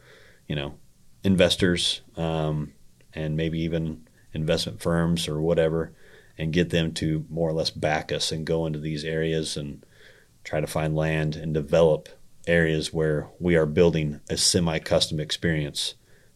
you 0.48 0.56
know, 0.56 0.76
investors 1.24 2.02
um, 2.18 2.74
and 3.14 3.36
maybe 3.38 3.60
even 3.62 4.08
investment 4.34 4.82
firms 4.82 5.28
or 5.28 5.42
whatever, 5.42 5.94
and 6.42 6.52
get 6.52 6.72
them 6.72 6.92
to 6.92 7.24
more 7.30 7.48
or 7.48 7.54
less 7.54 7.70
back 7.70 8.12
us 8.12 8.32
and 8.32 8.48
go 8.48 8.66
into 8.66 8.80
these 8.80 9.06
areas 9.06 9.56
and 9.56 9.86
try 10.44 10.60
to 10.60 10.66
find 10.66 10.96
land 10.96 11.36
and 11.36 11.54
develop 11.54 12.10
areas 12.48 12.92
where 12.92 13.30
we 13.40 13.56
are 13.56 13.68
building 13.68 14.20
a 14.28 14.36
semi-custom 14.36 15.20
experience 15.20 15.94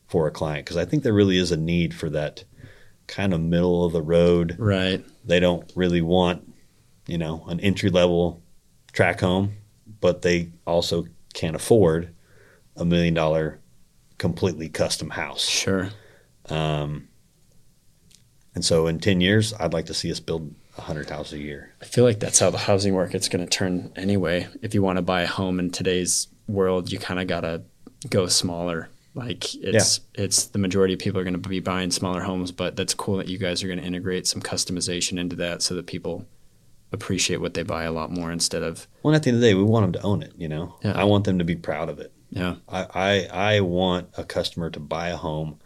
for 0.08 0.28
a 0.28 0.32
client 0.32 0.64
because 0.64 0.78
I 0.78 0.86
think 0.86 1.02
there 1.02 1.12
really 1.12 1.40
is 1.40 1.52
a 1.52 1.58
need 1.58 1.92
for 1.92 2.12
that 2.12 2.44
kind 3.08 3.34
of 3.34 3.42
middle 3.42 3.84
of 3.84 3.94
the 3.94 4.02
road. 4.04 4.56
Right. 4.60 5.04
They 5.26 5.40
don't 5.40 5.72
really 5.76 6.02
want, 6.02 6.54
you 7.08 7.18
know, 7.18 7.44
an 7.48 7.60
entry 7.62 7.90
level 7.90 8.44
track 8.94 9.22
home, 9.22 9.54
but 10.02 10.22
they 10.22 10.52
also 10.68 11.06
can't 11.34 11.56
afford 11.56 12.14
a 12.76 12.86
million 12.86 13.16
dollar 13.16 13.60
completely 14.20 14.70
custom 14.70 15.10
house. 15.10 15.50
Sure. 15.50 15.90
Um, 16.48 17.08
and 18.56 18.66
so 18.66 18.88
in 18.88 19.00
10 19.00 19.22
years, 19.22 19.54
I'd 19.60 19.74
like 19.74 19.86
to 19.88 19.94
see 19.94 20.12
us 20.12 20.20
build 20.20 20.54
100 20.76 21.10
houses 21.10 21.34
a 21.34 21.38
year. 21.38 21.74
I 21.82 21.86
feel 21.86 22.04
like 22.04 22.20
that's 22.20 22.40
how 22.40 22.50
the 22.50 22.58
housing 22.58 22.94
market's 22.94 23.30
going 23.30 23.46
to 23.46 23.50
turn 23.50 23.92
anyway. 23.96 24.48
If 24.62 24.74
you 24.74 24.82
want 24.82 24.98
to 24.98 25.02
buy 25.02 25.22
a 25.22 25.28
home 25.28 25.60
in 25.60 25.70
today's 25.70 26.28
world, 26.48 26.92
you 26.92 27.00
kind 27.00 27.20
of 27.20 27.28
got 27.28 27.42
to 27.42 27.62
go 28.10 28.28
smaller. 28.28 28.90
Like 29.14 29.56
it's 29.56 30.02
it's 30.14 30.48
the 30.48 30.60
majority 30.60 30.94
of 30.94 31.00
people 31.00 31.22
are 31.22 31.24
going 31.24 31.42
to 31.42 31.50
be 31.50 31.62
buying 31.62 31.90
smaller 31.92 32.22
homes, 32.22 32.52
but 32.52 32.76
that's 32.76 32.94
cool 32.94 33.16
that 33.18 33.30
you 33.30 33.38
guys 33.38 33.64
are 33.64 33.68
going 33.68 33.80
to 33.80 33.86
integrate 33.86 34.28
some 34.28 34.42
customization 34.42 35.18
into 35.18 35.38
that 35.38 35.62
so 35.62 35.74
that 35.76 35.86
people 35.88 36.26
appreciate 36.92 37.38
what 37.42 37.54
they 37.54 37.64
buy 37.64 37.84
a 37.84 37.92
lot 37.92 38.12
more 38.12 38.32
instead 38.32 38.62
of 38.62 38.88
Well, 39.04 39.16
at 39.16 39.24
the 39.24 39.30
end 39.30 39.36
of 39.36 39.42
the 39.42 39.48
day, 39.48 39.54
we 39.54 39.64
want 39.64 39.86
them 39.86 39.94
to 39.94 40.06
own 40.06 40.22
it. 40.22 40.34
You 40.38 40.48
know, 40.50 40.76
Yeah. 40.84 40.94
I 41.00 41.06
want 41.06 41.24
them 41.26 41.40
to 41.40 41.46
be 41.46 41.56
proud 41.56 41.88
of 41.90 42.00
it. 42.00 42.12
yeah 42.30 42.56
I, 42.68 42.88
I 42.94 43.28
I 43.56 43.60
want 43.62 44.10
a 44.18 44.24
customer 44.26 44.70
to 44.72 44.80
buy 44.82 45.08
a 45.10 45.18
home, 45.18 45.60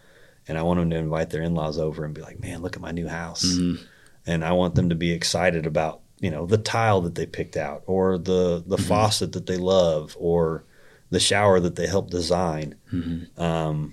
and 0.50 0.58
I 0.58 0.64
want 0.64 0.80
them 0.82 0.90
to 0.90 0.98
invite 0.98 1.30
their 1.30 1.42
in 1.44 1.56
laws 1.56 1.78
over 1.78 2.04
and 2.04 2.14
be 2.14 2.22
like, 2.22 2.40
"Man, 2.42 2.62
look 2.62 2.76
at 2.76 2.82
my 2.82 2.92
new 2.92 3.08
house," 3.08 3.46
Mhm. 3.46 3.80
and 4.26 4.44
I 4.44 4.52
want 4.52 4.76
them 4.76 4.90
to 4.90 4.96
be 4.96 5.12
excited 5.12 5.66
about 5.66 6.02
you 6.20 6.30
know 6.30 6.46
the 6.46 6.58
tile 6.58 7.00
that 7.02 7.16
they 7.16 7.26
picked 7.26 7.56
out, 7.56 7.84
or 7.86 8.18
the 8.18 8.62
the 8.68 8.78
faucet 8.78 9.32
that 9.34 9.46
they 9.46 9.56
love, 9.58 10.18
or 10.20 10.66
the 11.12 11.20
shower 11.20 11.60
that 11.62 11.76
they 11.76 11.88
helped 11.88 12.12
design. 12.12 12.76
Mhm. 12.94 13.92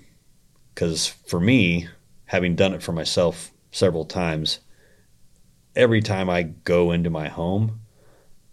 Because 0.73 1.07
for 1.07 1.39
me, 1.39 1.87
having 2.25 2.55
done 2.55 2.73
it 2.73 2.83
for 2.83 2.91
myself 2.91 3.51
several 3.71 4.05
times, 4.05 4.59
every 5.75 6.01
time 6.01 6.29
I 6.29 6.43
go 6.43 6.91
into 6.91 7.09
my 7.09 7.27
home, 7.29 7.79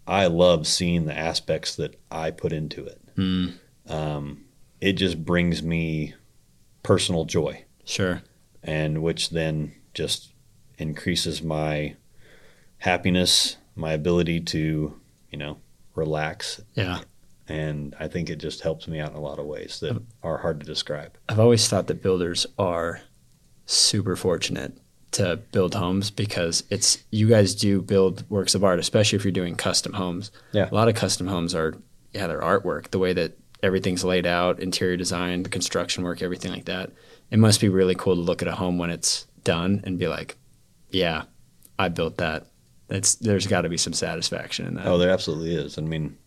I 0.07 0.27
love 0.27 0.67
seeing 0.67 1.05
the 1.05 1.17
aspects 1.17 1.75
that 1.75 1.99
I 2.11 2.31
put 2.31 2.53
into 2.53 2.85
it 2.85 3.01
Mm, 3.17 3.53
um, 3.87 4.45
it 4.81 4.93
just 4.93 5.23
brings 5.23 5.63
me 5.63 6.13
personal 6.83 7.25
joy, 7.25 7.64
sure 7.85 8.21
and 8.63 9.01
which 9.01 9.29
then 9.29 9.73
just 9.93 10.33
increases 10.77 11.41
my 11.41 11.95
happiness, 12.79 13.57
my 13.75 13.93
ability 13.93 14.41
to, 14.41 14.99
you 15.29 15.37
know, 15.37 15.57
relax. 15.95 16.61
yeah 16.73 16.99
And 17.47 17.95
I 17.99 18.07
think 18.07 18.29
it 18.29 18.37
just 18.37 18.61
helps 18.61 18.87
me 18.87 18.99
out 18.99 19.11
in 19.11 19.15
a 19.15 19.21
lot 19.21 19.39
of 19.39 19.45
ways 19.45 19.79
that 19.79 19.91
um, 19.91 20.07
are 20.23 20.39
hard 20.39 20.59
to 20.59 20.65
describe. 20.65 21.17
I've 21.29 21.39
always 21.39 21.67
thought 21.67 21.87
that 21.87 22.01
builders 22.01 22.45
are 22.57 23.01
super 23.65 24.15
fortunate 24.15 24.77
to 25.11 25.37
build 25.51 25.75
homes 25.75 26.11
because 26.11 26.63
it's 26.69 27.03
you 27.09 27.29
guys 27.29 27.55
do 27.55 27.81
build 27.81 28.29
works 28.29 28.53
of 28.53 28.63
art, 28.63 28.79
especially 28.79 29.15
if 29.15 29.23
you're 29.23 29.31
doing 29.31 29.55
custom 29.55 29.93
homes. 29.93 30.31
Yeah. 30.51 30.69
A 30.69 30.75
lot 30.75 30.89
of 30.89 30.95
custom 30.95 31.27
homes 31.27 31.55
are 31.55 31.75
yeah, 32.13 32.27
they're 32.27 32.41
artwork, 32.41 32.91
the 32.91 32.99
way 32.99 33.13
that 33.13 33.37
everything's 33.63 34.03
laid 34.03 34.25
out, 34.25 34.59
interior 34.59 34.97
design, 34.97 35.43
the 35.43 35.49
construction 35.49 36.03
work, 36.03 36.21
everything 36.21 36.51
like 36.51 36.65
that. 36.65 36.91
It 37.31 37.39
must 37.39 37.59
be 37.59 37.69
really 37.69 37.95
cool 37.95 38.15
to 38.15 38.21
look 38.21 38.41
at 38.41 38.47
a 38.47 38.55
home 38.55 38.77
when 38.77 38.89
it's 38.89 39.27
done 39.43 39.81
and 39.83 39.97
be 39.97 40.07
like, 40.07 40.37
Yeah, 40.89 41.23
I 41.77 41.89
built 41.89 42.17
that. 42.17 42.47
That's 42.87 43.15
there's 43.15 43.47
gotta 43.47 43.69
be 43.69 43.77
some 43.77 43.93
satisfaction 43.93 44.67
in 44.67 44.75
that. 44.75 44.85
Oh, 44.85 44.97
there 44.97 45.09
absolutely 45.09 45.55
is. 45.55 45.77
I 45.77 45.81
mean, 45.81 46.17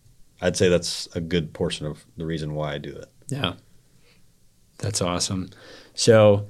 I'd 0.41 0.57
say 0.57 0.69
that's 0.69 1.07
a 1.15 1.21
good 1.21 1.53
portion 1.53 1.85
of 1.85 2.05
the 2.17 2.25
reason 2.25 2.53
why 2.53 2.73
I 2.73 2.77
do 2.77 2.95
it. 2.95 3.09
Yeah. 3.27 3.53
That's 4.79 5.01
awesome. 5.01 5.49
So, 5.93 6.47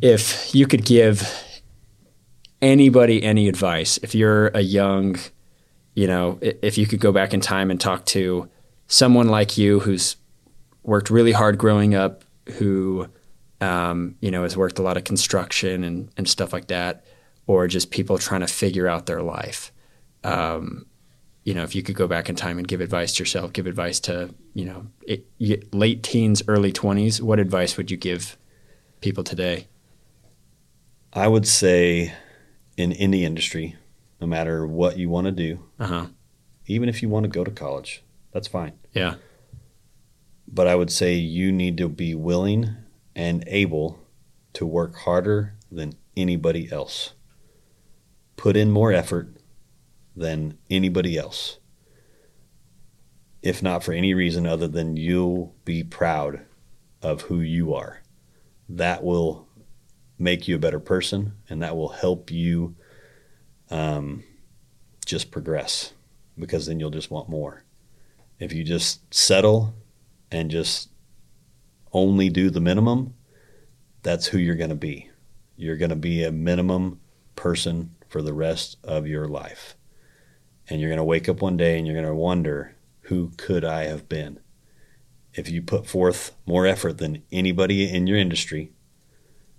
if 0.00 0.54
you 0.54 0.66
could 0.66 0.84
give 0.84 1.26
anybody 2.60 3.22
any 3.22 3.48
advice, 3.48 3.98
if 4.02 4.14
you're 4.14 4.48
a 4.48 4.60
young, 4.60 5.16
you 5.94 6.06
know, 6.06 6.38
if 6.40 6.76
you 6.78 6.86
could 6.86 7.00
go 7.00 7.10
back 7.10 7.34
in 7.34 7.40
time 7.40 7.70
and 7.70 7.80
talk 7.80 8.04
to 8.06 8.48
someone 8.86 9.28
like 9.28 9.56
you 9.56 9.80
who's 9.80 10.16
worked 10.82 11.10
really 11.10 11.32
hard 11.32 11.58
growing 11.58 11.94
up, 11.94 12.24
who, 12.54 13.08
um, 13.62 14.16
you 14.20 14.30
know, 14.30 14.42
has 14.42 14.56
worked 14.56 14.78
a 14.78 14.82
lot 14.82 14.96
of 14.96 15.04
construction 15.04 15.84
and, 15.84 16.08
and 16.16 16.28
stuff 16.28 16.52
like 16.52 16.66
that, 16.68 17.04
or 17.46 17.66
just 17.68 17.90
people 17.90 18.18
trying 18.18 18.40
to 18.40 18.46
figure 18.46 18.88
out 18.88 19.06
their 19.06 19.22
life. 19.22 19.72
Um, 20.24 20.86
you 21.44 21.54
know, 21.54 21.62
if 21.64 21.74
you 21.74 21.82
could 21.82 21.96
go 21.96 22.06
back 22.06 22.28
in 22.28 22.36
time 22.36 22.58
and 22.58 22.66
give 22.68 22.80
advice 22.80 23.14
to 23.14 23.22
yourself, 23.22 23.52
give 23.52 23.66
advice 23.66 23.98
to, 24.00 24.34
you 24.54 24.64
know, 24.64 24.86
it, 25.06 25.26
late 25.74 26.02
teens, 26.02 26.42
early 26.48 26.72
20s, 26.72 27.20
what 27.20 27.38
advice 27.40 27.76
would 27.76 27.90
you 27.90 27.96
give 27.96 28.36
people 29.00 29.24
today? 29.24 29.66
I 31.12 31.26
would 31.28 31.46
say 31.46 32.12
in 32.76 32.92
any 32.92 33.24
industry, 33.24 33.76
no 34.20 34.26
matter 34.26 34.66
what 34.66 34.96
you 34.98 35.08
want 35.10 35.26
to 35.26 35.32
do, 35.32 35.58
Uh 35.80 35.86
huh. 35.86 36.06
even 36.66 36.88
if 36.88 37.02
you 37.02 37.08
want 37.08 37.24
to 37.24 37.28
go 37.28 37.42
to 37.44 37.50
college, 37.50 38.02
that's 38.32 38.48
fine. 38.48 38.72
Yeah. 38.92 39.14
but 40.46 40.66
I 40.68 40.74
would 40.74 40.90
say 40.90 41.14
you 41.14 41.50
need 41.50 41.76
to 41.78 41.88
be 41.88 42.14
willing 42.14 42.76
and 43.14 43.44
able 43.46 43.98
to 44.54 44.66
work 44.66 44.96
harder 44.96 45.54
than 45.70 45.94
anybody 46.16 46.70
else. 46.70 47.14
Put 48.36 48.56
in 48.56 48.70
more 48.70 48.92
effort 48.92 49.36
than 50.16 50.58
anybody 50.70 51.16
else. 51.16 51.58
If 53.42 53.62
not 53.62 53.82
for 53.82 53.92
any 53.92 54.14
reason 54.14 54.46
other 54.46 54.68
than 54.68 54.96
you'll 54.96 55.54
be 55.64 55.82
proud 55.82 56.44
of 57.00 57.22
who 57.22 57.40
you 57.40 57.74
are. 57.74 58.02
That 58.68 59.02
will 59.02 59.48
make 60.18 60.46
you 60.46 60.56
a 60.56 60.60
better 60.60 60.78
person 60.78 61.32
and 61.48 61.62
that 61.62 61.76
will 61.76 61.88
help 61.88 62.30
you 62.30 62.76
um, 63.70 64.22
just 65.04 65.30
progress 65.30 65.92
because 66.38 66.66
then 66.66 66.78
you'll 66.78 66.90
just 66.90 67.10
want 67.10 67.28
more. 67.28 67.64
If 68.38 68.52
you 68.52 68.64
just 68.64 69.12
settle 69.12 69.74
and 70.30 70.50
just 70.50 70.88
only 71.92 72.28
do 72.28 72.50
the 72.50 72.60
minimum, 72.60 73.14
that's 74.02 74.26
who 74.26 74.38
you're 74.38 74.56
going 74.56 74.70
to 74.70 74.76
be. 74.76 75.10
You're 75.56 75.76
going 75.76 75.90
to 75.90 75.96
be 75.96 76.24
a 76.24 76.32
minimum 76.32 77.00
person 77.36 77.94
for 78.08 78.22
the 78.22 78.34
rest 78.34 78.76
of 78.84 79.06
your 79.06 79.28
life. 79.28 79.76
And 80.68 80.80
you're 80.80 80.90
going 80.90 80.98
to 80.98 81.04
wake 81.04 81.28
up 81.28 81.42
one 81.42 81.56
day 81.56 81.78
and 81.78 81.86
you're 81.86 81.96
going 81.96 82.06
to 82.06 82.14
wonder, 82.14 82.76
who 83.02 83.32
could 83.36 83.64
I 83.64 83.84
have 83.84 84.08
been? 84.08 84.40
If 85.34 85.48
you 85.48 85.62
put 85.62 85.86
forth 85.86 86.32
more 86.46 86.66
effort 86.66 86.98
than 86.98 87.22
anybody 87.32 87.88
in 87.88 88.06
your 88.06 88.18
industry 88.18 88.72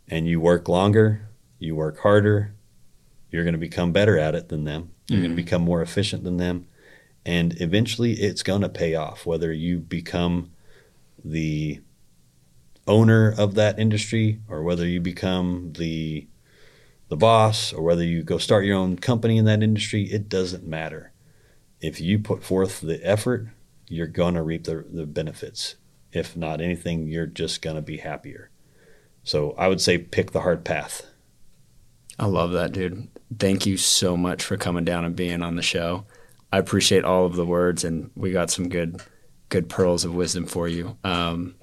and 0.07 0.27
you 0.27 0.39
work 0.39 0.67
longer, 0.67 1.29
you 1.59 1.75
work 1.75 1.99
harder, 1.99 2.53
you're 3.31 3.43
going 3.43 3.53
to 3.53 3.59
become 3.59 3.91
better 3.91 4.17
at 4.17 4.35
it 4.35 4.49
than 4.49 4.65
them. 4.65 4.91
You're 5.07 5.21
going 5.21 5.23
to 5.23 5.29
mm-hmm. 5.29 5.45
become 5.45 5.61
more 5.63 5.81
efficient 5.81 6.23
than 6.23 6.37
them. 6.37 6.67
And 7.25 7.59
eventually 7.61 8.13
it's 8.13 8.43
going 8.43 8.61
to 8.61 8.69
pay 8.69 8.95
off, 8.95 9.25
whether 9.25 9.51
you 9.51 9.79
become 9.79 10.51
the 11.23 11.81
owner 12.87 13.33
of 13.37 13.55
that 13.55 13.79
industry 13.79 14.41
or 14.47 14.63
whether 14.63 14.85
you 14.85 14.99
become 14.99 15.73
the 15.77 16.27
the 17.09 17.17
boss 17.17 17.71
or 17.71 17.83
whether 17.83 18.03
you 18.03 18.23
go 18.23 18.37
start 18.37 18.65
your 18.65 18.77
own 18.77 18.97
company 18.97 19.37
in 19.37 19.45
that 19.45 19.63
industry 19.63 20.03
it 20.05 20.27
doesn't 20.27 20.65
matter 20.65 21.11
if 21.79 22.01
you 22.01 22.19
put 22.19 22.43
forth 22.43 22.81
the 22.81 22.99
effort 23.05 23.47
you're 23.87 24.07
going 24.07 24.33
to 24.33 24.41
reap 24.41 24.63
the, 24.63 24.85
the 24.91 25.05
benefits 25.05 25.75
if 26.11 26.35
not 26.35 26.59
anything 26.59 27.07
you're 27.07 27.25
just 27.25 27.61
going 27.61 27.75
to 27.75 27.81
be 27.81 27.97
happier 27.97 28.49
so 29.23 29.51
i 29.57 29.67
would 29.67 29.79
say 29.79 29.97
pick 29.97 30.31
the 30.31 30.41
hard 30.41 30.65
path 30.65 31.05
I 32.19 32.25
love 32.25 32.51
that, 32.51 32.71
dude. 32.71 33.07
Thank 33.39 33.65
you 33.65 33.77
so 33.77 34.15
much 34.15 34.43
for 34.43 34.57
coming 34.57 34.85
down 34.85 35.05
and 35.05 35.15
being 35.15 35.41
on 35.41 35.55
the 35.55 35.61
show. 35.61 36.05
I 36.51 36.59
appreciate 36.59 37.03
all 37.03 37.25
of 37.25 37.35
the 37.35 37.45
words, 37.45 37.83
and 37.83 38.11
we 38.15 38.31
got 38.31 38.51
some 38.51 38.69
good, 38.69 39.01
good 39.49 39.69
pearls 39.69 40.05
of 40.05 40.13
wisdom 40.13 40.45
for 40.45 40.67
you. 40.67 40.97
Um, 41.03 41.55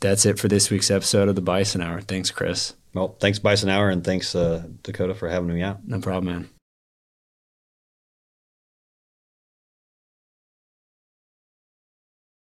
that's 0.00 0.26
it 0.26 0.38
for 0.38 0.48
this 0.48 0.70
week's 0.70 0.90
episode 0.90 1.28
of 1.28 1.34
the 1.34 1.40
Bison 1.42 1.80
Hour. 1.80 2.00
Thanks, 2.00 2.30
Chris. 2.30 2.74
well 2.94 3.16
thanks 3.20 3.38
bison 3.38 3.68
hour 3.68 3.90
and 3.90 4.04
thanks 4.04 4.34
uh, 4.34 4.62
dakota 4.82 5.14
for 5.14 5.28
having 5.28 5.52
me 5.52 5.62
out 5.62 5.86
No 5.86 6.00
problem, 6.00 6.32
man. 6.32 6.48